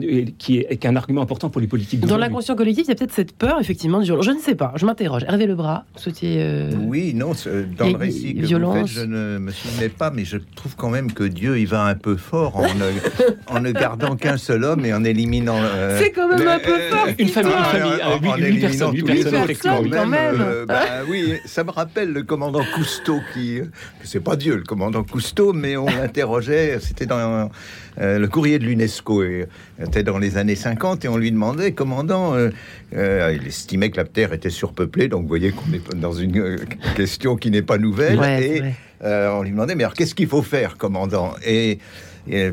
est 0.00 0.36
qui, 0.38 0.58
est, 0.58 0.86
un 0.86 0.96
argument 0.96 1.22
important 1.22 1.50
pour 1.50 1.60
les 1.60 1.66
politiques. 1.66 2.00
Dans 2.00 2.18
l'inconscient 2.18 2.54
collectif, 2.54 2.84
il 2.86 2.88
y 2.88 2.92
a 2.92 2.94
peut-être 2.94 3.12
cette 3.12 3.32
peur, 3.32 3.58
effectivement, 3.60 3.98
de 3.98 4.04
violence. 4.04 4.24
Je 4.24 4.30
ne 4.30 4.38
sais 4.38 4.54
pas, 4.54 4.72
je 4.76 4.86
m'interroge. 4.86 5.24
Hervé 5.26 5.46
Lebras, 5.46 5.84
souhaitiez... 5.96 6.36
Euh... 6.38 6.70
Oui, 6.86 7.12
non, 7.14 7.32
dans 7.76 7.88
le 7.88 7.96
récit 7.96 8.34
que 8.34 8.46
violence. 8.46 8.76
vous 8.76 8.86
faites, 8.86 8.96
je 8.96 9.04
ne 9.04 9.38
me 9.38 9.50
souvenais 9.50 9.88
pas, 9.88 10.10
mais 10.10 10.24
je 10.24 10.38
trouve 10.54 10.76
quand 10.76 10.90
même 10.90 11.12
que 11.12 11.24
Dieu, 11.24 11.43
il 11.52 11.66
va 11.66 11.84
un 11.84 11.94
peu 11.94 12.16
fort 12.16 12.56
en 12.56 12.74
ne, 12.74 12.90
en 13.46 13.60
ne 13.60 13.72
gardant 13.72 14.16
qu'un 14.16 14.36
seul 14.36 14.64
homme 14.64 14.84
et 14.84 14.94
en 14.94 15.04
éliminant... 15.04 15.58
Euh, 15.58 16.00
c'est 16.00 16.10
quand 16.10 16.28
même 16.28 16.46
un 16.46 16.58
peu 16.58 16.78
fort 16.90 17.08
Une 17.18 17.28
famille, 17.28 17.52
une 17.52 17.64
famille, 17.64 18.02
en, 18.02 18.36
8, 18.36 18.60
personnes, 18.60 18.94
8 18.94 19.02
personnes, 19.02 19.90
quand 19.90 20.06
même. 20.06 20.40
Euh, 20.40 20.66
bah, 20.66 20.84
oui, 21.08 21.34
ça 21.44 21.64
me 21.64 21.70
rappelle 21.70 22.12
le 22.12 22.22
commandant 22.22 22.62
Cousteau, 22.74 23.20
qui... 23.32 23.60
C'est 24.02 24.22
pas 24.22 24.36
Dieu, 24.36 24.56
le 24.56 24.62
commandant 24.62 25.04
Cousteau, 25.04 25.52
mais 25.52 25.76
on 25.76 25.86
l'interrogeait, 25.86 26.78
c'était 26.80 27.06
dans 27.06 27.50
euh, 28.00 28.18
le 28.18 28.26
courrier 28.26 28.58
de 28.58 28.64
l'UNESCO 28.64 29.22
était 29.82 30.02
dans 30.02 30.18
les 30.18 30.36
années 30.36 30.56
50 30.56 31.04
et 31.04 31.08
on 31.08 31.16
lui 31.16 31.30
demandait, 31.30 31.72
commandant, 31.72 32.34
euh, 32.34 32.50
euh, 32.96 33.36
il 33.40 33.46
estimait 33.46 33.90
que 33.90 33.96
la 33.96 34.04
Terre 34.04 34.32
était 34.32 34.50
surpeuplée, 34.50 35.08
donc 35.08 35.22
vous 35.22 35.28
voyez 35.28 35.52
qu'on 35.52 35.72
est 35.72 35.96
dans 35.96 36.12
une 36.12 36.58
question 36.96 37.36
qui 37.36 37.50
n'est 37.50 37.62
pas 37.62 37.78
nouvelle. 37.78 38.20
et 38.22 38.62
on 39.04 39.42
lui 39.42 39.50
demandait, 39.50 39.74
mais 39.74 39.84
alors 39.84 39.94
qu'est-ce 39.94 40.14
qu'il 40.14 40.28
faut 40.28 40.42
faire, 40.42 40.76
commandant? 40.76 41.34
Et 41.44 41.78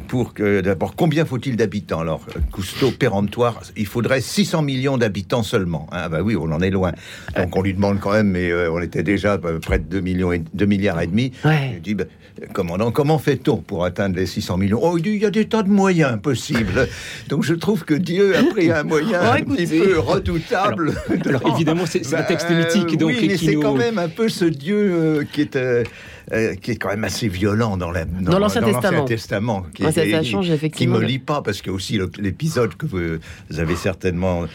pour 0.08 0.34
que 0.34 0.62
d'abord 0.62 0.96
combien 0.96 1.26
faut-il 1.26 1.56
d'habitants? 1.56 2.02
Alors 2.02 2.26
Cousteau 2.52 2.92
péremptoire, 2.92 3.62
il 3.78 3.86
faudrait 3.86 4.22
600 4.22 4.64
millions 4.64 4.98
d'habitants 4.98 5.44
seulement. 5.44 5.88
Ah 5.92 6.10
bah 6.10 6.22
oui, 6.22 6.36
on 6.36 6.52
en 6.52 6.62
est 6.62 6.70
loin. 6.70 6.92
Donc 7.38 7.56
on 7.56 7.62
lui 7.62 7.74
demande 7.74 8.00
quand 8.00 8.12
même, 8.12 8.30
mais 8.30 8.52
euh, 8.52 8.72
on 8.72 8.82
était 8.82 9.04
déjà 9.04 9.38
près 9.38 9.80
de 9.80 9.86
2 9.86 10.02
millions 10.02 10.34
et 10.34 10.44
2 10.54 10.66
milliards 10.66 11.02
et 11.02 11.08
demi. 11.08 11.32
Il 11.46 11.82
dit 11.82 11.96
bah, 11.96 12.04
commandant, 12.54 12.92
comment 12.92 13.18
fait-on 13.18 13.58
pour 13.58 13.86
atteindre 13.86 14.18
les 14.18 14.26
600 14.26 14.58
millions? 14.58 14.80
Oh, 14.82 14.98
il 14.98 15.04
dit 15.04 15.12
il 15.12 15.22
y 15.22 15.26
a 15.26 15.32
des 15.32 15.48
tas 15.48 15.64
de 15.64 15.70
moyens 15.70 16.20
possibles. 16.22 16.88
Donc 17.30 17.44
je 17.44 17.54
trouve 17.54 17.86
que 17.86 17.94
Dieu 17.94 18.36
a 18.36 18.44
pris 18.44 18.72
un 18.72 18.84
moyen 18.84 19.22
un 19.34 19.42
petit 19.42 19.68
peu 19.68 20.00
redoutable. 20.00 20.94
Alors, 21.26 21.56
évidemment, 21.56 21.86
c'est 21.86 22.14
un 22.14 22.24
texte 22.24 22.50
mythique, 22.50 22.98
donc 22.98 23.12
oui, 23.12 23.28
mais 23.28 23.38
c'est 23.38 23.56
quand 23.56 23.76
même 23.76 23.98
un 23.98 24.10
peu 24.10 24.28
ce 24.28 24.46
Dieu 24.46 24.78
euh, 24.78 25.24
qui 25.32 25.42
est 25.42 25.56
euh, 25.56 25.84
euh, 26.32 26.56
qui 26.56 26.72
est 26.72 26.76
quand 26.76 26.90
même 26.90 27.04
assez 27.04 27.28
violent 27.28 27.78
dans 27.78 27.92
l'Ancien 27.92 28.62
Testament. 28.62 29.06
Testament. 29.06 29.66
qui, 29.74 29.84
ça, 29.84 29.92
ça 29.92 30.24
change 30.24 30.50
effectivement. 30.50 30.98
Qui 30.98 31.02
me 31.02 31.06
lit 31.06 31.20
pas 31.20 31.42
parce 31.42 31.62
qu'il 31.62 31.72
y 31.72 31.74
a 31.74 31.76
aussi 31.76 32.00
l'épisode 32.20 32.76
que 32.76 32.86
vous 32.86 33.00
avez 33.58 33.76
certainement 33.76 34.46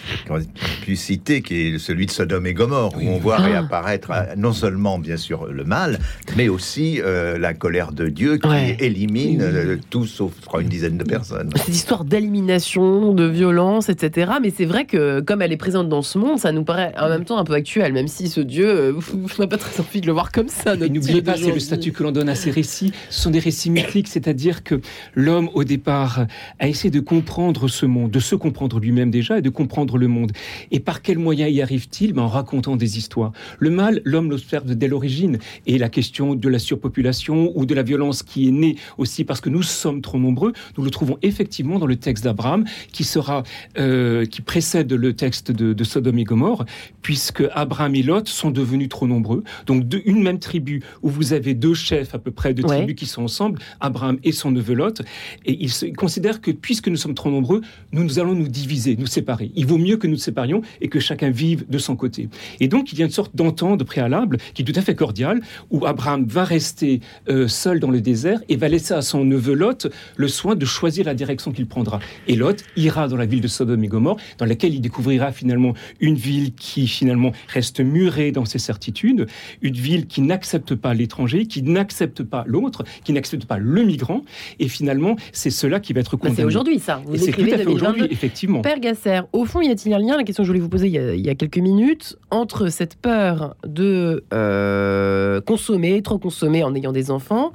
pu 0.83 0.97
citer, 0.97 1.43
qui 1.43 1.69
est 1.69 1.79
celui 1.79 2.07
de 2.07 2.11
Sodome 2.11 2.47
et 2.47 2.55
Gomorre, 2.55 2.97
où 2.97 3.09
on 3.09 3.19
voit 3.19 3.37
ah. 3.39 3.43
réapparaître 3.43 4.11
euh, 4.11 4.35
non 4.37 4.53
seulement 4.53 4.99
bien 4.99 5.17
sûr 5.17 5.47
le 5.47 5.65
mal, 5.65 5.99
mais 6.37 6.49
aussi 6.49 7.01
euh, 7.01 7.39
la 7.39 7.55
colère 7.55 7.93
de 7.93 8.09
Dieu 8.09 8.39
qui 8.39 8.49
élimine 8.79 9.79
tout 9.91 10.07
sauf 10.07 10.33
je 10.41 10.47
crois 10.47 10.63
une 10.63 10.69
dizaine 10.69 10.99
de 10.99 11.05
personnes. 11.05 11.51
Cette 11.57 11.75
histoire 11.75 12.05
d'élimination, 12.05 13.13
de 13.13 13.25
violence, 13.25 13.89
etc. 13.89 14.33
Mais 14.43 14.53
c'est 14.57 14.65
vrai 14.65 14.85
que 14.85 15.21
comme 15.21 15.43
elle 15.43 15.53
est 15.53 15.57
présente 15.57 15.89
dans 15.89 16.03
ce 16.03 16.19
monde, 16.19 16.39
ça 16.39 16.53
nous 16.53 16.65
paraît 16.65 16.93
en 16.99 17.09
même 17.09 17.25
temps 17.25 17.39
un 17.39 17.45
peu 17.45 17.55
actuel, 17.55 17.93
même 17.93 18.09
si 18.09 18.29
ce 18.29 18.41
Dieu, 18.41 18.97
on 19.15 19.43
n'a 19.43 19.47
pas 19.47 19.57
très 19.57 19.81
envie 19.81 20.01
de 20.01 20.07
le 20.07 20.13
voir 20.13 20.33
comme 20.33 20.49
ça. 20.49 20.77
N'oubliez 20.77 21.23
pas, 21.23 21.37
c'est 21.37 21.53
le 21.57 21.61
statut 21.61 21.91
que 21.91 22.03
l'on 22.03 22.13
donne 22.13 22.29
à 22.29 22.35
ces 22.35 22.51
récits. 22.51 22.93
Sont 23.09 23.31
des 23.31 23.39
récits 23.39 23.71
mythiques, 23.71 24.09
c'est-à-dire 24.09 24.63
que 24.63 24.79
l'homme, 25.15 25.49
au 25.55 25.65
départ, 25.65 26.27
a 26.59 26.69
essayé 26.69 26.91
de 26.91 27.01
comprendre 27.01 27.67
ce 27.67 27.87
monde, 27.87 28.11
de 28.11 28.21
se 28.21 28.35
comprendre 28.35 28.79
lui-même 28.79 29.11
déjà 29.11 29.39
et 29.39 29.43
de 29.43 29.49
comprendre 29.49 29.97
le 29.97 30.07
monde. 30.07 30.33
Et 30.71 30.81
par 30.81 31.01
quels 31.01 31.19
moyens 31.19 31.51
y 31.51 31.63
arrive-t-il? 31.63 32.13
Ben, 32.13 32.23
En 32.23 32.29
racontant 32.29 32.77
des 32.77 32.99
histoires. 32.99 33.33
Le 33.59 33.71
mal, 33.71 34.03
l'homme 34.05 34.29
l'observe 34.29 34.75
dès 34.75 34.87
l'origine. 34.87 35.39
Et 35.67 35.79
la 35.79 35.89
question 35.89 36.35
de 36.35 36.49
la 36.51 36.59
surpopulation 36.59 37.53
ou 37.55 37.65
de 37.65 37.75
la 37.75 37.83
violence 37.83 38.23
qui 38.23 38.49
est 38.49 38.53
née 38.53 38.77
aussi 38.99 39.25
parce 39.25 39.41
que 39.41 39.49
nous 39.49 39.63
sommes 39.63 40.03
trop 40.03 40.19
nombreux, 40.19 40.53
nous 40.77 40.85
le 40.85 40.91
trouvons 40.91 41.17
effectivement 41.23 41.79
dans 41.79 41.87
le 41.87 41.97
texte 41.97 42.25
d'Abraham, 42.25 42.67
qui 42.93 43.05
sera, 43.05 43.45
euh, 43.79 44.27
qui 44.27 44.43
précède 44.43 44.93
le 44.93 45.15
texte 45.15 45.53
de, 45.53 45.73
de, 45.73 45.85
Sodome 45.85 46.19
et 46.19 46.25
Gomorre, 46.25 46.67
puisque 47.01 47.45
Abraham 47.55 47.95
et 47.95 48.03
Lot 48.03 48.29
sont 48.29 48.51
devenus 48.51 48.91
trop 48.91 49.07
nombreux. 49.07 49.43
Donc, 49.65 49.89
de, 49.89 50.03
une 50.05 50.23
même 50.23 50.39
tribu 50.39 50.83
où 51.01 51.09
vous 51.09 51.33
avez 51.33 51.46
deux 51.55 51.75
chefs 51.75 52.15
à 52.15 52.19
peu 52.19 52.31
près 52.31 52.55
de 52.55 52.63
tribus 52.63 52.97
qui 52.97 53.07
sont 53.07 53.23
ensemble, 53.23 53.61
Abraham 53.81 54.19
et 54.25 54.33
son 54.33 54.51
neveu 54.51 54.75
Lot, 54.75 55.03
et 55.45 55.65
ils, 55.65 55.95
considèrent 55.95 56.41
que 56.41 56.51
puisque 56.51 56.89
nous 56.89 56.97
sommes 56.97 57.15
trop 57.15 57.31
nombreux, 57.31 57.61
nous, 57.93 58.05
nous 58.05 58.19
allons 58.19 58.35
nous 58.35 58.49
diviser, 58.49 58.97
nous 58.97 59.07
séparer. 59.07 59.51
Il 59.55 59.67
vaut 59.67 59.79
mieux 59.79 59.97
que 59.97 60.07
nous 60.07 60.17
nous 60.17 60.19
séparions 60.19 60.63
et 60.81 60.89
que 60.89 60.99
chacun 60.99 61.31
vive 61.31 61.69
de 61.69 61.79
son 61.79 61.95
côté. 61.95 62.29
Et 62.61 62.69
donc 62.69 62.93
il 62.93 62.99
y 62.99 63.03
a 63.03 63.05
une 63.05 63.11
sorte 63.11 63.37
d'entente 63.37 63.85
préalable 63.85 64.39
qui 64.55 64.63
est 64.63 64.65
tout 64.65 64.79
à 64.79 64.83
fait 64.83 64.95
cordiale, 64.95 65.41
où 65.71 65.87
Abraham 65.87 66.25
va 66.27 66.45
rester 66.45 67.01
euh, 67.29 67.49
seul 67.49 67.81
dans 67.81 67.91
le 67.91 68.01
désert 68.01 68.41
et 68.49 68.57
va 68.57 68.69
laisser 68.69 68.95
à 68.95 69.03
son 69.03 69.25
neveu 69.25 69.55
Lot 69.55 69.89
le 70.17 70.29
soin 70.29 70.55
de 70.55 70.65
choisir 70.65 71.05
la 71.05 71.15
direction 71.15 71.53
qu'il 71.53 71.67
prendra. 71.67 72.01
Et 72.27 72.35
Lot 72.35 72.65
ira 72.77 73.09
dans 73.09 73.17
la 73.17 73.27
ville 73.27 73.43
de 73.43 73.49
Sodome 73.49 73.85
et 73.85 73.89
Gomorre, 73.89 74.17
dans 74.39 74.47
laquelle 74.47 74.75
il 74.75 74.81
découvrira 74.81 75.33
finalement 75.33 75.75
une 76.01 76.17
ville 76.17 76.55
qui 76.55 76.87
finalement 76.87 77.33
reste 77.49 77.81
murée 77.81 78.33
dans 78.33 78.45
ses 78.45 78.59
certitudes, 78.59 79.27
une 79.61 79.75
ville 79.75 80.07
qui 80.07 80.23
n'accepte 80.23 80.75
pas 80.75 80.95
l'étranger, 80.95 81.36
qui 81.45 81.63
n'accepte 81.63 82.23
pas 82.23 82.45
l'autre, 82.47 82.85
qui 83.05 83.13
n'accepte 83.13 83.47
pas 83.47 83.59
le 83.59 83.83
migrant. 83.85 84.23
Et 84.59 84.69
finalement, 84.69 85.17
c'est 85.33 85.51
cela 85.51 85.81
qui 85.81 85.93
va 85.93 86.01
être 86.01 86.17
condamné. 86.17 86.37
c'est 86.37 86.45
aujourd'hui, 86.45 86.79
ça. 86.79 87.03
Vous 87.05 87.17
c'est 87.17 87.33
tout 87.33 87.43
à 87.43 87.59
fait 87.59 87.67
aujourd'hui, 87.67 88.07
effectivement. 88.11 88.63
Père 88.63 88.81
Gasser, 88.81 89.21
au 89.33 89.45
fond, 89.45 89.61
y 89.61 89.71
a-t-il 89.71 89.95
un 89.95 89.99
lien 89.99 90.17
La 90.17 90.25
question 90.25 90.43
que 90.43 90.47
je 90.47 90.53
voulais 90.53 90.61
vous 90.61 90.69
poser 90.69 90.89
il 90.89 91.21
y 91.21 91.29
a, 91.29 91.35
quelques 91.35 91.59
minutes 91.59 92.17
entre 92.31 92.69
cette 92.69 92.97
peur 92.97 93.57
de 93.67 94.25
euh, 94.33 95.41
consommer, 95.41 96.01
trop 96.03 96.19
consommer 96.19 96.65
en 96.65 96.75
ayant 96.75 96.93
des 96.93 97.11
enfants, 97.11 97.53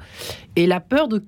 et 0.56 0.68
la 0.68 0.82
peur 0.82 1.08
de 1.08 1.22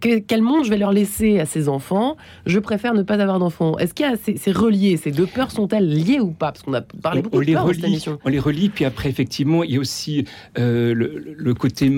quel 0.00 0.42
monde 0.42 0.64
je 0.64 0.70
vais 0.70 0.78
leur 0.78 0.92
laisser 0.92 1.40
à 1.40 1.46
ces 1.46 1.68
enfants? 1.68 2.16
Je 2.46 2.58
préfère 2.60 2.94
ne 2.94 3.02
pas 3.02 3.20
avoir 3.20 3.40
d'enfants. 3.40 3.76
Est-ce 3.78 3.94
qu'il 3.94 4.06
y 4.06 4.08
a 4.08 4.14
c'est 4.16 4.52
relié 4.52 4.96
Ces 4.96 5.10
deux 5.10 5.26
peurs 5.26 5.50
sont-elles 5.50 5.88
liées 5.88 6.20
ou 6.20 6.30
pas? 6.30 6.52
Parce 6.52 6.62
qu'on 6.62 6.74
a 6.74 6.80
parlé 6.80 7.22
beaucoup 7.22 7.38
on 7.38 7.40
de 7.40 7.46
les 7.46 7.52
peurs 7.52 7.66
relie, 7.66 8.04
On 8.24 8.28
les 8.28 8.38
relie, 8.38 8.68
puis 8.68 8.84
après 8.84 9.08
effectivement, 9.08 9.64
il 9.64 9.72
y 9.72 9.76
a 9.76 9.80
aussi 9.80 10.24
euh, 10.58 10.94
le, 10.94 11.54
côté 11.54 11.89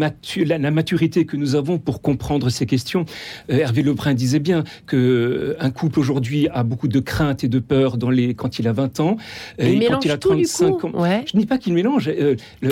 la, 0.44 0.70
maturité 0.70 1.24
que 1.24 1.36
nous 1.36 1.54
avons 1.54 1.78
pour 1.78 2.02
comprendre 2.02 2.50
ces 2.50 2.66
questions. 2.66 3.04
Euh, 3.50 3.58
Hervé 3.58 3.82
Lebrun 3.82 4.14
disait 4.14 4.38
bien 4.38 4.64
que 4.86 4.96
euh, 4.96 5.56
un 5.60 5.70
couple 5.70 6.00
aujourd'hui 6.00 6.48
a 6.48 6.62
beaucoup 6.62 6.88
de 6.88 7.00
craintes 7.00 7.44
et 7.44 7.48
de 7.48 7.58
peurs 7.58 7.96
dans 7.96 8.10
les 8.10 8.34
quand 8.34 8.58
il 8.58 8.68
a 8.68 8.72
20 8.72 9.00
ans 9.00 9.16
et 9.58 9.86
quand 9.86 10.04
il 10.04 10.10
a 10.10 10.18
35 10.18 10.84
ans. 10.84 10.92
Je 10.94 11.36
ne 11.36 11.40
dis 11.40 11.46
pas 11.46 11.58
qu'il 11.58 11.74
mélange. 11.74 12.10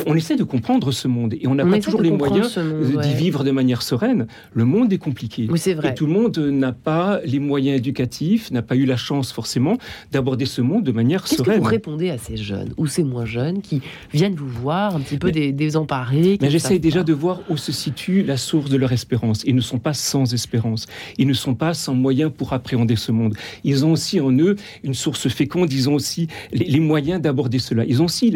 on 0.06 0.14
essaie 0.14 0.36
de 0.36 0.44
comprendre 0.44 0.92
ce 0.92 1.08
monde 1.08 1.34
et 1.34 1.46
on 1.46 1.54
n'a 1.54 1.66
pas 1.66 1.78
toujours 1.78 2.02
les 2.02 2.10
moyens 2.10 2.58
d'y 2.58 3.14
vivre 3.14 3.44
de 3.44 3.50
manière 3.50 3.82
sereine. 3.82 4.26
Le 4.54 4.64
monde 4.64 4.92
est 4.92 4.98
compliqué. 4.98 5.46
vrai. 5.46 5.90
Et 5.90 5.94
tout 5.94 6.06
le 6.06 6.12
monde 6.12 6.38
n'a 6.38 6.72
pas 6.72 7.20
les 7.24 7.38
moyens 7.38 7.78
éducatifs, 7.78 8.50
n'a 8.50 8.62
pas 8.62 8.76
eu 8.76 8.84
la 8.84 8.96
chance 8.96 9.32
forcément 9.32 9.76
d'aborder 10.12 10.46
ce 10.46 10.60
monde 10.60 10.84
de 10.84 10.92
manière 10.92 11.26
sereine. 11.26 11.44
Qu'est-ce 11.44 11.56
que 11.56 11.62
vous 11.62 11.68
répondez 11.68 12.10
à 12.10 12.18
ces 12.18 12.36
jeunes 12.36 12.72
ou 12.76 12.86
ces 12.86 13.04
moins 13.04 13.24
jeunes 13.24 13.62
qui 13.62 13.82
viennent 14.12 14.34
vous 14.34 14.48
voir 14.48 14.96
un 14.96 15.00
petit 15.00 15.18
peu 15.18 15.30
désemparés 15.30 16.38
Mais 16.40 16.50
j'essaie 16.50 16.78
déjà 16.78 17.02
de 17.02 17.09
voir 17.12 17.40
où 17.48 17.56
se 17.56 17.72
situe 17.72 18.22
la 18.22 18.36
source 18.36 18.70
de 18.70 18.76
leur 18.76 18.92
espérance. 18.92 19.42
Ils 19.46 19.54
ne 19.54 19.60
sont 19.60 19.78
pas 19.78 19.94
sans 19.94 20.32
espérance. 20.34 20.86
Ils 21.18 21.26
ne 21.26 21.32
sont 21.32 21.54
pas 21.54 21.74
sans 21.74 21.94
moyens 21.94 22.30
pour 22.36 22.52
appréhender 22.52 22.96
ce 22.96 23.12
monde. 23.12 23.36
Ils 23.64 23.84
ont 23.84 23.92
aussi 23.92 24.20
en 24.20 24.32
eux 24.32 24.56
une 24.82 24.94
source 24.94 25.28
féconde. 25.28 25.72
Ils 25.72 25.88
ont 25.88 25.94
aussi 25.94 26.28
les, 26.52 26.80
moyens 26.80 27.20
d'aborder 27.20 27.58
cela. 27.58 27.84
Ils 27.84 28.02
ont 28.02 28.06
aussi 28.06 28.30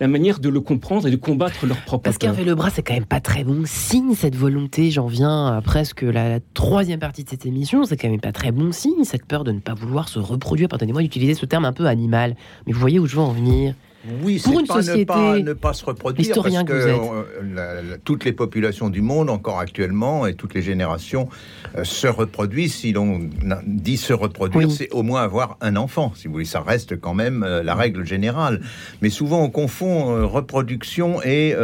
la 0.00 0.08
manière 0.08 0.40
de 0.40 0.48
le 0.48 0.60
comprendre 0.60 1.06
et 1.06 1.10
de 1.10 1.16
combattre 1.16 1.66
leur 1.66 1.78
propre 1.84 2.04
Parce 2.04 2.18
qu'Hervé 2.18 2.44
Lebras, 2.44 2.70
c'est 2.70 2.82
quand 2.82 2.94
même 2.94 3.04
pas 3.04 3.20
très 3.20 3.44
bon 3.44 3.62
signe, 3.64 4.14
cette 4.14 4.36
volonté. 4.36 4.90
J'en 4.90 5.06
viens 5.06 5.46
à 5.46 5.60
presque 5.62 6.02
la, 6.02 6.40
troisième 6.54 7.00
partie 7.00 7.24
de 7.24 7.28
cette 7.28 7.46
émission. 7.46 7.84
C'est 7.84 7.96
quand 7.96 8.10
même 8.10 8.20
pas 8.20 8.32
très 8.32 8.52
bon 8.52 8.72
signe, 8.72 9.04
cette 9.04 9.24
peur 9.24 9.44
de 9.44 9.52
ne 9.52 9.60
pas 9.60 9.74
vouloir 9.74 10.08
se 10.08 10.18
reproduire. 10.18 10.68
Pardonnez-moi 10.68 11.02
d'utiliser 11.02 11.34
ce 11.34 11.46
terme 11.46 11.64
un 11.64 11.72
peu 11.72 11.86
animal. 11.86 12.36
Mais 12.66 12.72
vous 12.72 12.80
voyez 12.80 12.98
où 12.98 13.06
je 13.06 13.16
veux 13.16 13.22
en 13.22 13.32
venir 13.32 13.74
oui, 14.22 14.40
pour 14.44 14.60
une 14.60 14.66
pas 14.66 14.74
société, 14.74 15.00
ne 15.00 15.04
pas, 15.04 15.38
ne 15.40 15.52
pas 15.54 15.72
se 15.72 15.84
reproduire 15.84 16.32
parce 16.40 16.62
que, 16.62 16.72
euh, 16.72 17.96
toutes 18.04 18.24
les 18.24 18.32
populations 18.32 18.90
du 18.90 19.00
monde, 19.00 19.28
encore 19.28 19.58
actuellement, 19.58 20.24
et 20.26 20.34
toutes 20.34 20.54
les 20.54 20.62
générations 20.62 21.28
euh, 21.76 21.82
se 21.82 22.06
reproduisent. 22.06 22.74
Si 22.74 22.92
l'on 22.92 23.28
dit 23.66 23.96
se 23.96 24.12
reproduire, 24.12 24.70
c'est 24.70 24.90
au 24.92 25.02
moins 25.02 25.22
avoir 25.22 25.56
un 25.60 25.74
enfant. 25.74 26.12
Si 26.14 26.28
vous 26.28 26.34
voulez, 26.34 26.44
ça 26.44 26.60
reste 26.60 27.00
quand 27.00 27.14
même 27.14 27.42
euh, 27.42 27.64
la 27.64 27.74
règle 27.74 28.06
générale. 28.06 28.60
Mais 29.02 29.10
souvent, 29.10 29.42
on 29.42 29.50
confond 29.50 30.26
reproduction 30.28 31.20
et 31.22 31.54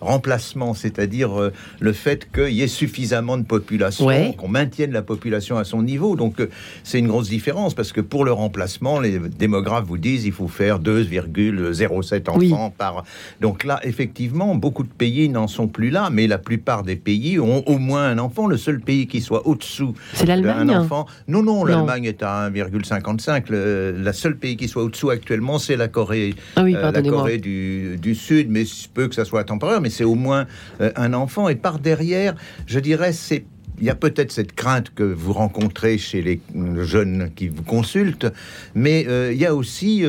remplacement, 0.00 0.74
c'est-à-dire 0.74 1.50
le 1.80 1.92
fait 1.92 2.30
qu'il 2.32 2.52
y 2.52 2.62
ait 2.62 2.68
suffisamment 2.68 3.36
de 3.36 3.42
population, 3.42 4.32
qu'on 4.32 4.48
maintienne 4.48 4.92
la 4.92 5.02
population 5.02 5.56
à 5.58 5.64
son 5.64 5.82
niveau. 5.82 6.14
Donc, 6.14 6.36
c'est 6.84 6.98
une 6.98 7.08
grosse 7.08 7.28
différence 7.28 7.74
parce 7.74 7.92
que 7.92 8.00
pour 8.00 8.24
le 8.24 8.32
remplacement, 8.32 9.00
les 9.00 9.18
démographes 9.18 9.86
vous 9.86 9.98
disent 9.98 10.24
il 10.24 10.32
faut 10.32 10.48
faire 10.48 10.78
2,0 10.78 11.79
0,7 11.86 12.30
enfants 12.30 12.72
par. 12.76 13.04
Donc 13.40 13.64
là, 13.64 13.80
effectivement, 13.82 14.54
beaucoup 14.54 14.82
de 14.82 14.88
pays 14.88 15.28
n'en 15.28 15.48
sont 15.48 15.68
plus 15.68 15.90
là, 15.90 16.08
mais 16.10 16.26
la 16.26 16.38
plupart 16.38 16.82
des 16.82 16.96
pays 16.96 17.38
ont 17.38 17.62
au 17.66 17.78
moins 17.78 18.08
un 18.08 18.18
enfant. 18.18 18.46
Le 18.46 18.56
seul 18.56 18.80
pays 18.80 19.06
qui 19.06 19.20
soit 19.20 19.46
au-dessous 19.46 19.94
d'un 20.24 20.68
enfant. 20.68 21.06
Non, 21.28 21.42
non, 21.42 21.64
l'Allemagne 21.64 22.04
est 22.04 22.22
à 22.22 22.50
1,55. 22.50 23.44
Le 23.50 24.12
seul 24.12 24.36
pays 24.36 24.56
qui 24.56 24.68
soit 24.68 24.82
au-dessous 24.82 25.10
actuellement, 25.10 25.58
c'est 25.58 25.76
la 25.76 25.88
Corée, 25.88 26.34
ah 26.56 26.62
euh, 26.62 26.92
la 26.92 27.02
Corée 27.02 27.38
du, 27.38 27.96
du, 28.00 28.14
Sud, 28.14 28.48
mais 28.50 28.64
peu 28.94 29.08
que 29.08 29.14
ça 29.14 29.24
soit 29.24 29.44
temporaire, 29.44 29.80
mais 29.80 29.90
c'est 29.90 30.04
au 30.04 30.14
moins 30.14 30.46
euh, 30.80 30.90
un 30.96 31.12
enfant. 31.14 31.48
Et 31.48 31.54
par 31.54 31.78
derrière, 31.78 32.34
je 32.66 32.78
dirais, 32.78 33.12
c'est 33.12 33.44
il 33.78 33.86
y 33.86 33.90
a 33.90 33.94
peut-être 33.94 34.30
cette 34.30 34.52
crainte 34.54 34.92
que 34.94 35.02
vous 35.02 35.32
rencontrez 35.32 35.96
chez 35.96 36.20
les 36.20 36.40
jeunes 36.82 37.30
qui 37.34 37.48
vous 37.48 37.62
consultent, 37.62 38.26
mais 38.74 39.06
euh, 39.08 39.32
il 39.32 39.38
y 39.38 39.46
a 39.46 39.54
aussi 39.54 40.04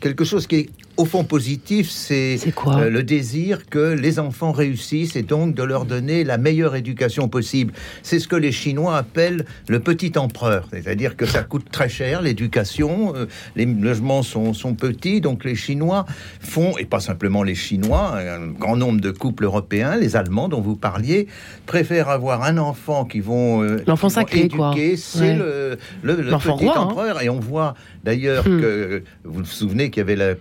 quelque 0.00 0.24
chose 0.24 0.46
qui 0.46 0.56
est 0.56 0.70
au 1.00 1.06
fond 1.06 1.24
positif, 1.24 1.88
c'est 1.88 2.36
euh, 2.66 2.90
le 2.90 3.02
désir 3.02 3.66
que 3.70 3.94
les 3.94 4.18
enfants 4.18 4.52
réussissent 4.52 5.16
et 5.16 5.22
donc 5.22 5.54
de 5.54 5.62
leur 5.62 5.86
donner 5.86 6.24
la 6.24 6.36
meilleure 6.36 6.76
éducation 6.76 7.26
possible. 7.26 7.72
C'est 8.02 8.18
ce 8.18 8.28
que 8.28 8.36
les 8.36 8.52
Chinois 8.52 8.98
appellent 8.98 9.46
le 9.68 9.80
petit 9.80 10.12
empereur, 10.18 10.68
c'est-à-dire 10.70 11.16
que 11.16 11.24
ça 11.24 11.42
coûte 11.42 11.70
très 11.72 11.88
cher 11.88 12.20
l'éducation, 12.20 13.14
euh, 13.16 13.24
les 13.56 13.64
logements 13.64 14.22
sont, 14.22 14.52
sont, 14.52 14.74
petits, 14.74 15.22
donc 15.22 15.44
les 15.44 15.54
Chinois 15.54 16.04
font, 16.40 16.76
et 16.76 16.84
pas 16.84 17.00
simplement 17.00 17.42
les 17.42 17.54
Chinois, 17.54 18.18
un 18.18 18.48
grand 18.48 18.76
nombre 18.76 19.00
de 19.00 19.10
couples 19.10 19.44
européens, 19.44 19.96
les 19.96 20.16
Allemands 20.16 20.50
dont 20.50 20.60
vous 20.60 20.76
parliez, 20.76 21.28
préfèrent 21.64 22.10
avoir 22.10 22.42
un 22.42 22.58
enfant 22.58 23.06
qui 23.06 23.20
vont, 23.20 23.62
euh, 23.62 23.82
L'enfant 23.86 24.10
sacré, 24.10 24.40
éduquer, 24.40 24.98
c'est 24.98 25.34
le, 25.34 25.78
le, 26.02 26.16
petit 26.16 26.68
hein. 26.68 26.74
empereur, 26.76 27.22
et 27.22 27.30
on 27.30 27.40
voit 27.40 27.74
d'ailleurs 28.04 28.46
hmm. 28.46 28.60
que, 28.60 29.02
vous 29.24 29.38
vous 29.38 29.44
souvenez 29.46 29.88
qu'il 29.88 30.00
y 30.00 30.02
avait 30.02 30.16
la 30.16 30.34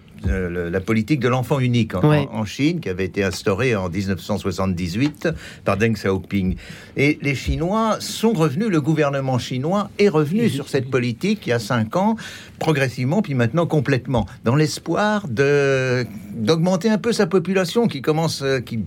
la 0.50 0.80
politique 0.80 1.20
de 1.20 1.28
l'enfant 1.28 1.60
unique 1.60 1.96
en, 1.96 2.46
Chine, 2.46 2.80
qui 2.80 2.90
avait 2.90 3.06
été 3.06 3.24
instaurée 3.24 3.76
en 3.76 3.90
1978 3.90 5.30
par 5.64 5.78
Deng 5.78 5.94
Xiaoping. 5.94 6.56
Et 6.98 7.18
les 7.22 7.36
Chinois 7.36 7.98
sont 8.00 8.34
revenus, 8.34 8.68
le 8.68 8.82
gouvernement 8.82 9.38
chinois 9.38 9.90
est 10.00 10.10
revenu 10.10 10.50
sur 10.50 10.70
cette 10.70 10.90
politique 10.90 11.48
il 11.48 11.50
y 11.50 11.54
a 11.54 11.60
cinq 11.60 11.96
ans, 11.96 12.16
progressivement, 12.60 13.22
puis 13.22 13.34
maintenant 13.34 13.66
complètement, 13.66 14.26
dans 14.44 14.56
l'espoir 14.56 15.28
de 15.28 16.06
d'augmenter 16.34 16.90
un 16.90 16.98
peu 16.98 17.12
sa 17.12 17.28
population 17.28 17.88
qui 17.88 18.02
commence, 18.02 18.42
euh, 18.42 18.60
qui 18.60 18.80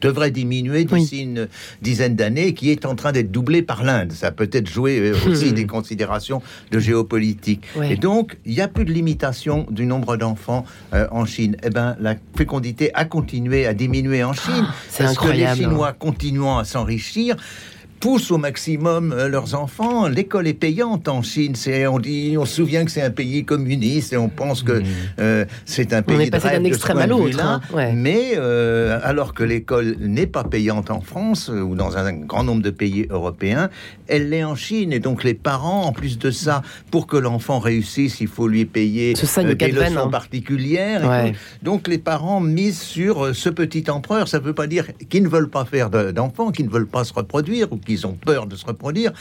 devrait 0.00 0.30
diminuer 0.30 0.84
d'ici 0.84 1.22
une 1.22 1.48
dizaine 1.82 2.16
d'années, 2.16 2.54
qui 2.54 2.70
est 2.70 2.86
en 2.86 2.94
train 2.94 3.12
d'être 3.12 3.30
doublée 3.30 3.62
par 3.62 3.84
l'Inde. 3.84 4.12
Ça 4.12 4.30
peut 4.30 4.48
être 4.52 4.68
joué 4.68 4.98
euh, 4.98 5.14
aussi 5.28 5.52
des 5.52 5.66
considérations 5.66 6.42
de 6.70 6.78
géopolitique. 6.78 7.64
Et 7.82 7.96
donc, 7.96 8.38
il 8.46 8.54
n'y 8.54 8.60
a 8.60 8.68
plus 8.68 8.84
de 8.84 8.92
limitation 8.92 9.66
du 9.70 9.86
nombre 9.86 10.16
d'enfants 10.16 10.64
euh, 10.92 11.06
en 11.10 11.26
Chine. 11.26 11.56
Eh 11.62 11.70
ben, 11.70 11.96
la 12.00 12.14
fécondité 12.36 12.90
a 12.94 13.04
continué 13.04 13.66
à 13.66 13.74
diminuer 13.74 14.24
en 14.24 14.32
Chine. 14.32 14.64
Ah, 14.66 14.74
c'est 14.88 15.04
incroyable. 15.04 15.56
que 15.56 15.62
les 15.62 15.68
Chinois 15.68 15.92
continuant 15.92 16.58
à 16.58 16.64
s'enrichir 16.64 17.36
poussent 18.04 18.30
au 18.30 18.36
maximum 18.36 19.12
euh, 19.12 19.28
leurs 19.28 19.54
enfants. 19.54 20.08
L'école 20.08 20.46
est 20.46 20.52
payante 20.52 21.08
en 21.08 21.22
Chine. 21.22 21.54
C'est, 21.54 21.86
on 21.86 21.98
dit, 21.98 22.36
on 22.38 22.44
se 22.44 22.56
souvient 22.56 22.84
que 22.84 22.90
c'est 22.90 23.00
un 23.00 23.10
pays 23.10 23.46
communiste 23.46 24.12
et 24.12 24.18
on 24.18 24.28
pense 24.28 24.62
que 24.62 24.72
mmh. 24.72 24.84
euh, 25.20 25.46
c'est 25.64 25.94
un 25.94 26.02
pays 26.02 26.16
on 26.18 26.20
est 26.20 26.30
passé 26.30 26.50
d'un 26.50 26.64
extrême 26.64 26.98
à 26.98 27.06
l'autre. 27.06 27.40
Hein, 27.42 27.62
Mais 27.94 28.34
euh, 28.36 29.00
alors 29.02 29.32
que 29.32 29.42
l'école 29.42 29.96
n'est 30.00 30.26
pas 30.26 30.44
payante 30.44 30.90
en 30.90 31.00
France 31.00 31.48
ou 31.48 31.74
dans 31.74 31.96
un 31.96 32.12
grand 32.12 32.44
nombre 32.44 32.60
de 32.60 32.68
pays 32.68 33.06
européens, 33.08 33.70
elle 34.08 34.28
l'est 34.28 34.44
en 34.44 34.54
Chine. 34.54 34.92
Et 34.92 35.00
donc 35.00 35.24
les 35.24 35.34
parents, 35.34 35.84
en 35.84 35.92
plus 35.92 36.18
de 36.18 36.30
ça, 36.30 36.62
pour 36.90 37.06
que 37.06 37.16
l'enfant 37.16 37.58
réussisse, 37.58 38.20
il 38.20 38.28
faut 38.28 38.48
lui 38.48 38.66
payer 38.66 39.14
des 39.14 39.72
leçons 39.72 39.98
hein. 39.98 40.08
particulières. 40.08 41.32
Donc 41.62 41.88
les 41.88 41.98
parents 41.98 42.40
misent 42.40 42.80
sur 42.80 43.34
ce 43.34 43.48
petit 43.48 43.90
empereur. 43.90 44.28
Ça 44.28 44.38
ne 44.38 44.44
veut 44.44 44.54
pas 44.54 44.66
dire 44.66 44.88
qu'ils 45.08 45.22
ne 45.22 45.28
veulent 45.28 45.50
pas 45.50 45.64
faire 45.64 45.90
d'enfants, 45.90 46.50
qu'ils 46.50 46.66
ne 46.66 46.70
veulent 46.70 46.86
pas 46.86 47.04
se 47.04 47.12
reproduire 47.12 47.72
ou 47.72 47.76
qu'ils 47.76 47.94
ils 47.94 48.06
ont 48.06 48.14
peur 48.14 48.46
de 48.46 48.56
se 48.56 48.66
reproduire, 48.66 49.12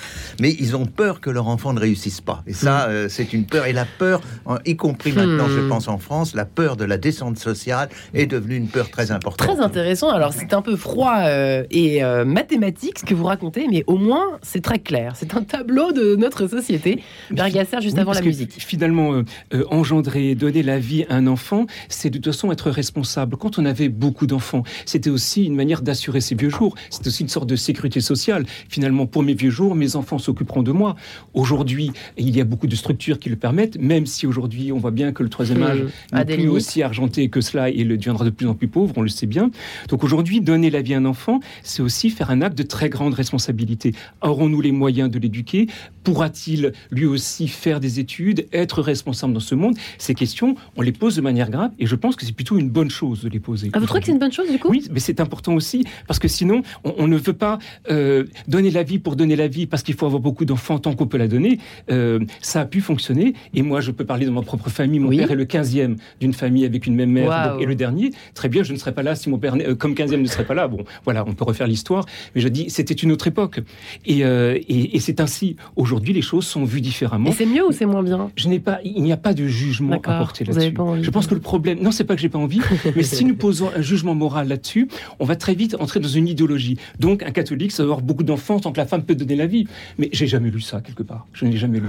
mais 0.41 0.51
ils 0.59 0.75
ont 0.75 0.85
peur 0.85 1.21
que 1.21 1.29
leur 1.29 1.47
enfant 1.47 1.73
ne 1.73 1.79
réussisse 1.79 2.21
pas. 2.21 2.43
Et 2.47 2.53
ça, 2.53 2.87
hmm. 2.87 2.91
euh, 2.91 3.09
c'est 3.09 3.33
une 3.33 3.45
peur. 3.45 3.65
Et 3.65 3.73
la 3.73 3.85
peur, 3.85 4.21
y 4.65 4.75
compris 4.75 5.11
maintenant, 5.13 5.47
je 5.47 5.59
hmm. 5.59 5.69
pense 5.69 5.87
en 5.87 5.99
France, 5.99 6.33
la 6.33 6.45
peur 6.45 6.75
de 6.75 6.85
la 6.85 6.97
descente 6.97 7.37
sociale 7.37 7.89
est 8.13 8.25
devenue 8.25 8.55
une 8.55 8.67
peur 8.67 8.89
très 8.89 9.11
importante. 9.11 9.47
Très 9.47 9.63
intéressant. 9.63 10.09
Alors, 10.09 10.33
c'est 10.33 10.53
un 10.53 10.61
peu 10.61 10.75
froid 10.75 11.19
euh, 11.19 11.63
et 11.69 12.03
euh, 12.03 12.25
mathématique 12.25 12.99
ce 12.99 13.05
que 13.05 13.13
vous 13.13 13.25
racontez, 13.25 13.67
mais 13.69 13.83
au 13.87 13.97
moins, 13.97 14.39
c'est 14.41 14.61
très 14.61 14.72
clair. 14.79 15.13
C'est 15.15 15.35
un 15.35 15.43
tableau 15.43 15.91
de 15.91 16.15
notre 16.15 16.47
société. 16.47 17.01
Bergasser, 17.31 17.81
juste 17.81 17.97
avant 17.97 18.13
la 18.13 18.21
musique. 18.21 18.53
Finalement, 18.57 19.21
engendrer, 19.69 20.35
donner 20.35 20.63
la 20.63 20.79
vie 20.79 21.05
à 21.09 21.15
un 21.15 21.27
enfant, 21.27 21.65
c'est 21.89 22.09
de 22.09 22.17
toute 22.17 22.33
façon 22.33 22.51
être 22.51 22.69
responsable. 22.69 23.37
Quand 23.37 23.59
on 23.59 23.65
avait 23.65 23.89
beaucoup 23.89 24.27
d'enfants, 24.27 24.63
c'était 24.85 25.09
aussi 25.09 25.45
une 25.45 25.55
manière 25.55 25.81
d'assurer 25.81 26.21
ses 26.21 26.35
vieux 26.35 26.49
jours. 26.49 26.75
C'est 26.89 27.05
aussi 27.07 27.23
une 27.23 27.29
sorte 27.29 27.47
de 27.47 27.55
sécurité 27.55 28.01
sociale 28.01 28.45
finalement, 28.69 29.05
pour 29.05 29.23
mes 29.23 29.33
vieux 29.33 29.49
jours, 29.49 29.75
mes 29.75 29.95
enfants 29.95 30.17
s'occuperont 30.17 30.63
de 30.63 30.71
moi. 30.71 30.95
Aujourd'hui, 31.33 31.91
il 32.17 32.35
y 32.35 32.41
a 32.41 32.43
beaucoup 32.43 32.67
de 32.67 32.75
structures 32.75 33.19
qui 33.19 33.29
le 33.29 33.35
permettent, 33.35 33.77
même 33.79 34.05
si 34.05 34.27
aujourd'hui, 34.27 34.71
on 34.71 34.77
voit 34.77 34.91
bien 34.91 35.11
que 35.11 35.23
le 35.23 35.29
troisième 35.29 35.59
mmh. 35.59 35.63
âge 35.63 35.83
n'est 36.13 36.25
plus 36.25 36.47
aussi 36.47 36.81
argenté 36.81 37.29
que 37.29 37.41
cela 37.41 37.69
et 37.69 37.83
le 37.83 37.97
deviendra 37.97 38.25
de 38.25 38.29
plus 38.29 38.47
en 38.47 38.55
plus 38.55 38.67
pauvre, 38.67 38.93
on 38.97 39.01
le 39.01 39.09
sait 39.09 39.27
bien. 39.27 39.51
Donc 39.89 40.03
aujourd'hui, 40.03 40.41
donner 40.41 40.69
la 40.69 40.81
vie 40.81 40.93
à 40.93 40.97
un 40.97 41.05
enfant, 41.05 41.39
c'est 41.63 41.81
aussi 41.81 42.09
faire 42.09 42.31
un 42.31 42.41
acte 42.41 42.57
de 42.57 42.63
très 42.63 42.89
grande 42.89 43.13
responsabilité. 43.13 43.93
Aurons-nous 44.21 44.61
les 44.63 44.71
moyens 44.71 45.09
de 45.09 45.19
l'éduquer 45.19 45.67
Pourra-t-il 46.03 46.73
lui 46.91 47.05
aussi 47.05 47.47
faire 47.47 47.79
des 47.79 47.99
études, 47.99 48.45
être 48.51 48.81
responsable 48.81 49.33
dans 49.33 49.39
ce 49.39 49.55
monde? 49.55 49.75
Ces 49.97 50.13
questions, 50.13 50.55
on 50.75 50.81
les 50.81 50.91
pose 50.91 51.15
de 51.15 51.21
manière 51.21 51.49
grave 51.49 51.71
et 51.79 51.85
je 51.85 51.95
pense 51.95 52.15
que 52.15 52.25
c'est 52.25 52.35
plutôt 52.35 52.57
une 52.57 52.69
bonne 52.69 52.89
chose 52.89 53.23
de 53.23 53.29
les 53.29 53.39
poser. 53.39 53.69
Ah, 53.71 53.79
vous 53.79 53.85
trouvez 53.85 54.01
que 54.01 54.07
c'est 54.07 54.11
une 54.11 54.19
bonne 54.19 54.31
chose 54.31 54.51
du 54.51 54.59
coup? 54.59 54.69
Oui, 54.69 54.85
mais 54.91 54.99
c'est 54.99 55.21
important 55.21 55.53
aussi 55.53 55.85
parce 56.07 56.19
que 56.19 56.27
sinon, 56.27 56.61
on, 56.83 57.07
ne 57.07 57.17
veut 57.17 57.33
pas 57.33 57.57
euh, 57.89 58.25
donner 58.47 58.69
la 58.69 58.83
vie 58.83 58.99
pour 58.99 59.15
donner 59.15 59.37
la 59.37 59.47
vie 59.47 59.65
parce 59.65 59.81
qu'il 59.81 59.95
faut 59.95 60.05
avoir 60.05 60.21
beaucoup 60.21 60.43
d'enfants 60.43 60.77
tant 60.77 60.93
qu'on 60.93 61.07
peut 61.07 61.17
la 61.17 61.29
donner. 61.29 61.59
Euh, 61.89 62.19
ça 62.41 62.61
a 62.61 62.65
pu 62.65 62.81
fonctionner 62.81 63.33
et 63.53 63.61
moi, 63.61 63.79
je 63.79 63.91
peux 63.91 64.05
parler 64.05 64.25
de 64.25 64.31
ma 64.31 64.41
propre 64.41 64.69
famille. 64.69 64.99
Mon 64.99 65.09
père 65.09 65.31
est 65.31 65.35
le 65.35 65.45
15e 65.45 65.95
d'une 66.19 66.33
famille 66.33 66.65
avec 66.65 66.85
une 66.85 66.95
même 66.95 67.11
mère 67.11 67.57
et 67.59 67.65
le 67.65 67.75
dernier. 67.75 68.11
Très 68.33 68.49
bien, 68.49 68.63
je 68.63 68.73
ne 68.73 68.77
serais 68.77 68.93
pas 68.93 69.03
là 69.03 69.15
si 69.15 69.29
mon 69.29 69.37
père, 69.37 69.55
euh, 69.55 69.75
comme 69.75 69.93
15e, 69.93 70.17
ne 70.17 70.27
serait 70.27 70.45
pas 70.45 70.53
là. 70.53 70.67
Bon, 70.67 70.83
voilà, 71.05 71.23
on 71.25 71.33
peut 71.33 71.45
refaire 71.45 71.67
l'histoire. 71.67 72.05
Mais 72.35 72.41
je 72.41 72.49
dis, 72.49 72.69
c'était 72.69 72.93
une 72.93 73.11
autre 73.13 73.27
époque. 73.27 73.61
Et, 74.05 74.23
et, 74.55 74.95
et 74.95 74.99
c'est 74.99 75.19
ainsi 75.19 75.55
aujourd'hui 75.75 76.13
les 76.13 76.21
choses 76.21 76.45
sont 76.45 76.63
vues 76.63 76.81
différemment. 76.81 77.29
Et 77.29 77.33
c'est 77.33 77.45
mieux 77.45 77.65
ou 77.65 77.71
c'est 77.71 77.85
moins 77.85 78.03
bien? 78.03 78.31
Je 78.35 78.47
n'ai 78.47 78.59
pas, 78.59 78.79
il 78.83 79.01
n'y 79.01 79.11
a 79.11 79.17
pas 79.17 79.33
de 79.33 79.47
jugement 79.47 79.93
à 79.95 79.99
porter 79.99 80.45
là-dessus. 80.45 80.73
Je 81.01 81.09
pense 81.09 81.27
que 81.27 81.35
le 81.35 81.41
problème, 81.41 81.79
non, 81.81 81.91
c'est 81.91 82.03
pas 82.03 82.15
que 82.15 82.21
j'ai 82.21 82.29
pas 82.29 82.39
envie, 82.39 82.61
mais 82.95 83.03
si 83.03 83.25
nous 83.25 83.35
posons 83.35 83.69
un 83.75 83.81
jugement 83.81 84.15
moral 84.15 84.47
là-dessus, 84.47 84.87
on 85.19 85.25
va 85.25 85.35
très 85.35 85.55
vite 85.55 85.75
entrer 85.79 85.99
dans 85.99 86.07
une 86.07 86.27
idéologie. 86.27 86.77
Donc, 86.99 87.23
un 87.23 87.31
catholique, 87.31 87.71
ça 87.71 87.83
va 87.83 87.87
avoir 87.87 88.01
beaucoup 88.01 88.23
d'enfants 88.23 88.59
tant 88.59 88.71
que 88.71 88.77
la 88.77 88.85
femme 88.85 89.03
peut 89.03 89.15
donner 89.15 89.35
la 89.35 89.47
vie. 89.47 89.67
Mais 89.97 90.09
j'ai 90.11 90.27
jamais 90.27 90.49
lu 90.49 90.61
ça 90.61 90.81
quelque 90.81 91.03
part. 91.03 91.27
Je 91.33 91.45
n'ai 91.45 91.57
jamais 91.57 91.79
lu. 91.79 91.87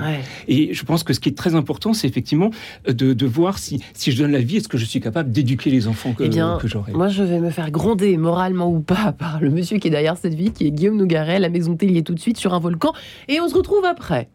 Et 0.48 0.74
je 0.74 0.84
pense 0.84 1.02
que 1.02 1.12
ce 1.12 1.20
qui 1.20 1.28
est 1.28 1.36
très 1.36 1.54
important, 1.54 1.92
c'est 1.92 2.08
effectivement 2.08 2.50
de, 2.86 3.12
de, 3.12 3.26
voir 3.26 3.58
si, 3.58 3.82
si 3.92 4.12
je 4.12 4.22
donne 4.22 4.32
la 4.32 4.40
vie, 4.40 4.58
est-ce 4.58 4.68
que 4.68 4.78
je 4.78 4.84
suis 4.84 5.00
capable 5.00 5.30
d'éduquer 5.30 5.70
les 5.70 5.88
enfants 5.88 6.12
que, 6.12 6.24
eh 6.24 6.28
bien, 6.28 6.58
que 6.60 6.68
j'aurai? 6.68 6.92
Moi, 6.92 7.08
je 7.08 7.22
vais 7.22 7.40
me 7.40 7.50
faire 7.50 7.70
gronder 7.70 8.16
moralement 8.16 8.70
ou 8.70 8.80
pas 8.80 9.12
par 9.18 9.40
le 9.40 9.50
monsieur 9.50 9.78
qui 9.78 9.88
est 9.88 9.90
derrière 9.90 10.16
cette 10.16 10.34
vie, 10.34 10.52
qui 10.52 10.66
est 10.66 10.70
Guillaume 10.70 10.96
Nougaret, 10.96 11.38
la 11.38 11.48
maison 11.48 11.76
télé 11.76 12.02
tout 12.02 12.14
de 12.14 12.20
suite 12.20 12.36
sur 12.36 12.53
un 12.54 12.60
volcan. 12.60 12.92
Et 13.28 13.40
on 13.40 13.48
se 13.48 13.54
retrouve 13.54 13.84
après. 13.84 14.28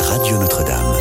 Radio 0.00 0.38
Notre-Dame. 0.38 0.94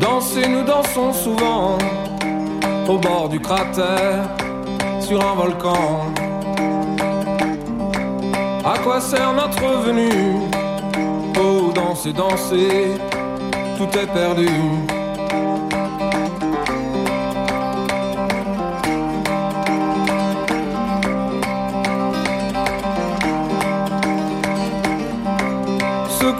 Danser, 0.00 0.48
nous 0.48 0.64
dansons 0.64 1.12
souvent 1.12 1.78
au 2.88 2.98
bord 2.98 3.28
du 3.28 3.40
cratère 3.40 4.28
sur 5.00 5.20
un 5.24 5.34
volcan. 5.34 6.12
À 8.64 8.78
quoi 8.78 9.00
sert 9.00 9.32
notre 9.34 9.66
venue? 9.82 10.38
Oh, 11.38 11.70
danser, 11.74 12.12
danser, 12.12 12.92
tout 13.76 13.98
est 13.98 14.06
perdu. 14.06 14.48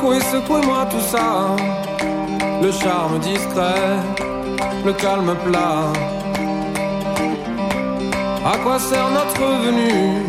secouez, 0.05 0.20
secouez-moi 0.20 0.87
tout 0.91 1.01
ça. 1.01 1.57
Le 2.62 2.70
charme 2.72 3.18
discret, 3.18 3.99
le 4.85 4.93
calme 4.93 5.35
plat. 5.45 5.93
À 8.45 8.57
quoi 8.59 8.78
sert 8.78 9.09
notre 9.11 9.47
venue? 9.64 10.26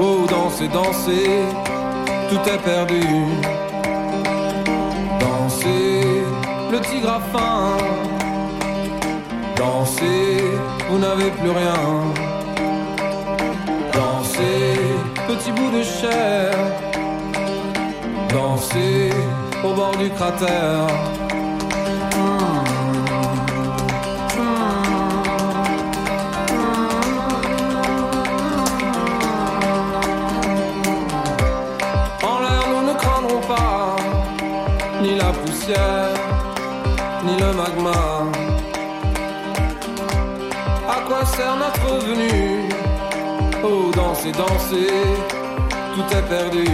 Oh, 0.00 0.26
danser, 0.28 0.68
danser, 0.68 1.44
tout 2.30 2.42
est 2.48 2.62
perdu. 2.64 3.02
A 7.06 7.20
faim. 7.32 7.76
Danser, 9.56 10.42
vous 10.88 10.98
n'avez 10.98 11.30
plus 11.30 11.50
rien. 11.50 12.30
petit 15.28 15.52
bout 15.52 15.70
de 15.70 15.82
chair. 15.82 16.54
Danser 18.30 19.10
au 19.64 19.72
bord 19.74 19.96
du 19.96 20.10
cratère. 20.10 20.86
En 32.22 32.40
magma. 37.52 38.26
À 40.88 41.00
quoi 41.06 41.24
sert 41.24 41.56
notre 41.56 42.06
venue? 42.06 42.68
Oh, 43.64 43.90
danser, 43.94 44.32
danser, 44.32 44.88
tout 45.94 46.16
est 46.16 46.28
perdu. 46.28 46.66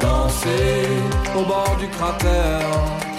Danser 0.00 0.88
au 1.36 1.42
bord 1.44 1.76
du 1.80 1.88
cratère. 1.88 3.15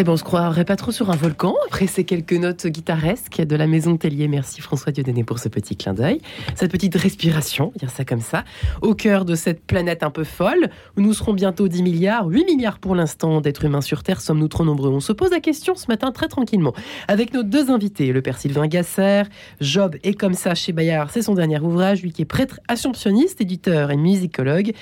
Eh 0.00 0.04
ben, 0.04 0.12
on 0.12 0.16
se 0.16 0.22
croirait 0.22 0.64
pas 0.64 0.76
trop 0.76 0.92
sur 0.92 1.10
un 1.10 1.16
volcan 1.16 1.56
après 1.66 1.88
ces 1.88 2.04
quelques 2.04 2.34
notes 2.34 2.68
guitaresques 2.68 3.42
de 3.42 3.56
la 3.56 3.66
maison 3.66 3.96
Tellier. 3.96 4.28
Merci 4.28 4.60
François 4.60 4.92
Dieudonné 4.92 5.24
pour 5.24 5.40
ce 5.40 5.48
petit 5.48 5.74
clin 5.74 5.92
d'œil, 5.92 6.20
cette 6.54 6.70
petite 6.70 6.94
respiration, 6.94 7.72
dire 7.74 7.90
ça 7.90 8.04
comme 8.04 8.20
ça, 8.20 8.44
au 8.80 8.94
cœur 8.94 9.24
de 9.24 9.34
cette 9.34 9.60
planète 9.66 10.04
un 10.04 10.10
peu 10.10 10.22
folle 10.22 10.70
où 10.96 11.00
nous 11.00 11.12
serons 11.14 11.34
bientôt 11.34 11.66
10 11.66 11.82
milliards, 11.82 12.28
8 12.28 12.44
milliards 12.44 12.78
pour 12.78 12.94
l'instant 12.94 13.40
d'êtres 13.40 13.64
humains 13.64 13.80
sur 13.80 14.04
Terre. 14.04 14.20
Sommes-nous 14.20 14.46
trop 14.46 14.64
nombreux? 14.64 14.88
On 14.88 15.00
se 15.00 15.10
pose 15.10 15.32
la 15.32 15.40
question 15.40 15.74
ce 15.74 15.86
matin 15.88 16.12
très 16.12 16.28
tranquillement 16.28 16.74
avec 17.08 17.34
nos 17.34 17.42
deux 17.42 17.72
invités, 17.72 18.12
le 18.12 18.22
père 18.22 18.38
Sylvain 18.38 18.68
Gasser, 18.68 19.24
Job 19.60 19.96
et 20.04 20.14
comme 20.14 20.34
ça 20.34 20.54
chez 20.54 20.70
Bayard, 20.70 21.10
c'est 21.10 21.22
son 21.22 21.34
dernier 21.34 21.58
ouvrage, 21.58 22.02
lui 22.02 22.12
qui 22.12 22.22
est 22.22 22.24
prêtre 22.24 22.60
assomptionniste, 22.68 23.40
éditeur 23.40 23.90
et 23.90 23.96
musicologue 23.96 24.74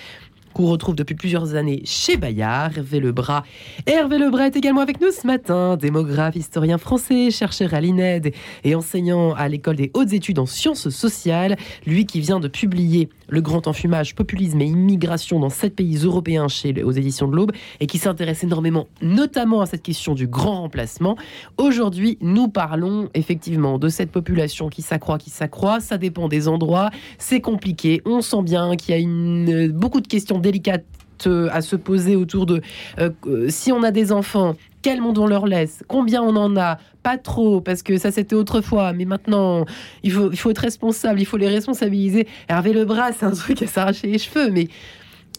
qu'on 0.57 0.67
retrouve 0.67 0.97
depuis 0.97 1.15
plusieurs 1.15 1.55
années 1.55 1.83
chez 1.85 2.17
Bayard, 2.17 2.79
Hervé 2.79 2.99
Lebras. 2.99 3.43
Hervé 3.85 4.17
Lebras 4.17 4.47
est 4.47 4.57
également 4.57 4.81
avec 4.81 5.03
nous 5.03 5.11
ce 5.11 5.27
matin, 5.27 5.77
démographe, 5.77 6.35
historien 6.35 6.79
français, 6.79 7.31
chercheur 7.31 7.75
à 7.75 7.81
l'INED 7.83 8.33
et 8.65 8.75
enseignant 8.75 9.35
à 9.35 9.49
l'école 9.49 9.77
des 9.77 9.91
hautes 9.93 10.15
études 10.15 10.39
en 10.39 10.47
sciences 10.47 10.89
sociales. 10.89 11.57
Lui 11.87 12.07
qui 12.07 12.21
vient 12.21 12.41
de 12.41 12.49
publier 12.49 13.11
Le 13.29 13.43
grand 13.43 13.67
enfumage, 13.67 14.15
populisme 14.15 14.63
et 14.63 14.65
immigration 14.65 15.41
dans 15.41 15.51
sept 15.51 15.77
pays 15.77 15.97
européens 15.97 16.49
chez, 16.49 16.83
aux 16.83 16.93
éditions 16.93 17.29
de 17.29 17.37
l'Aube 17.37 17.53
et 17.81 17.87
qui 17.87 17.99
s'intéresse 17.99 18.43
énormément 18.43 18.87
notamment 19.03 19.61
à 19.61 19.67
cette 19.67 19.83
question 19.83 20.15
du 20.15 20.27
grand 20.27 20.63
remplacement. 20.63 21.17
Aujourd'hui, 21.59 22.17
nous 22.23 22.49
parlons 22.49 23.11
effectivement 23.13 23.79
de 23.79 23.91
cette 23.91 24.11
population 24.11 24.71
qui 24.71 24.81
s'accroît, 24.81 25.19
qui 25.19 25.29
s'accroît. 25.29 25.81
Ça 25.81 25.99
dépend 25.99 26.29
des 26.29 26.49
endroits. 26.49 26.91
C'est 27.19 27.43
compliqué. 27.43 28.01
On 28.07 28.23
sent 28.23 28.43
bien 28.43 28.77
qu'il 28.77 28.97
y 28.97 29.53
a 29.53 29.69
beaucoup 29.69 30.01
de 30.01 30.07
questions 30.07 30.39
délicates 30.47 30.85
euh, 31.27 31.49
à 31.51 31.61
se 31.63 31.77
poser 31.77 32.15
autour 32.15 32.45
de 32.47 32.61
euh, 32.99 33.11
euh, 33.27 33.47
si 33.49 33.73
on 33.73 33.83
a 33.83 33.91
des 33.91 34.13
enfants, 34.13 34.55
quel 34.83 35.01
monde 35.01 35.19
on 35.19 35.27
leur 35.27 35.47
laisse, 35.47 35.83
combien 35.89 36.23
on 36.23 36.37
en 36.37 36.57
a, 36.57 36.79
pas 37.03 37.17
trop, 37.17 37.61
parce 37.61 37.83
que 37.83 37.97
ça 37.97 38.11
c'était 38.11 38.37
autrefois, 38.37 38.93
mais 38.93 39.07
maintenant 39.07 39.65
il 40.03 40.13
faut, 40.13 40.31
il 40.31 40.37
faut 40.37 40.51
être 40.51 40.59
responsable, 40.59 41.19
il 41.21 41.25
faut 41.25 41.39
les 41.39 41.49
responsabiliser. 41.49 42.29
Hervé 42.49 42.75
Lebras, 42.75 43.13
c'est 43.13 43.25
un 43.25 43.31
truc 43.31 43.63
à 43.63 43.67
s'arracher 43.67 44.09
les 44.09 44.19
cheveux, 44.19 44.51
mais 44.51 44.69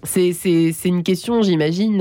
c'est 0.03 0.73
une 0.85 1.03
question, 1.03 1.41
j'imagine, 1.41 1.97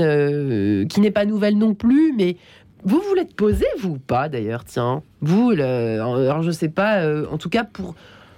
qui 0.89 0.99
n'est 0.99 1.11
pas 1.11 1.25
nouvelle 1.25 1.57
non 1.57 1.73
plus, 1.73 2.13
mais 2.17 2.35
vous 2.83 2.99
vous 2.99 3.13
l'êtes 3.13 3.35
posé, 3.35 3.65
vous 3.79 3.91
ou 3.91 3.99
pas 3.99 4.27
d'ailleurs, 4.27 4.63
tiens? 4.65 5.03
Vous, 5.21 5.51
le, 5.51 5.63
alors 5.63 6.41
je 6.41 6.51
sais 6.51 6.69
pas, 6.69 7.03
en 7.31 7.37
tout 7.37 7.49
cas 7.49 7.63
pour 7.63 7.95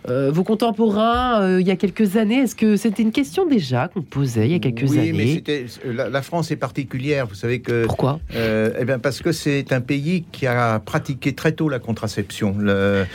euh, 0.09 0.31
vos 0.31 0.43
contemporains, 0.43 1.41
euh, 1.41 1.61
il 1.61 1.67
y 1.67 1.71
a 1.71 1.75
quelques 1.75 2.17
années, 2.17 2.39
est-ce 2.39 2.55
que 2.55 2.75
c'était 2.75 3.03
une 3.03 3.11
question 3.11 3.45
déjà 3.45 3.87
qu'on 3.87 4.01
posait 4.01 4.45
il 4.47 4.51
y 4.51 4.55
a 4.55 4.59
quelques 4.59 4.89
oui, 4.89 4.99
années 4.99 5.13
mais 5.13 5.33
c'était 5.35 5.65
la, 5.85 6.09
la 6.09 6.21
France 6.21 6.51
est 6.51 6.55
particulière. 6.55 7.27
Vous 7.27 7.35
savez 7.35 7.59
que 7.59 7.85
Pourquoi 7.85 8.19
euh, 8.35 8.71
Eh 8.79 8.85
bien, 8.85 8.99
parce 8.99 9.21
que 9.21 9.31
c'est 9.31 9.71
un 9.73 9.81
pays 9.81 10.23
qui 10.31 10.47
a 10.47 10.79
pratiqué 10.79 11.33
très 11.33 11.51
tôt 11.51 11.69
la 11.69 11.79
contraception. 11.79 12.55
Le, 12.57 13.05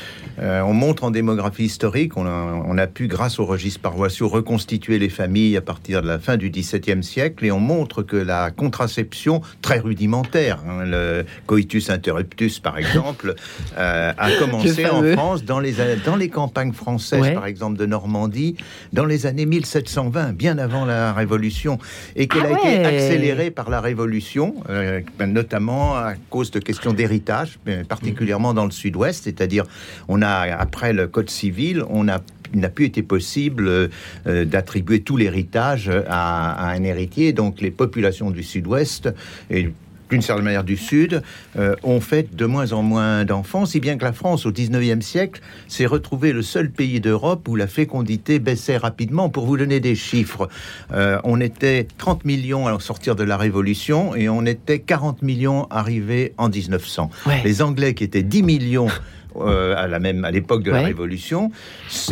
euh, 0.41 0.61
on 0.63 0.73
montre 0.73 1.05
en 1.05 1.11
démographie 1.11 1.65
historique, 1.65 2.17
on 2.17 2.27
a, 2.27 2.63
on 2.67 2.77
a 2.79 2.87
pu, 2.87 3.07
grâce 3.07 3.39
aux 3.39 3.45
registres 3.47 3.81
paroissiaux, 3.81 4.29
reconstituer 4.29 4.99
les 4.99 5.09
familles 5.09 5.57
à 5.57 5.61
partir 5.61 6.03
de 6.03 6.09
la 6.09 6.19
fin 6.19 6.37
du 6.37 6.51
XVIIe 6.51 7.03
siècle, 7.03 7.45
et 7.45 7.53
on 7.53 7.61
montre 7.61 8.03
que 8.03 8.17
la 8.17 8.51
contraception, 8.51 9.41
très 9.63 9.79
rudimentaire, 9.79 10.59
hein, 10.69 10.85
le 10.85 11.25
coitus 11.47 11.91
interruptus 11.91 12.59
par 12.59 12.79
exemple, 12.79 13.35
euh, 13.79 14.13
a 14.17 14.31
commencé 14.33 14.87
en. 14.87 15.03
France 15.15 15.45
dans 15.45 15.61
les 15.61 15.75
dans 16.05 16.17
les 16.17 16.29
campagnes 16.29 16.73
françaises, 16.73 17.21
Ouais. 17.21 17.35
par 17.35 17.47
exemple 17.47 17.79
de 17.79 17.87
Normandie, 17.87 18.57
dans 18.93 19.05
les 19.05 19.27
années 19.27 19.47
1720, 19.47 20.33
bien 20.33 20.59
avant 20.59 20.85
la 20.85 21.13
Révolution, 21.13 21.79
et 22.17 22.27
qu'elle 22.27 22.43
Ah 22.51 22.57
a 22.67 22.71
été 22.73 22.85
accélérée 22.85 23.51
par 23.51 23.71
la 23.71 23.81
Révolution, 23.81 24.55
euh, 24.71 25.01
notamment 25.27 25.95
à 25.97 26.15
cause 26.31 26.51
de 26.51 26.59
questions 26.59 26.93
d'héritage, 26.93 27.59
particulièrement 27.89 28.55
dans 28.55 28.65
le 28.65 28.71
Sud-Ouest, 28.71 29.25
c'est-à-dire 29.25 29.65
on 30.09 30.23
a 30.23 30.24
après 30.33 30.93
le 30.93 31.07
Code 31.07 31.31
civil, 31.31 31.85
on 31.89 32.09
a 32.09 32.21
il 32.53 32.61
n'a 32.61 32.69
plus 32.69 32.85
été 32.85 33.03
possible 33.03 33.67
euh, 33.67 33.89
euh, 34.29 34.45
d'attribuer 34.45 35.01
tout 35.01 35.17
l'héritage 35.17 35.91
à, 36.07 36.53
à 36.53 36.71
un 36.71 36.85
héritier. 36.85 37.33
Donc 37.33 37.61
les 37.61 37.73
populations 37.73 38.31
du 38.31 38.45
Sud-Ouest 38.45 39.13
et 39.51 39.73
d'une 40.11 40.23
certaine 40.23 40.45
manière 40.45 40.65
du 40.65 40.77
Sud, 40.77 41.23
euh, 41.59 41.75
ont 41.83 42.01
fait 42.01 42.35
de 42.35 42.47
moins 42.47 42.73
en 42.73 42.83
moins 42.83 43.25
d'enfants, 43.25 43.67
si 43.67 43.81
bien 43.81 43.97
que 43.97 44.05
la 44.05 44.13
France, 44.13 44.47
au 44.47 44.53
19e 44.53 45.01
siècle, 45.01 45.41
s'est 45.67 45.87
retrouvée 45.87 46.33
le 46.33 46.43
seul 46.43 46.71
pays 46.71 47.01
d'Europe 47.01 47.49
où 47.49 47.57
la 47.57 47.67
fécondité 47.67 48.39
baissait 48.39 48.77
rapidement. 48.77 49.29
Pour 49.29 49.47
vous 49.47 49.57
donner 49.57 49.81
des 49.81 49.95
chiffres, 49.95 50.49
euh, 50.93 51.19
on 51.25 51.41
était 51.41 51.89
30 51.99 52.25
millions 52.25 52.67
à 52.67 52.79
sortir 52.81 53.17
de 53.17 53.25
la 53.25 53.37
Révolution 53.37 54.15
et 54.15 54.29
on 54.29 54.45
était 54.45 54.79
40 54.79 55.23
millions 55.23 55.67
arrivés 55.71 56.33
en 56.39 56.49
1900. 56.49 57.11
Ouais. 57.27 57.41
Les 57.45 57.63
Anglais, 57.63 57.95
qui 57.95 58.05
étaient 58.05 58.23
10 58.23 58.43
millions 58.43 58.89
euh, 59.37 59.75
à 59.77 59.89
la 59.89 59.99
même 59.99 60.25
à 60.25 60.31
l'époque 60.31 60.63
de 60.63 60.71
la 60.71 60.83
Révolution, 60.83 61.51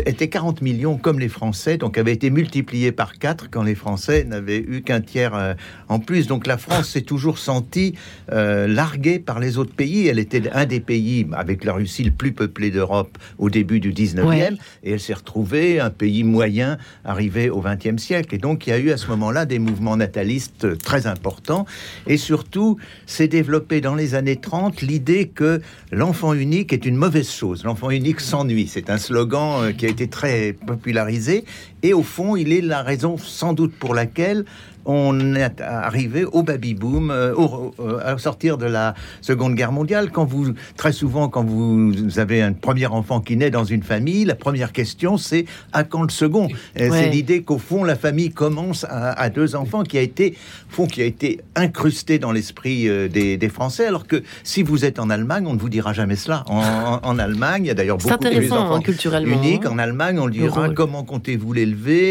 étaient 0.07 0.29
40 0.29 0.61
millions 0.61 0.97
comme 0.97 1.21
les 1.21 1.29
Français, 1.29 1.77
donc 1.77 1.97
avait 1.97 2.13
été 2.13 2.31
multiplié 2.31 2.91
par 2.91 3.19
4 3.19 3.49
quand 3.51 3.63
les 3.63 3.75
Français 3.75 4.25
n'avaient 4.25 4.59
eu 4.59 4.83
qu'un 4.83 5.01
tiers 5.01 5.35
euh, 5.35 5.55
en 5.89 6.01
plus. 6.01 6.27
Donc 6.27 6.47
la 6.47 6.59
France 6.59 6.91
s'est 6.91 7.03
toujours 7.03 7.39
sentie 7.39 7.95
euh, 8.33 8.67
larguée 8.67 9.19
par 9.19 9.39
les 9.39 9.59
autres 9.59 9.75
pays. 9.75 10.09
Elle 10.09 10.19
était 10.19 10.51
un 10.51 10.67
des 10.67 10.81
pays, 10.81 11.27
avec 11.33 11.65
la 11.65 11.75
Russie, 11.75 12.03
le 12.03 12.11
plus 12.11 12.33
peuplé 12.33 12.71
d'Europe 12.71 13.17
au 13.39 13.51
début 13.51 13.79
du 13.79 13.93
19e, 13.93 14.57
et 14.83 14.93
elle 14.93 15.01
s'est 15.01 15.15
retrouvée 15.15 15.79
un 15.79 15.91
pays 15.91 16.25
moyen 16.25 16.77
arrivé 17.05 17.51
au 17.51 17.63
20e 17.63 17.99
siècle. 17.99 18.35
Et 18.35 18.39
donc 18.39 18.67
il 18.67 18.71
y 18.71 18.73
a 18.73 18.79
eu 18.79 18.91
à 18.91 18.97
ce 18.97 19.07
moment-là 19.09 19.47
des 19.47 19.59
mouvements 19.61 19.97
natalistes 19.97 20.77
très 20.79 21.07
importants, 21.07 21.67
et 22.07 22.17
surtout 22.17 22.79
s'est 23.07 23.29
développé 23.29 23.81
dans 23.81 23.95
les 23.95 24.15
années 24.15 24.37
30 24.37 24.83
l'idée 24.83 25.29
que 25.29 25.61
l'enfant 25.93 26.35
unique 26.35 26.73
est 26.73 26.85
une 26.85 26.97
mauvaise 26.97 27.12
chose. 27.21 27.65
L'enfant 27.65 27.91
unique 27.91 28.21
s'ennuie. 28.21 28.67
C'est 28.67 28.89
un 28.89 28.97
slogan 28.97 29.65
euh, 29.65 29.73
qui 29.73 29.85
a 29.85 29.89
été 29.89 30.09
très 30.09 30.55
popularisé. 30.55 31.45
Et 31.83 31.93
au 31.95 32.03
fond, 32.03 32.37
il 32.37 32.53
est 32.53 32.61
la 32.61 32.83
raison 32.83 33.17
sans 33.19 33.53
doute 33.53 33.75
pour 33.75 33.95
laquelle 33.95 34.45
on 34.85 35.35
est 35.35 35.61
arrivé 35.61 36.25
au 36.25 36.43
baby 36.43 36.75
boom, 36.75 37.11
euh, 37.11 37.35
au, 37.35 37.75
euh, 37.81 38.01
à 38.05 38.19
sortir 38.19 38.59
de 38.59 38.67
la 38.67 38.95
Seconde 39.21 39.55
Guerre 39.55 39.73
mondiale. 39.73 40.11
Quand 40.11 40.25
vous, 40.25 40.53
très 40.77 40.93
souvent, 40.93 41.29
quand 41.29 41.45
vous 41.45 42.19
avez 42.19 42.43
un 42.43 42.53
premier 42.53 42.87
enfant 42.87 43.21
qui 43.21 43.37
naît 43.37 43.51
dans 43.51 43.65
une 43.65 43.83
famille, 43.83 44.25
la 44.25 44.35
première 44.35 44.73
question 44.73 45.17
c'est 45.17 45.45
à 45.73 45.85
quand 45.85 46.03
le 46.03 46.11
second? 46.11 46.49
C'est 46.77 47.09
l'idée 47.09 47.43
qu'au 47.43 47.59
fond 47.59 47.85
la 47.85 47.97
famille 47.97 48.31
commence 48.31 48.85
à, 48.89 49.31
deux 49.31 49.55
enfants, 49.55 49.83
qui 49.83 49.99
a 49.99 50.01
été, 50.01 50.37
fond, 50.69 50.87
qui 50.87 51.01
a 51.03 51.05
été 51.05 51.41
incrusté 51.55 52.19
dans 52.19 52.33
l'esprit 52.33 52.89
euh, 52.89 53.09
des, 53.09 53.49
Français. 53.53 53.87
Alors 53.87 54.07
que 54.07 54.23
si 54.45 54.63
vous 54.63 54.85
êtes 54.85 54.99
en 54.99 55.11
Allemagne, 55.11 55.47
on 55.47 55.53
ne 55.53 55.59
vous 55.59 55.69
dira 55.69 55.93
jamais 55.93 56.17
cela. 56.17 56.45
En, 56.49 57.19
Allemagne, 57.19 57.65
il 57.65 57.69
y 57.69 57.71
a 57.71 57.75
d'ailleurs 57.75 57.99
beaucoup 57.99 58.17
de 58.17 58.51
enfants 58.51 58.75
hein, 58.75 58.81
culturellement, 58.81 59.43
uniques. 59.43 59.67
En 59.67 59.79
Allemagne, 59.79 60.19
on 60.19 60.29
dira 60.29 60.71
comment 60.71 61.05
comptez-vous 61.05 61.53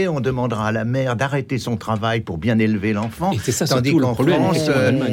On 0.07 0.19
demandera 0.19 0.67
à 0.67 0.71
la 0.71 0.85
mère 0.85 1.15
d'arrêter 1.15 1.57
son 1.57 1.77
travail 1.77 2.21
pour 2.21 2.37
bien 2.37 2.59
élever 2.59 2.93
l'enfant. 2.93 3.31
Tandis 3.67 3.95
qu'en 3.95 4.15
France, 4.15 4.69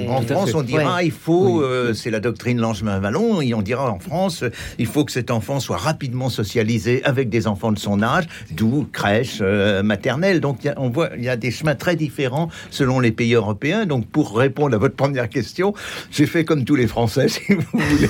en 0.09 0.23
France, 0.23 0.55
on 0.55 0.63
dira 0.63 1.03
il 1.03 1.11
faut, 1.11 1.63
euh, 1.63 1.95
c'est 1.95 2.11
la 2.11 2.21
doctrine 2.21 2.61
Langevin-Vallon, 2.61 3.41
et 3.41 3.55
on 3.55 3.63
dira 3.63 3.91
en 3.91 3.99
France, 3.99 4.45
il 4.79 4.87
faut 4.87 5.05
que 5.05 5.13
cet 5.13 5.31
enfant 5.31 5.61
soit 5.61 5.77
rapidement 5.77 6.29
socialisé 6.29 7.03
avec 7.05 7.29
des 7.29 7.47
enfants 7.47 7.73
de 7.73 7.79
son 7.79 8.03
âge, 8.03 8.25
d'où 8.51 8.87
crèche 8.93 9.39
euh, 9.41 9.83
maternelle. 9.83 10.41
Donc 10.41 10.69
on 10.77 10.89
voit, 10.89 11.11
il 11.17 11.25
y 11.25 11.29
a 11.29 11.37
des 11.37 11.51
chemins 11.51 11.75
très 11.75 11.97
différents 11.97 12.49
selon 12.71 13.01
les 13.01 13.13
pays 13.13 13.35
européens. 13.35 13.87
Donc 13.87 14.07
pour 14.07 14.37
répondre 14.37 14.75
à 14.75 14.79
votre 14.79 14.97
première 14.97 15.29
question, 15.29 15.75
j'ai 16.11 16.27
fait 16.27 16.45
comme 16.45 16.65
tous 16.65 16.77
les 16.77 16.87
Français, 16.87 17.29
si 17.29 17.55
vous 17.55 17.63
voulez. 17.73 18.09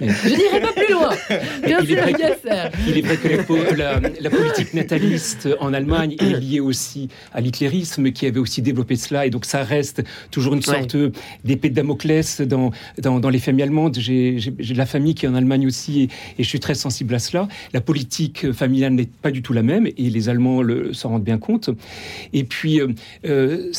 Je 0.00 0.28
n'irai 0.28 0.60
pas 0.60 0.72
plus 0.72 0.92
loin. 0.92 1.10
Bien 1.64 1.80
il, 1.80 1.86
sûr, 1.86 1.98
est 1.98 2.00
vrai, 2.00 2.12
il 2.88 2.98
est 2.98 3.00
vrai 3.02 3.16
que 3.16 3.74
la, 3.74 4.00
la, 4.20 4.30
politique 4.30 4.74
nataliste 4.74 5.48
en 5.60 5.72
Allemagne 5.72 6.16
est 6.18 6.40
liée 6.40 6.60
aussi 6.60 7.08
à 7.32 7.40
l'hitlérisme 7.40 8.10
qui 8.12 8.26
avait 8.26 8.38
aussi 8.38 8.62
développé 8.62 8.96
cela. 8.96 9.26
Et 9.26 9.30
donc 9.30 9.44
ça 9.44 9.62
reste 9.62 10.02
toujours 10.30 10.54
une 10.54 10.62
sorte 10.62 10.96
d'épée 11.44 11.70
de 11.70 11.74
Damoclès 11.74 12.40
dans, 12.40 12.70
dans, 12.98 13.20
dans, 13.20 13.30
les 13.30 13.38
familles 13.38 13.64
allemandes. 13.64 13.96
J'ai 13.98 14.38
de 14.38 14.78
la 14.78 14.86
famille 14.86 15.14
qui 15.14 15.26
est 15.26 15.28
en 15.28 15.34
Allemagne 15.34 15.66
aussi 15.66 16.08
et, 16.38 16.42
je 16.42 16.48
suis 16.48 16.60
très 16.60 16.74
sensible 16.74 17.14
à 17.14 17.18
cela. 17.18 17.48
La 17.72 17.80
politique 17.80 18.52
familiale 18.52 18.92
n'est 18.92 19.08
pas 19.22 19.30
du 19.30 19.42
tout 19.42 19.52
la 19.52 19.62
même 19.62 19.86
et 19.86 20.10
les 20.10 20.28
Allemands 20.28 20.62
s'en 20.92 21.10
rendent 21.10 21.24
bien 21.24 21.38
compte. 21.38 21.70
Et 22.32 22.44
puis, 22.44 22.80
euh, 22.80 22.88
euh 23.26 23.72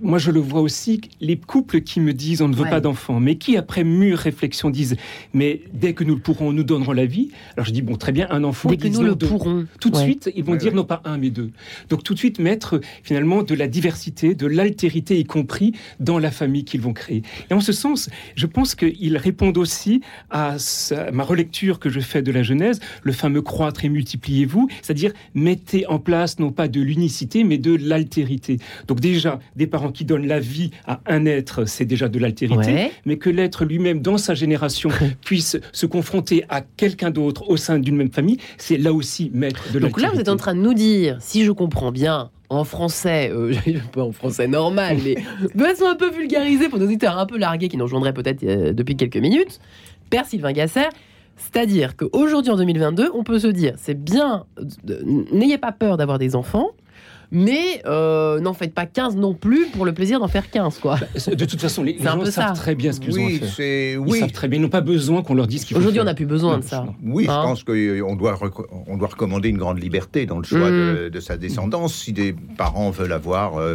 moi 0.00 0.18
je 0.18 0.30
le 0.30 0.40
vois 0.40 0.60
aussi, 0.60 1.00
les 1.20 1.36
couples 1.36 1.80
qui 1.80 2.00
me 2.00 2.12
disent 2.12 2.42
on 2.42 2.48
ne 2.48 2.54
veut 2.54 2.68
pas 2.68 2.80
d'enfants, 2.80 3.20
mais 3.20 3.36
qui 3.36 3.56
après 3.56 3.84
mûre 3.84 4.18
réflexion 4.18 4.70
disent 4.70 4.96
mais 5.32 5.53
dès 5.72 5.92
que 5.92 6.04
nous 6.04 6.14
le 6.14 6.20
pourrons, 6.20 6.52
nous 6.52 6.64
donnerons 6.64 6.92
la 6.92 7.06
vie. 7.06 7.30
Alors 7.56 7.66
je 7.66 7.72
dis, 7.72 7.82
bon, 7.82 7.96
très 7.96 8.12
bien, 8.12 8.26
un 8.30 8.44
enfant. 8.44 8.68
Dès 8.68 8.76
que 8.76 8.88
nous 8.88 9.02
le 9.02 9.16
pourrons. 9.16 9.66
Tout 9.80 9.90
de 9.90 9.96
suite, 9.96 10.30
ils 10.34 10.44
vont 10.44 10.56
dire 10.56 10.74
non 10.74 10.84
pas 10.84 11.02
un, 11.04 11.18
mais 11.18 11.30
deux. 11.30 11.50
Donc 11.88 12.02
tout 12.02 12.14
de 12.14 12.18
suite 12.18 12.38
mettre 12.38 12.80
finalement 13.02 13.42
de 13.42 13.54
la 13.54 13.68
diversité, 13.68 14.34
de 14.34 14.46
l'altérité, 14.46 15.18
y 15.18 15.24
compris 15.24 15.72
dans 16.00 16.18
la 16.18 16.30
famille 16.30 16.64
qu'ils 16.64 16.80
vont 16.80 16.92
créer. 16.92 17.22
Et 17.50 17.54
en 17.54 17.60
ce 17.60 17.72
sens, 17.72 18.08
je 18.34 18.46
pense 18.46 18.74
qu'ils 18.74 19.16
répondent 19.16 19.58
aussi 19.58 20.00
à 20.30 20.56
ma 21.12 21.24
relecture 21.24 21.78
que 21.78 21.88
je 21.88 22.00
fais 22.00 22.22
de 22.22 22.32
la 22.32 22.42
Genèse, 22.42 22.80
le 23.02 23.12
fameux 23.12 23.42
croître 23.42 23.84
et 23.84 23.88
multipliez-vous, 23.88 24.68
c'est-à-dire 24.82 25.12
mettez 25.34 25.86
en 25.86 25.98
place 25.98 26.38
non 26.38 26.52
pas 26.52 26.68
de 26.68 26.80
l'unicité, 26.80 27.44
mais 27.44 27.58
de 27.58 27.76
l'altérité. 27.76 28.58
Donc 28.88 29.00
déjà, 29.00 29.40
des 29.56 29.66
parents 29.66 29.92
qui 29.92 30.04
donnent 30.04 30.26
la 30.26 30.40
vie 30.40 30.70
à 30.86 31.00
un 31.06 31.26
être, 31.26 31.64
c'est 31.66 31.84
déjà 31.84 32.08
de 32.08 32.18
l'altérité, 32.18 32.90
mais 33.04 33.16
que 33.16 33.30
l'être 33.30 33.64
lui-même, 33.64 34.00
dans 34.00 34.18
sa 34.18 34.34
génération, 34.34 34.90
puisse 35.24 35.43
se 35.44 35.86
confronter 35.86 36.44
à 36.48 36.60
quelqu'un 36.60 37.10
d'autre 37.10 37.48
au 37.48 37.56
sein 37.56 37.78
d'une 37.78 37.96
même 37.96 38.10
famille, 38.10 38.38
c'est 38.58 38.76
là 38.76 38.92
aussi 38.92 39.30
mettre 39.34 39.72
de 39.72 39.78
Donc 39.78 40.00
là, 40.00 40.10
vous 40.12 40.20
êtes 40.20 40.28
en 40.28 40.36
train 40.36 40.54
de 40.54 40.60
nous 40.60 40.74
dire, 40.74 41.18
si 41.20 41.44
je 41.44 41.52
comprends 41.52 41.92
bien, 41.92 42.30
en 42.48 42.64
français, 42.64 43.30
euh, 43.32 43.54
pas 43.92 44.02
en 44.02 44.12
français 44.12 44.48
normal, 44.48 44.98
mais 45.04 45.16
de 45.54 45.64
façon 45.64 45.86
un 45.86 45.96
peu 45.96 46.10
vulgarisée 46.10 46.68
pour 46.68 46.78
nos 46.78 46.86
auditeurs 46.86 47.18
un 47.18 47.26
peu 47.26 47.38
largués 47.38 47.68
qui 47.68 47.76
nous 47.76 47.84
rejoindraient 47.84 48.12
peut-être 48.12 48.42
euh, 48.44 48.72
depuis 48.72 48.96
quelques 48.96 49.16
minutes, 49.16 49.60
Père 50.10 50.26
Sylvain 50.26 50.52
Gasser, 50.52 50.88
c'est-à-dire 51.36 51.96
qu'aujourd'hui 51.96 52.52
en 52.52 52.56
2022, 52.56 53.10
on 53.12 53.24
peut 53.24 53.38
se 53.38 53.48
dire, 53.48 53.74
c'est 53.76 54.00
bien, 54.00 54.44
n'ayez 55.32 55.58
pas 55.58 55.72
peur 55.72 55.96
d'avoir 55.96 56.18
des 56.18 56.36
enfants, 56.36 56.70
mais 57.34 57.82
euh, 57.84 58.40
n'en 58.40 58.54
faites 58.54 58.72
pas 58.72 58.86
15 58.86 59.16
non 59.16 59.34
plus 59.34 59.66
pour 59.66 59.84
le 59.84 59.92
plaisir 59.92 60.20
d'en 60.20 60.28
faire 60.28 60.50
15, 60.50 60.78
quoi. 60.78 60.96
Bah, 61.00 61.34
de 61.34 61.44
toute 61.44 61.60
façon, 61.60 61.82
les, 61.82 61.98
gens 61.98 62.24
savent 62.26 62.56
très 62.56 62.74
bien 62.74 62.92
ce 62.92 63.00
qu'ils 63.00 63.18
ont 63.18 63.26
à 63.26 63.28
faire. 63.30 64.00
Ils 64.06 64.20
savent 64.20 64.32
très 64.32 64.48
bien, 64.48 64.60
ils 64.60 64.62
n'ont 64.62 64.68
pas 64.68 64.80
besoin 64.80 65.22
qu'on 65.22 65.34
leur 65.34 65.48
dise 65.48 65.62
ce 65.62 65.66
qu'ils 65.66 65.76
Aujourd'hui, 65.76 66.00
on 66.00 66.04
n'a 66.04 66.14
plus 66.14 66.26
besoin 66.26 66.58
de 66.58 66.64
ça. 66.64 66.86
Oui, 67.02 67.24
je 67.24 67.30
hein 67.30 67.42
pense 67.42 67.64
qu'on 67.64 68.16
doit, 68.16 68.38
on 68.86 68.96
doit 68.96 69.08
recommander 69.08 69.48
une 69.48 69.58
grande 69.58 69.82
liberté 69.82 70.26
dans 70.26 70.38
le 70.38 70.44
choix 70.44 70.70
de, 70.70 71.10
mm. 71.12 71.20
sa 71.20 71.36
descendance. 71.36 71.94
Si 71.94 72.12
des 72.12 72.34
parents 72.56 72.90
veulent 72.90 73.12
avoir, 73.12 73.56
euh, 73.58 73.74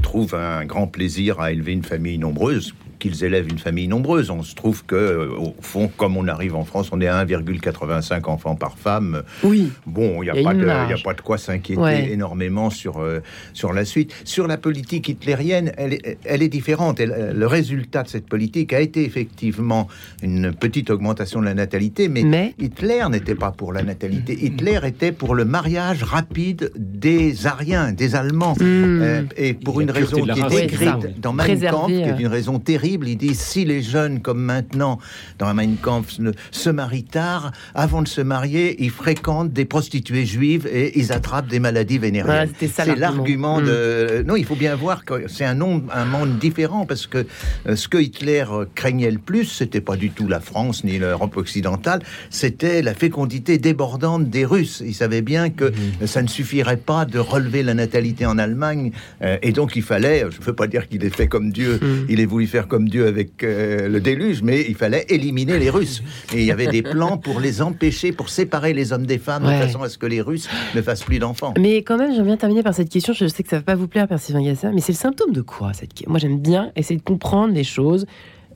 trouvent 0.00 0.36
un 0.36 0.64
grand 0.64 0.86
plaisir 0.86 1.40
à 1.40 1.50
élever 1.50 1.72
une 1.72 1.82
famille 1.82 2.18
nombreuse, 2.18 2.72
qu'ils 3.02 3.24
élèvent 3.24 3.48
une 3.48 3.58
famille 3.58 3.88
nombreuse. 3.88 4.30
On 4.30 4.44
se 4.44 4.54
trouve 4.54 4.84
que, 4.84 4.94
euh, 4.94 5.28
au 5.36 5.56
fond, 5.60 5.90
comme 5.96 6.16
on 6.16 6.28
arrive 6.28 6.54
en 6.54 6.64
France, 6.64 6.90
on 6.92 7.00
est 7.00 7.08
à 7.08 7.24
1,85 7.24 8.28
enfants 8.28 8.54
par 8.54 8.78
femme. 8.78 9.24
Oui. 9.42 9.72
Bon, 9.86 10.22
il 10.22 10.32
n'y 10.32 10.40
a, 10.40 10.42
pas 10.42 10.54
de, 10.54 10.68
a 10.68 10.86
pas 11.02 11.12
de 11.12 11.20
quoi 11.20 11.36
s'inquiéter 11.36 12.12
énormément 12.12 12.70
sur, 12.70 13.00
euh, 13.00 13.20
sur 13.54 13.72
la 13.72 13.84
suite. 13.84 14.14
Sur 14.24 14.46
la 14.46 14.56
politique 14.56 15.08
hitlérienne, 15.08 15.72
elle 15.76 15.94
est, 15.94 16.18
elle 16.24 16.42
est 16.42 16.48
différente. 16.48 17.00
le 17.00 17.46
résultat 17.46 18.04
de 18.04 18.08
cette 18.08 18.26
politique 18.26 18.72
a 18.72 18.80
été 18.80 19.04
effectivement 19.04 19.88
une 20.22 20.52
petite 20.52 20.88
augmentation 20.90 21.40
de 21.40 21.46
la 21.46 21.54
natalité, 21.54 22.08
mais, 22.08 22.54
Hitler 22.60 23.04
n'était 23.10 23.34
pas 23.34 23.50
pour 23.50 23.72
la 23.72 23.82
natalité. 23.82 24.38
Hitler 24.40 24.78
était 24.84 25.10
pour 25.10 25.34
le 25.34 25.44
mariage 25.44 26.04
rapide 26.04 26.70
des 26.76 27.46
Ariens, 27.46 27.92
des 27.92 28.14
Allemands. 28.14 28.54
Hmm. 28.54 29.02
Euh, 29.02 29.22
et 29.36 29.54
pour 29.54 29.80
une 29.80 29.90
raison 29.90 30.22
qui 30.22 30.30
est 30.30 30.60
décrite 30.60 31.20
dans 31.20 31.32
Mein 31.32 31.58
Kampf, 31.58 31.88
qui 31.88 31.94
est 31.94 32.20
une 32.20 32.28
raison 32.28 32.60
terrible 32.60 32.91
il 33.04 33.16
dit 33.16 33.34
si 33.34 33.64
les 33.64 33.82
jeunes, 33.82 34.20
comme 34.20 34.42
maintenant 34.42 34.98
dans 35.38 35.46
la 35.46 35.54
Mein 35.54 35.76
Kampf, 35.76 36.18
se 36.50 36.70
marient 36.70 37.04
tard, 37.04 37.52
avant 37.74 38.02
de 38.02 38.08
se 38.08 38.20
marier, 38.20 38.82
ils 38.82 38.90
fréquentent 38.90 39.52
des 39.52 39.64
prostituées 39.64 40.26
juives 40.26 40.66
et 40.66 40.98
ils 40.98 41.12
attrapent 41.12 41.48
des 41.48 41.60
maladies 41.60 41.98
vénériennes. 41.98 42.50
c'est 42.58 42.96
l'argument 42.96 43.60
de. 43.60 44.22
Mm. 44.22 44.26
Non, 44.26 44.36
il 44.36 44.44
faut 44.44 44.56
bien 44.56 44.74
voir 44.74 45.04
que 45.04 45.28
c'est 45.28 45.44
un, 45.44 45.60
un 45.60 46.04
monde 46.04 46.38
différent 46.38 46.86
parce 46.86 47.06
que 47.06 47.26
euh, 47.66 47.76
ce 47.76 47.88
que 47.88 47.98
Hitler 47.98 48.44
euh, 48.50 48.64
craignait 48.74 49.10
le 49.10 49.18
plus, 49.18 49.44
c'était 49.44 49.80
pas 49.80 49.96
du 49.96 50.10
tout 50.10 50.28
la 50.28 50.40
France 50.40 50.84
ni 50.84 50.98
l'Europe 50.98 51.36
occidentale, 51.36 52.02
c'était 52.30 52.82
la 52.82 52.94
fécondité 52.94 53.58
débordante 53.58 54.28
des 54.28 54.44
Russes. 54.44 54.82
Il 54.84 54.94
savait 54.94 55.22
bien 55.22 55.50
que 55.50 55.66
mm. 55.66 56.06
ça 56.06 56.22
ne 56.22 56.28
suffirait 56.28 56.76
pas 56.76 57.04
de 57.04 57.18
relever 57.18 57.62
la 57.62 57.74
natalité 57.74 58.26
en 58.26 58.38
Allemagne 58.38 58.92
euh, 59.22 59.36
et 59.42 59.52
donc 59.52 59.76
il 59.76 59.82
fallait, 59.82 60.20
je 60.30 60.38
ne 60.38 60.44
veux 60.44 60.52
pas 60.52 60.66
dire 60.66 60.88
qu'il 60.88 61.04
est 61.04 61.14
fait 61.14 61.28
comme 61.28 61.50
Dieu, 61.52 61.78
mm. 61.80 62.06
il 62.08 62.20
est 62.20 62.26
voulu 62.26 62.46
faire 62.46 62.68
comme 62.68 62.81
Dieu 62.88 63.06
avec 63.06 63.42
euh, 63.42 63.88
le 63.88 64.00
déluge, 64.00 64.42
mais 64.42 64.64
il 64.68 64.74
fallait 64.74 65.06
éliminer 65.08 65.58
les 65.58 65.70
Russes. 65.70 66.02
Et 66.34 66.40
il 66.40 66.44
y 66.44 66.50
avait 66.50 66.66
des 66.66 66.82
plans 66.82 67.16
pour 67.16 67.40
les 67.40 67.62
empêcher, 67.62 68.12
pour 68.12 68.28
séparer 68.28 68.72
les 68.72 68.92
hommes 68.92 69.06
des 69.06 69.18
femmes, 69.18 69.44
de 69.44 69.48
façon 69.48 69.82
à 69.82 69.88
ce 69.88 69.98
que 69.98 70.06
les 70.06 70.20
Russes 70.20 70.48
ne 70.74 70.82
fassent 70.82 71.04
plus 71.04 71.18
d'enfants. 71.18 71.54
Mais 71.58 71.78
quand 71.78 71.98
même, 71.98 72.14
j'aime 72.14 72.26
bien 72.26 72.36
terminer 72.36 72.62
par 72.62 72.74
cette 72.74 72.88
question. 72.88 73.12
Je 73.12 73.26
sais 73.26 73.42
que 73.42 73.48
ça 73.48 73.56
ne 73.56 73.60
va 73.60 73.64
pas 73.64 73.74
vous 73.74 73.88
plaire, 73.88 74.08
Père 74.08 74.20
Sylvain 74.20 74.42
mais 74.72 74.80
c'est 74.80 74.92
le 74.92 74.98
symptôme 74.98 75.32
de 75.32 75.40
quoi 75.40 75.72
cette... 75.72 76.06
Moi, 76.06 76.18
j'aime 76.18 76.38
bien 76.38 76.72
essayer 76.76 76.98
de 76.98 77.04
comprendre 77.04 77.54
les 77.54 77.64
choses. 77.64 78.06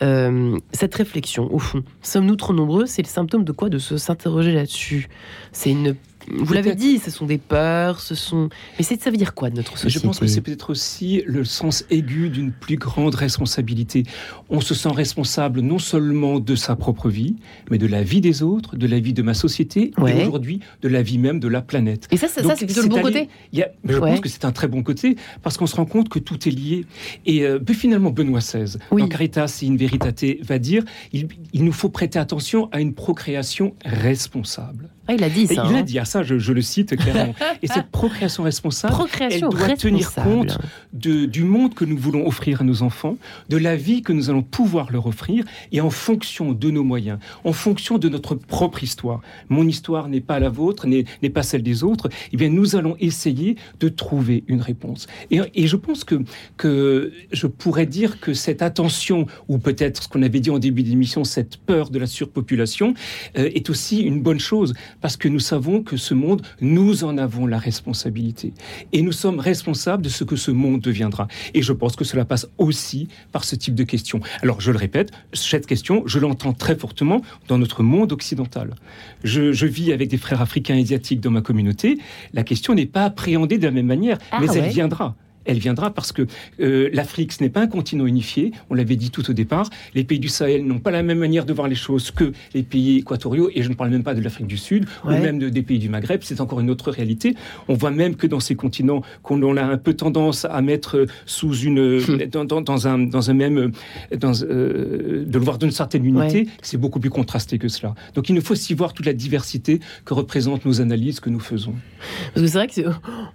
Euh, 0.02 0.58
cette 0.72 0.94
réflexion, 0.94 1.52
au 1.52 1.58
fond, 1.58 1.82
sommes-nous 2.02 2.36
trop 2.36 2.52
nombreux? 2.52 2.86
C'est 2.86 3.02
le 3.02 3.08
symptôme 3.08 3.44
de 3.44 3.52
quoi 3.52 3.68
De 3.68 3.78
se 3.78 3.96
s'interroger 3.96 4.52
là-dessus? 4.52 5.08
C'est 5.52 5.70
une 5.70 5.94
vous 6.30 6.52
l'avez 6.52 6.74
dit, 6.74 6.98
ce 6.98 7.10
sont 7.10 7.26
des 7.26 7.38
peurs, 7.38 8.00
ce 8.00 8.14
sont. 8.14 8.48
Mais 8.78 8.84
ça 8.84 9.10
veut 9.10 9.16
dire 9.16 9.34
quoi 9.34 9.50
de 9.50 9.56
notre 9.56 9.78
société 9.78 9.94
Je 9.94 10.00
pense 10.00 10.18
que 10.18 10.26
c'est 10.26 10.40
peut-être 10.40 10.70
aussi 10.70 11.22
le 11.26 11.44
sens 11.44 11.84
aigu 11.90 12.30
d'une 12.30 12.52
plus 12.52 12.76
grande 12.76 13.14
responsabilité. 13.14 14.04
On 14.48 14.60
se 14.60 14.74
sent 14.74 14.90
responsable 14.90 15.60
non 15.60 15.78
seulement 15.78 16.40
de 16.40 16.54
sa 16.54 16.76
propre 16.76 17.08
vie, 17.08 17.36
mais 17.70 17.78
de 17.78 17.86
la 17.86 18.02
vie 18.02 18.20
des 18.20 18.42
autres, 18.42 18.76
de 18.76 18.86
la 18.86 18.98
vie 18.98 19.12
de 19.12 19.22
ma 19.22 19.34
société, 19.34 19.92
et 20.06 20.26
aujourd'hui 20.26 20.60
de 20.82 20.88
la 20.88 21.02
vie 21.02 21.18
même 21.18 21.40
de 21.40 21.48
la 21.48 21.62
planète. 21.62 22.08
Et 22.10 22.16
ça, 22.16 22.28
ça, 22.28 22.42
c'est 22.56 22.66
plutôt 22.66 22.82
le 22.82 22.88
bon 22.88 23.02
côté. 23.02 23.28
Il 23.52 23.66
je 23.84 23.98
pense 23.98 24.20
que 24.20 24.28
c'est 24.28 24.44
un 24.44 24.52
très 24.52 24.68
bon 24.68 24.82
côté 24.82 25.16
parce 25.42 25.56
qu'on 25.56 25.66
se 25.66 25.76
rend 25.76 25.86
compte 25.86 26.08
que 26.08 26.18
tout 26.18 26.48
est 26.48 26.52
lié. 26.52 26.86
Et 27.24 27.44
euh, 27.44 27.58
finalement, 27.72 28.10
Benoît 28.10 28.40
XVI, 28.40 28.78
dans 28.90 29.08
Caritas 29.08 29.60
et 29.62 29.68
in 29.68 29.76
Veritate, 29.76 30.42
va 30.42 30.58
dire 30.58 30.84
il, 31.12 31.28
il 31.52 31.64
nous 31.64 31.72
faut 31.72 31.88
prêter 31.88 32.18
attention 32.18 32.68
à 32.72 32.80
une 32.80 32.94
procréation 32.94 33.74
responsable. 33.84 34.88
Ah, 35.08 35.14
il 35.14 35.22
a 35.22 35.30
dit 35.30 35.46
ça. 35.46 35.54
il 35.54 35.58
a 35.74 35.78
hein. 35.78 35.82
dit 35.82 35.98
à 35.98 36.04
ça, 36.04 36.22
je, 36.22 36.52
le 36.52 36.62
cite 36.62 36.96
clairement. 36.96 37.34
Et 37.62 37.66
cette 37.66 37.90
procréation 37.90 38.42
responsable, 38.42 38.94
elle 39.20 39.40
doit 39.40 39.76
tenir 39.76 40.12
compte 40.14 40.58
de, 40.92 41.26
du 41.26 41.44
monde 41.44 41.74
que 41.74 41.84
nous 41.84 41.96
voulons 41.96 42.26
offrir 42.26 42.62
à 42.62 42.64
nos 42.64 42.82
enfants, 42.82 43.16
de 43.48 43.56
la 43.56 43.76
vie 43.76 44.02
que 44.02 44.12
nous 44.12 44.30
allons 44.30 44.42
pouvoir 44.42 44.90
leur 44.90 45.06
offrir, 45.06 45.44
et 45.72 45.80
en 45.80 45.90
fonction 45.90 46.52
de 46.52 46.70
nos 46.70 46.84
moyens, 46.84 47.18
en 47.44 47.52
fonction 47.52 47.98
de 47.98 48.08
notre 48.08 48.34
propre 48.34 48.82
histoire. 48.82 49.20
Mon 49.48 49.66
histoire 49.66 50.08
n'est 50.08 50.20
pas 50.20 50.38
la 50.38 50.48
vôtre, 50.48 50.86
n'est 50.86 51.30
pas 51.30 51.42
celle 51.42 51.62
des 51.62 51.84
autres. 51.84 52.08
Eh 52.32 52.36
bien, 52.36 52.48
nous 52.48 52.76
allons 52.76 52.96
essayer 52.98 53.56
de 53.80 53.88
trouver 53.88 54.44
une 54.48 54.60
réponse. 54.60 55.06
Et, 55.30 55.40
et 55.54 55.66
je 55.66 55.76
pense 55.76 56.04
que, 56.04 56.22
que 56.56 57.12
je 57.32 57.46
pourrais 57.46 57.86
dire 57.86 58.20
que 58.20 58.34
cette 58.34 58.62
attention, 58.62 59.26
ou 59.48 59.58
peut-être 59.58 60.02
ce 60.02 60.08
qu'on 60.08 60.22
avait 60.22 60.40
dit 60.40 60.50
en 60.50 60.58
début 60.58 60.82
d'émission, 60.82 61.24
cette 61.24 61.56
peur 61.56 61.90
de 61.90 61.98
la 61.98 62.06
surpopulation, 62.06 62.94
euh, 63.38 63.50
est 63.54 63.70
aussi 63.70 64.00
une 64.00 64.20
bonne 64.20 64.40
chose 64.40 64.74
parce 65.00 65.16
que 65.16 65.28
nous 65.28 65.40
savons 65.40 65.82
que 65.82 65.96
ce 65.96 66.14
monde, 66.14 66.42
nous 66.60 67.04
en 67.04 67.18
avons 67.18 67.46
la 67.46 67.58
responsabilité. 67.58 68.52
Et 68.92 69.02
nous 69.02 69.12
sommes 69.12 69.40
responsables 69.40 70.02
de 70.02 70.08
ce 70.08 70.24
que 70.24 70.36
ce 70.36 70.50
monde 70.50 70.80
deviendra. 70.80 71.28
Et 71.54 71.62
je 71.62 71.72
pense 71.72 71.96
que 71.96 72.04
cela 72.04 72.24
passe 72.24 72.48
aussi 72.58 73.08
par 73.32 73.44
ce 73.44 73.56
type 73.56 73.74
de 73.74 73.84
questions. 73.84 74.20
Alors, 74.42 74.60
je 74.60 74.70
le 74.70 74.78
répète, 74.78 75.12
cette 75.32 75.66
question, 75.66 76.02
je 76.06 76.18
l'entends 76.18 76.52
très 76.52 76.76
fortement 76.76 77.22
dans 77.48 77.58
notre 77.58 77.82
monde 77.82 78.12
occidental. 78.12 78.74
Je, 79.24 79.66
vis 79.66 79.92
avec 79.92 80.08
des 80.08 80.18
frères 80.18 80.40
africains 80.40 80.76
et 80.76 80.80
asiatiques 80.80 81.20
dans 81.20 81.30
ma 81.30 81.40
communauté. 81.40 81.98
La 82.32 82.44
question 82.44 82.74
n'est 82.74 82.86
pas 82.86 83.04
appréhendée 83.04 83.58
de 83.58 83.64
la 83.64 83.72
même 83.72 83.86
manière, 83.86 84.18
ah 84.30 84.38
mais 84.40 84.46
elle 84.54 84.70
viendra 84.70 85.16
elle 85.46 85.58
viendra 85.58 85.90
parce 85.90 86.12
que 86.12 86.26
euh, 86.60 86.90
l'Afrique, 86.92 87.32
ce 87.32 87.42
n'est 87.42 87.50
pas 87.50 87.60
un 87.60 87.66
continent 87.66 88.06
unifié, 88.06 88.52
on 88.70 88.74
l'avait 88.74 88.96
dit 88.96 89.10
tout 89.10 89.28
au 89.30 89.32
départ. 89.32 89.68
Les 89.94 90.04
pays 90.04 90.18
du 90.18 90.28
Sahel 90.28 90.64
n'ont 90.66 90.78
pas 90.78 90.90
la 90.90 91.02
même 91.02 91.18
manière 91.18 91.44
de 91.44 91.52
voir 91.52 91.68
les 91.68 91.74
choses 91.74 92.10
que 92.10 92.32
les 92.54 92.62
pays 92.62 92.98
équatoriaux, 92.98 93.50
et 93.54 93.62
je 93.62 93.68
ne 93.68 93.74
parle 93.74 93.90
même 93.90 94.02
pas 94.02 94.14
de 94.14 94.20
l'Afrique 94.20 94.46
du 94.46 94.56
Sud, 94.56 94.86
ou 95.04 95.10
même 95.10 95.38
des 95.38 95.62
pays 95.62 95.78
du 95.78 95.88
Maghreb, 95.88 96.20
c'est 96.22 96.40
encore 96.40 96.60
une 96.60 96.70
autre 96.70 96.90
réalité. 96.90 97.34
On 97.68 97.74
voit 97.74 97.90
même 97.90 98.16
que 98.16 98.26
dans 98.26 98.40
ces 98.40 98.54
continents, 98.54 99.02
qu'on 99.22 99.56
a 99.56 99.62
un 99.62 99.78
peu 99.78 99.94
tendance 99.94 100.44
à 100.44 100.60
mettre 100.62 101.06
sous 101.24 101.54
une, 101.54 101.98
hmm. 101.98 102.26
dans, 102.30 102.88
un, 102.88 102.98
dans 102.98 103.30
un 103.30 103.34
même, 103.34 103.72
dans, 104.16 104.32
euh, 104.42 105.24
de 105.26 105.38
le 105.38 105.44
voir 105.44 105.58
d'une 105.58 105.70
certaine 105.70 106.04
unité, 106.04 106.48
c'est 106.62 106.76
beaucoup 106.76 107.00
plus 107.00 107.10
contrasté 107.10 107.58
que 107.58 107.68
cela. 107.68 107.94
Donc 108.14 108.28
il 108.28 108.34
nous 108.34 108.40
faut 108.40 108.52
aussi 108.52 108.74
voir 108.74 108.92
toute 108.92 109.06
la 109.06 109.12
diversité 109.12 109.80
que 110.04 110.14
représentent 110.14 110.64
nos 110.64 110.80
analyses 110.80 111.20
que 111.20 111.30
nous 111.30 111.40
faisons. 111.40 111.74
Parce 112.34 112.46
que 112.46 112.52
c'est 112.52 112.58
vrai 112.58 112.68
que 112.68 112.80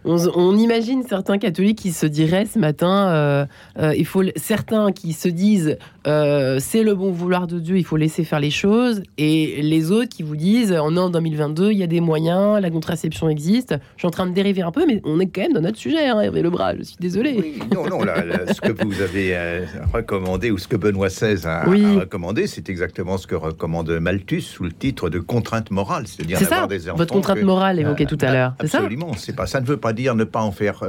on, 0.05 0.17
on 0.35 0.57
imagine 0.57 1.03
certains 1.07 1.37
catholiques 1.37 1.79
qui 1.79 1.91
se 1.91 2.00
dirait 2.05 2.45
ce 2.45 2.59
matin, 2.59 3.09
euh, 3.09 3.45
euh, 3.79 3.93
il 3.95 4.05
faut 4.05 4.23
certains 4.35 4.91
qui 4.91 5.13
se 5.13 5.27
disent 5.27 5.77
euh, 6.07 6.57
c'est 6.59 6.83
le 6.83 6.95
bon 6.95 7.11
vouloir 7.11 7.47
de 7.47 7.59
Dieu, 7.59 7.77
il 7.77 7.83
faut 7.83 7.97
laisser 7.97 8.23
faire 8.23 8.39
les 8.39 8.49
choses, 8.49 9.03
et 9.17 9.61
les 9.61 9.91
autres 9.91 10.09
qui 10.09 10.23
vous 10.23 10.35
disent 10.35 10.75
on 10.81 10.95
est 10.95 10.99
en 10.99 11.09
2022, 11.09 11.71
il 11.71 11.77
y 11.77 11.83
a 11.83 11.87
des 11.87 12.01
moyens, 12.01 12.61
la 12.61 12.69
contraception 12.69 13.29
existe. 13.29 13.75
Je 13.95 14.01
suis 14.01 14.07
en 14.07 14.11
train 14.11 14.25
de 14.25 14.33
dériver 14.33 14.61
un 14.61 14.71
peu, 14.71 14.85
mais 14.85 15.01
on 15.05 15.19
est 15.19 15.27
quand 15.27 15.41
même 15.41 15.53
dans 15.53 15.61
notre 15.61 15.77
sujet, 15.77 16.07
hein, 16.07 16.19
Hervé 16.19 16.41
Lebras, 16.41 16.75
je 16.77 16.83
suis 16.83 16.97
désolé. 16.99 17.55
non, 17.73 17.87
non, 17.87 18.01
ce 18.01 18.61
que 18.61 18.83
vous 18.83 19.01
avez 19.01 19.65
recommandé, 19.93 20.51
ou 20.51 20.57
ce 20.57 20.67
que 20.67 20.75
Benoît 20.75 21.07
XVI 21.07 21.45
a, 21.45 21.63
recommandé, 21.63 22.47
c'est 22.47 22.69
exactement 22.69 23.17
ce 23.17 23.27
que 23.27 23.35
recommande 23.35 23.89
Malthus 23.99 24.41
sous 24.41 24.63
le 24.63 24.71
titre 24.71 25.09
de 25.09 25.19
contrainte 25.19 25.71
morale, 25.71 26.07
c'est-à-dire 26.07 26.39
d'avoir 26.39 26.67
des 26.67 26.89
enfants. 26.89 26.97
Votre 26.97 27.13
contrainte 27.13 27.43
morale 27.43 27.79
évoquée 27.79 28.05
tout 28.05 28.17
à 28.21 28.31
l'heure, 28.31 28.53
c'est 28.61 28.67
ça? 28.67 28.77
Absolument, 28.79 29.13
c'est 29.15 29.35
pas, 29.35 29.45
ça 29.45 29.61
ne 29.61 29.65
veut 29.65 29.77
pas 29.77 29.93
dire 29.93 30.15
ne 30.15 30.23
pas 30.23 30.41
en 30.41 30.51
faire 30.51 30.83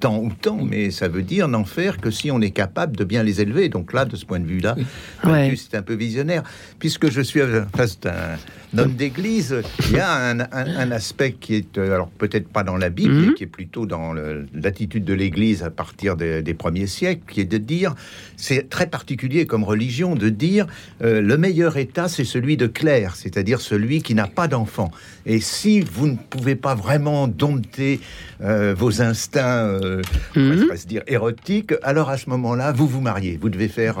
tant 0.00 0.18
ou 0.18 0.30
mais 0.50 0.90
ça 0.90 1.08
veut 1.08 1.22
dire 1.22 1.48
n'en 1.48 1.64
faire 1.64 1.98
que 1.98 2.10
si 2.10 2.30
on 2.30 2.40
est 2.40 2.50
capable 2.50 2.96
de 2.96 3.04
bien 3.04 3.22
les 3.22 3.40
élever. 3.40 3.68
Donc 3.68 3.92
là, 3.92 4.04
de 4.04 4.16
ce 4.16 4.24
point 4.24 4.40
de 4.40 4.46
vue-là, 4.46 4.76
c'est 5.24 5.76
un 5.76 5.82
peu 5.82 5.94
visionnaire. 5.94 6.42
Puisque 6.78 7.10
je 7.10 7.20
suis 7.20 7.40
face 7.74 8.00
d'un 8.00 8.36
homme 8.78 8.94
d'église, 8.94 9.62
il 9.88 9.96
y 9.96 10.00
a 10.00 10.12
un, 10.12 10.90
aspect 10.90 11.32
qui 11.32 11.54
est, 11.54 11.78
euh, 11.78 11.94
alors 11.94 12.08
peut-être 12.08 12.48
pas 12.48 12.62
dans 12.62 12.76
la 12.76 12.90
Bible, 12.90 13.12
mais 13.14 13.26
mhm. 13.28 13.34
qui 13.34 13.44
est 13.44 13.48
plutôt 13.48 13.86
dans 13.86 14.14
l'attitude 14.54 15.04
de 15.04 15.14
l'église 15.14 15.62
à 15.62 15.70
partir 15.70 16.16
des, 16.16 16.54
premiers 16.54 16.86
siècles, 16.86 17.22
qui 17.28 17.40
est 17.40 17.46
de 17.46 17.58
dire, 17.58 17.94
c'est 18.36 18.68
très 18.68 18.86
particulier 18.86 19.46
comme 19.46 19.64
religion, 19.64 20.14
de 20.14 20.28
dire 20.28 20.66
euh, 21.02 21.20
le 21.20 21.36
meilleur 21.36 21.76
état, 21.76 22.08
c'est 22.08 22.24
celui 22.24 22.56
de 22.56 22.66
clerc, 22.66 23.16
c'est-à-dire 23.16 23.60
celui 23.60 24.02
qui 24.02 24.14
n'a 24.14 24.26
pas 24.26 24.48
d'enfant. 24.48 24.90
Et 25.26 25.40
si 25.40 25.80
vous 25.80 26.08
ne 26.08 26.16
pouvez 26.16 26.56
pas 26.56 26.74
vraiment 26.74 27.28
dompter 27.28 28.00
euh, 28.42 28.74
vos 28.76 29.02
instincts, 29.02 29.66
euh, 29.66 30.02
on 30.36 30.40
mhm. 30.40 30.76
se 30.76 30.86
dire 30.86 31.02
érotiques, 31.06 31.72
alors 31.82 32.10
à 32.10 32.16
ce 32.16 32.28
moment-là, 32.30 32.72
vous 32.72 32.86
vous 32.86 33.00
mariez. 33.00 33.38
Vous 33.40 33.48
devez 33.48 33.68
faire 33.68 33.98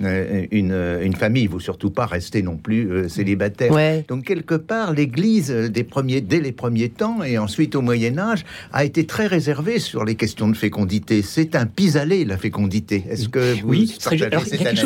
une, 0.00 0.98
une, 1.02 1.14
famille. 1.14 1.46
Vous 1.46 1.60
surtout 1.60 1.90
pas 1.90 2.06
rester 2.06 2.42
non 2.42 2.56
plus 2.56 3.08
célibataire. 3.08 3.72
Donc 4.10 4.24
quelque 4.24 4.56
part, 4.56 4.92
l'Église 4.92 5.52
des 5.52 5.84
premiers, 5.84 6.20
dès 6.20 6.40
les 6.40 6.50
premiers 6.50 6.88
temps 6.88 7.22
et 7.22 7.38
ensuite 7.38 7.76
au 7.76 7.80
Moyen 7.80 8.18
Âge, 8.18 8.44
a 8.72 8.84
été 8.84 9.06
très 9.06 9.28
réservée 9.28 9.78
sur 9.78 10.04
les 10.04 10.16
questions 10.16 10.48
de 10.48 10.56
fécondité. 10.56 11.22
C'est 11.22 11.54
un 11.54 11.64
pis-aller 11.64 12.24
la 12.24 12.36
fécondité. 12.36 13.04
Est-ce 13.08 13.28
que 13.28 13.62
vous 13.62 13.68
oui, 13.68 13.86
partagez 13.86 14.24
alors, 14.24 14.42
cette 14.44 14.62
analyse 14.62 14.82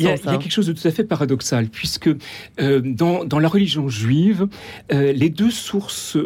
Il 0.00 0.04
y 0.04 0.08
a 0.08 0.16
quelque 0.18 0.50
chose 0.50 0.66
de 0.66 0.72
tout 0.72 0.88
à 0.88 0.90
fait 0.90 1.04
paradoxal, 1.04 1.68
puisque 1.68 2.10
dans, 2.58 3.24
dans 3.24 3.38
la 3.38 3.48
religion 3.48 3.88
juive, 3.88 4.48
les 4.90 5.30
deux 5.30 5.52
sources 5.52 6.18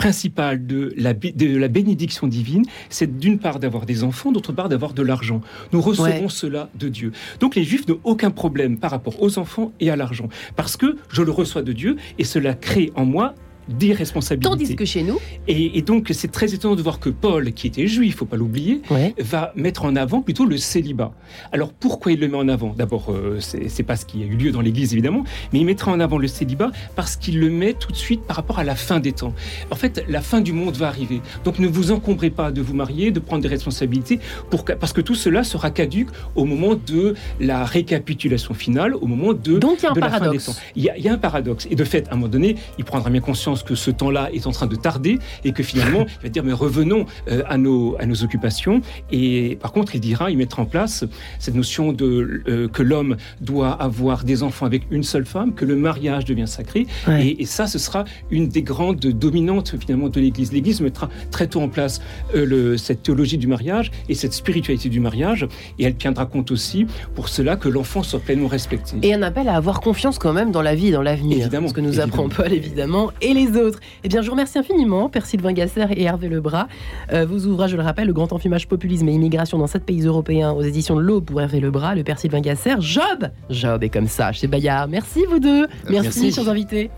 principale 0.00 0.66
de 0.66 0.94
la, 0.96 1.12
de 1.12 1.58
la 1.58 1.68
bénédiction 1.68 2.26
divine, 2.26 2.64
c'est 2.88 3.18
d'une 3.18 3.38
part 3.38 3.60
d'avoir 3.60 3.84
des 3.84 4.02
enfants, 4.02 4.32
d'autre 4.32 4.50
part 4.50 4.70
d'avoir 4.70 4.94
de 4.94 5.02
l'argent. 5.02 5.42
Nous 5.74 5.82
recevons 5.82 6.30
cela 6.30 6.70
de 6.74 6.88
Dieu. 6.88 7.12
Donc 7.38 7.54
les 7.54 7.64
Juifs 7.64 7.86
n'ont 7.86 8.00
aucun 8.04 8.30
problème 8.30 8.78
par 8.78 8.92
rapport 8.92 9.22
aux 9.22 9.38
enfants 9.38 9.72
et 9.78 9.90
à 9.90 9.96
l'argent, 9.96 10.30
parce 10.56 10.78
que 10.78 10.96
je 11.10 11.20
le 11.20 11.30
reçois 11.30 11.60
de 11.60 11.74
Dieu 11.74 11.96
et 12.18 12.24
cela 12.24 12.54
crée 12.54 12.90
en 12.94 13.04
moi 13.04 13.34
des 13.70 13.92
responsabilités. 13.92 14.50
Tandis 14.50 14.76
que 14.76 14.84
chez 14.84 15.02
nous. 15.02 15.18
Et, 15.48 15.82
donc, 15.82 16.10
c'est 16.12 16.30
très 16.30 16.54
étonnant 16.54 16.74
de 16.74 16.82
voir 16.82 17.00
que 17.00 17.08
Paul, 17.08 17.52
qui 17.52 17.66
était 17.66 17.86
juif, 17.86 18.16
faut 18.16 18.26
pas 18.26 18.36
l'oublier, 18.36 18.82
va 19.18 19.52
mettre 19.56 19.84
en 19.84 19.96
avant 19.96 20.22
plutôt 20.22 20.44
le 20.44 20.56
célibat. 20.56 21.12
Alors, 21.52 21.72
pourquoi 21.72 22.12
il 22.12 22.20
le 22.20 22.28
met 22.28 22.36
en 22.36 22.48
avant? 22.48 22.74
D'abord, 22.76 23.10
euh, 23.10 23.38
c'est 23.40 23.82
pas 23.82 23.96
ce 23.96 24.04
qui 24.04 24.22
a 24.22 24.26
eu 24.26 24.36
lieu 24.36 24.50
dans 24.50 24.60
l'Église, 24.60 24.92
évidemment, 24.92 25.24
mais 25.52 25.60
il 25.60 25.64
mettra 25.64 25.92
en 25.92 26.00
avant 26.00 26.18
le 26.18 26.28
célibat 26.28 26.70
parce 26.96 27.16
qu'il 27.16 27.38
le 27.38 27.50
met 27.50 27.74
tout 27.74 27.92
de 27.92 27.96
suite 27.96 28.22
par 28.22 28.36
rapport 28.36 28.58
à 28.58 28.64
la 28.64 28.74
fin 28.74 29.00
des 29.00 29.12
temps. 29.12 29.34
En 29.70 29.76
fait, 29.76 30.04
la 30.08 30.20
fin 30.20 30.40
du 30.40 30.52
monde 30.52 30.76
va 30.76 30.88
arriver. 30.88 31.20
Donc, 31.44 31.58
ne 31.58 31.66
vous 31.66 31.92
encombrez 31.92 32.30
pas 32.30 32.50
de 32.50 32.60
vous 32.60 32.74
marier, 32.74 33.10
de 33.10 33.20
prendre 33.20 33.42
des 33.42 33.48
responsabilités, 33.48 34.20
pour, 34.50 34.64
parce 34.64 34.92
que 34.92 35.00
tout 35.00 35.14
cela 35.14 35.44
sera 35.44 35.70
caduque 35.70 36.08
au 36.34 36.44
moment 36.44 36.74
de 36.74 37.14
la 37.38 37.64
récapitulation 37.64 38.54
finale, 38.54 38.94
au 38.94 39.06
moment 39.06 39.32
de, 39.32 39.58
donc, 39.58 39.78
il 39.78 39.84
y 39.84 39.86
a 39.86 39.90
un 39.90 39.94
paradoxe. 39.94 40.12
la 40.12 40.26
fin 40.26 40.32
des 40.32 40.38
temps. 40.38 40.66
Il 40.76 40.84
y, 40.84 40.90
a, 40.90 40.96
il 40.96 41.04
y 41.04 41.08
a 41.08 41.12
un 41.12 41.18
paradoxe. 41.18 41.66
Et 41.70 41.76
de 41.76 41.84
fait, 41.84 42.08
à 42.08 42.12
un 42.12 42.16
moment 42.16 42.28
donné, 42.28 42.56
il 42.78 42.84
prendra 42.84 43.10
bien 43.10 43.20
conscience 43.20 43.59
que 43.62 43.74
ce 43.74 43.90
temps-là 43.90 44.30
est 44.32 44.46
en 44.46 44.52
train 44.52 44.66
de 44.66 44.76
tarder 44.76 45.18
et 45.44 45.52
que 45.52 45.62
finalement, 45.62 46.06
il 46.20 46.22
va 46.22 46.28
dire 46.28 46.44
mais 46.44 46.52
revenons 46.52 47.06
euh, 47.28 47.42
à, 47.48 47.58
nos, 47.58 47.96
à 47.98 48.06
nos 48.06 48.22
occupations. 48.22 48.80
Et 49.10 49.58
par 49.60 49.72
contre, 49.72 49.94
il 49.94 50.00
dira, 50.00 50.30
il 50.30 50.38
mettra 50.38 50.62
en 50.62 50.66
place 50.66 51.04
cette 51.38 51.54
notion 51.54 51.92
de 51.92 52.42
euh, 52.48 52.68
que 52.68 52.82
l'homme 52.82 53.16
doit 53.40 53.72
avoir 53.72 54.24
des 54.24 54.42
enfants 54.42 54.66
avec 54.66 54.82
une 54.90 55.02
seule 55.02 55.26
femme, 55.26 55.54
que 55.54 55.64
le 55.64 55.76
mariage 55.76 56.24
devient 56.24 56.48
sacré. 56.48 56.86
Et, 57.08 57.44
ça, 57.46 57.66
ce 57.66 57.78
sera 57.78 58.04
une 58.30 58.48
des 58.48 58.62
grandes 58.62 59.00
dominantes 59.00 59.74
finalement 59.78 60.08
de 60.08 60.20
l'Église. 60.20 60.52
L'Église 60.52 60.80
mettra 60.80 61.08
très 61.30 61.48
tôt 61.48 61.60
en 61.60 61.68
place 61.68 62.00
euh, 62.34 62.44
le, 62.44 62.76
cette 62.76 63.02
théologie 63.02 63.38
du 63.38 63.46
mariage 63.46 63.90
et 64.08 64.14
cette 64.14 64.32
spiritualité 64.32 64.88
du 64.88 65.00
mariage, 65.00 65.46
et 65.78 65.84
elle 65.84 65.96
tiendra 65.96 66.26
compte 66.26 66.50
aussi 66.50 66.86
pour 67.14 67.28
cela 67.28 67.56
que 67.56 67.68
l'enfant 67.68 68.02
soit 68.02 68.20
pleinement 68.20 68.48
respecté. 68.48 68.96
Et 69.02 69.14
un 69.14 69.22
appel 69.22 69.48
à 69.48 69.56
avoir 69.56 69.80
confiance 69.80 70.18
quand 70.18 70.32
même 70.32 70.52
dans 70.52 70.62
la 70.62 70.74
vie, 70.74 70.90
dans 70.90 71.02
l'avenir. 71.02 71.38
Évidemment. 71.38 71.68
Ce 71.68 71.74
que 71.74 71.80
nous 71.80 72.00
apprend 72.00 72.28
Paul, 72.28 72.52
évidemment, 72.52 73.10
et 73.20 73.34
les 73.34 73.49
autres. 73.56 73.80
Eh 74.04 74.08
bien, 74.08 74.22
je 74.22 74.26
vous 74.26 74.32
remercie 74.32 74.58
infiniment, 74.58 75.08
Père 75.08 75.26
Sylvain 75.26 75.52
Gasser 75.52 75.86
et 75.90 76.04
Hervé 76.04 76.28
Lebras. 76.28 76.68
Euh, 77.12 77.26
vos 77.26 77.46
ouvrages, 77.46 77.70
je 77.70 77.76
le 77.76 77.82
rappelle, 77.82 78.06
Le 78.06 78.12
Grand 78.12 78.32
Enfumage 78.32 78.68
Populisme 78.68 79.08
et 79.08 79.12
Immigration 79.12 79.58
dans 79.58 79.66
sept 79.66 79.84
pays 79.84 80.04
européens 80.04 80.52
aux 80.52 80.62
éditions 80.62 80.96
de 80.96 81.00
l'Aube 81.00 81.24
pour 81.24 81.40
Hervé 81.40 81.60
Lebras, 81.60 81.94
le 81.94 82.04
Père 82.04 82.18
Sylvain 82.18 82.40
Gasser. 82.40 82.74
Job 82.78 83.30
Job 83.48 83.82
est 83.82 83.88
comme 83.88 84.08
ça 84.08 84.32
chez 84.32 84.46
Bayard. 84.46 84.88
Merci 84.88 85.24
vous 85.28 85.38
deux. 85.38 85.66
Merci, 85.88 86.22
Merci. 86.22 86.32
chers 86.32 86.48
invités. 86.48 86.90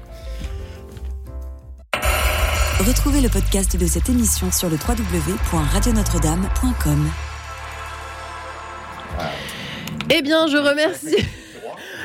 Retrouvez 2.87 3.21
le 3.21 3.29
podcast 3.29 3.77
de 3.77 3.87
cette 3.87 4.09
émission 4.09 4.51
sur 4.51 4.69
le 4.69 4.77
www.radionotre-dame.com. 4.77 7.09
Eh 10.11 10.23
bien, 10.23 10.49
je 10.49 10.57
remercie. 10.57 11.17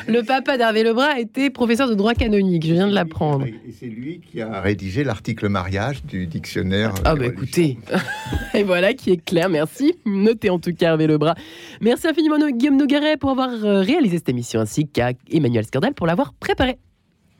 Le 0.07 0.23
papa 0.23 0.57
d'Hervé 0.57 0.83
Lebras 0.83 1.19
était 1.19 1.49
professeur 1.49 1.89
de 1.89 1.93
droit 1.93 2.13
canonique, 2.13 2.65
je 2.65 2.73
viens 2.73 2.87
de 2.87 2.93
l'apprendre. 2.93 3.45
Et 3.45 3.71
c'est 3.77 3.87
lui 3.87 4.21
qui 4.21 4.41
a 4.41 4.61
rédigé 4.61 5.03
l'article 5.03 5.49
mariage 5.49 6.03
du 6.05 6.27
dictionnaire. 6.27 6.93
Ah 7.03 7.15
bah 7.15 7.25
écoutez, 7.25 7.77
et 8.53 8.63
voilà 8.63 8.93
qui 8.93 9.11
est 9.11 9.23
clair, 9.23 9.49
merci. 9.49 9.95
Notez 10.05 10.49
en 10.49 10.59
tout 10.59 10.73
cas 10.73 10.87
Hervé 10.87 11.07
Lebras. 11.07 11.35
Merci 11.81 12.07
infiniment 12.07 12.37
Guillaume 12.49 12.77
Nogaret 12.77 13.17
pour 13.17 13.31
avoir 13.31 13.49
euh, 13.49 13.81
réalisé 13.81 14.17
cette 14.17 14.29
émission 14.29 14.61
ainsi 14.61 14.87
qu'à 14.87 15.11
Emmanuel 15.29 15.65
Scardel 15.65 15.93
pour 15.93 16.07
l'avoir 16.07 16.33
préparé. 16.33 16.77